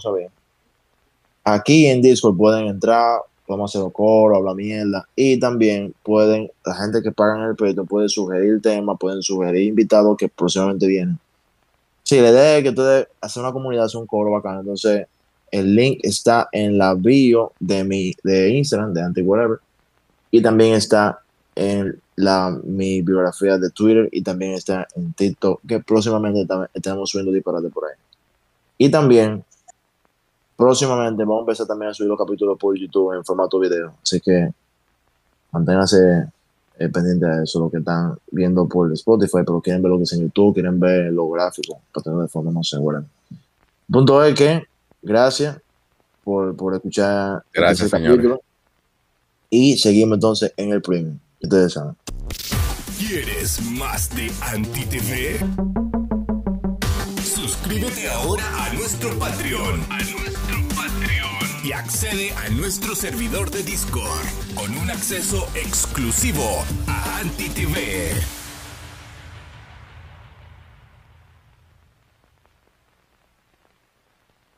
Aquí 1.43 1.87
en 1.87 2.01
Discord 2.01 2.37
pueden 2.37 2.67
entrar, 2.67 3.19
podemos 3.45 3.75
hacer 3.75 3.91
coro, 3.91 4.37
hablar 4.37 4.55
mierda, 4.55 5.07
y 5.15 5.39
también 5.39 5.93
pueden, 6.03 6.49
la 6.65 6.75
gente 6.75 7.01
que 7.01 7.11
pagan 7.11 7.41
el 7.41 7.55
Patreon 7.55 7.85
puede 7.85 8.09
sugerir 8.09 8.61
temas, 8.61 8.97
pueden 8.99 9.21
sugerir 9.21 9.63
invitados 9.63 10.15
que 10.17 10.29
próximamente 10.29 10.87
vienen. 10.87 11.19
Sí, 12.03 12.19
la 12.19 12.29
idea 12.29 12.57
es 12.57 12.63
que 12.63 12.69
ustedes 12.69 13.07
hacer 13.21 13.43
una 13.43 13.51
comunidad, 13.51 13.85
hacer 13.85 13.99
un 13.99 14.07
coro 14.07 14.31
bacano, 14.31 14.61
entonces 14.61 15.07
el 15.51 15.75
link 15.75 15.99
está 16.03 16.49
en 16.51 16.77
la 16.77 16.95
bio 16.95 17.51
de 17.59 17.83
mi 17.83 18.13
de 18.23 18.49
Instagram, 18.49 18.93
de 18.93 19.57
y 20.31 20.41
también 20.41 20.73
está 20.73 21.22
en 21.55 21.99
la, 22.15 22.57
mi 22.63 23.01
biografía 23.01 23.57
de 23.57 23.69
Twitter 23.69 24.09
y 24.11 24.21
también 24.21 24.53
está 24.53 24.87
en 24.95 25.13
TikTok, 25.13 25.61
que 25.67 25.79
próximamente 25.79 26.45
tam- 26.45 26.67
estaremos 26.73 27.09
subiendo 27.09 27.31
disparate 27.31 27.69
por 27.69 27.85
ahí. 27.85 27.95
Y 28.77 28.89
también, 28.89 29.43
próximamente 30.55 31.23
vamos 31.23 31.39
a 31.39 31.41
empezar 31.41 31.67
también 31.67 31.91
a 31.91 31.93
subir 31.93 32.09
los 32.09 32.17
capítulos 32.17 32.57
por 32.57 32.77
YouTube 32.77 33.13
en 33.13 33.23
formato 33.23 33.59
video. 33.59 33.93
Así 34.01 34.19
que 34.19 34.51
manténganse 35.51 36.27
eh, 36.79 36.89
pendientes 36.89 37.37
de 37.37 37.43
eso, 37.43 37.59
lo 37.59 37.69
que 37.69 37.77
están 37.77 38.17
viendo 38.31 38.67
por 38.67 38.91
Spotify, 38.93 39.39
pero 39.45 39.61
quieren 39.61 39.81
ver 39.81 39.91
lo 39.91 39.97
que 39.97 40.03
es 40.03 40.13
en 40.13 40.21
YouTube, 40.21 40.53
quieren 40.55 40.79
ver 40.79 41.13
los 41.13 41.31
gráficos, 41.31 41.77
para 41.91 42.03
tenerlo 42.03 42.23
de 42.23 42.29
forma 42.29 42.51
whatever. 42.79 43.05
El 43.29 43.93
punto 43.93 44.23
es 44.23 44.33
que, 44.33 44.63
gracias 45.01 45.59
por, 46.23 46.55
por 46.55 46.73
escuchar 46.73 47.43
Gracias, 47.53 47.93
este 47.93 48.03
capítulo. 48.03 48.41
Y 49.49 49.77
seguimos 49.77 50.15
entonces 50.15 50.51
en 50.57 50.71
el 50.71 50.81
premium. 50.81 51.19
¿Quieres 52.97 53.61
más 53.71 54.09
de 54.15 54.31
Anti 54.39 54.85
TV? 54.85 55.39
Suscríbete 57.21 58.09
ahora 58.09 58.45
a 58.63 58.73
nuestro 58.73 59.09
Patreon. 59.19 59.81
A 59.89 59.97
nuestro 59.97 60.67
Patreon. 60.69 61.65
Y 61.65 61.73
accede 61.73 62.31
a 62.31 62.49
nuestro 62.51 62.95
servidor 62.95 63.51
de 63.51 63.61
Discord 63.61 64.25
con 64.55 64.77
un 64.77 64.89
acceso 64.89 65.45
exclusivo 65.55 66.63
a 66.87 67.19
Anti 67.19 67.49
TV. 67.49 68.13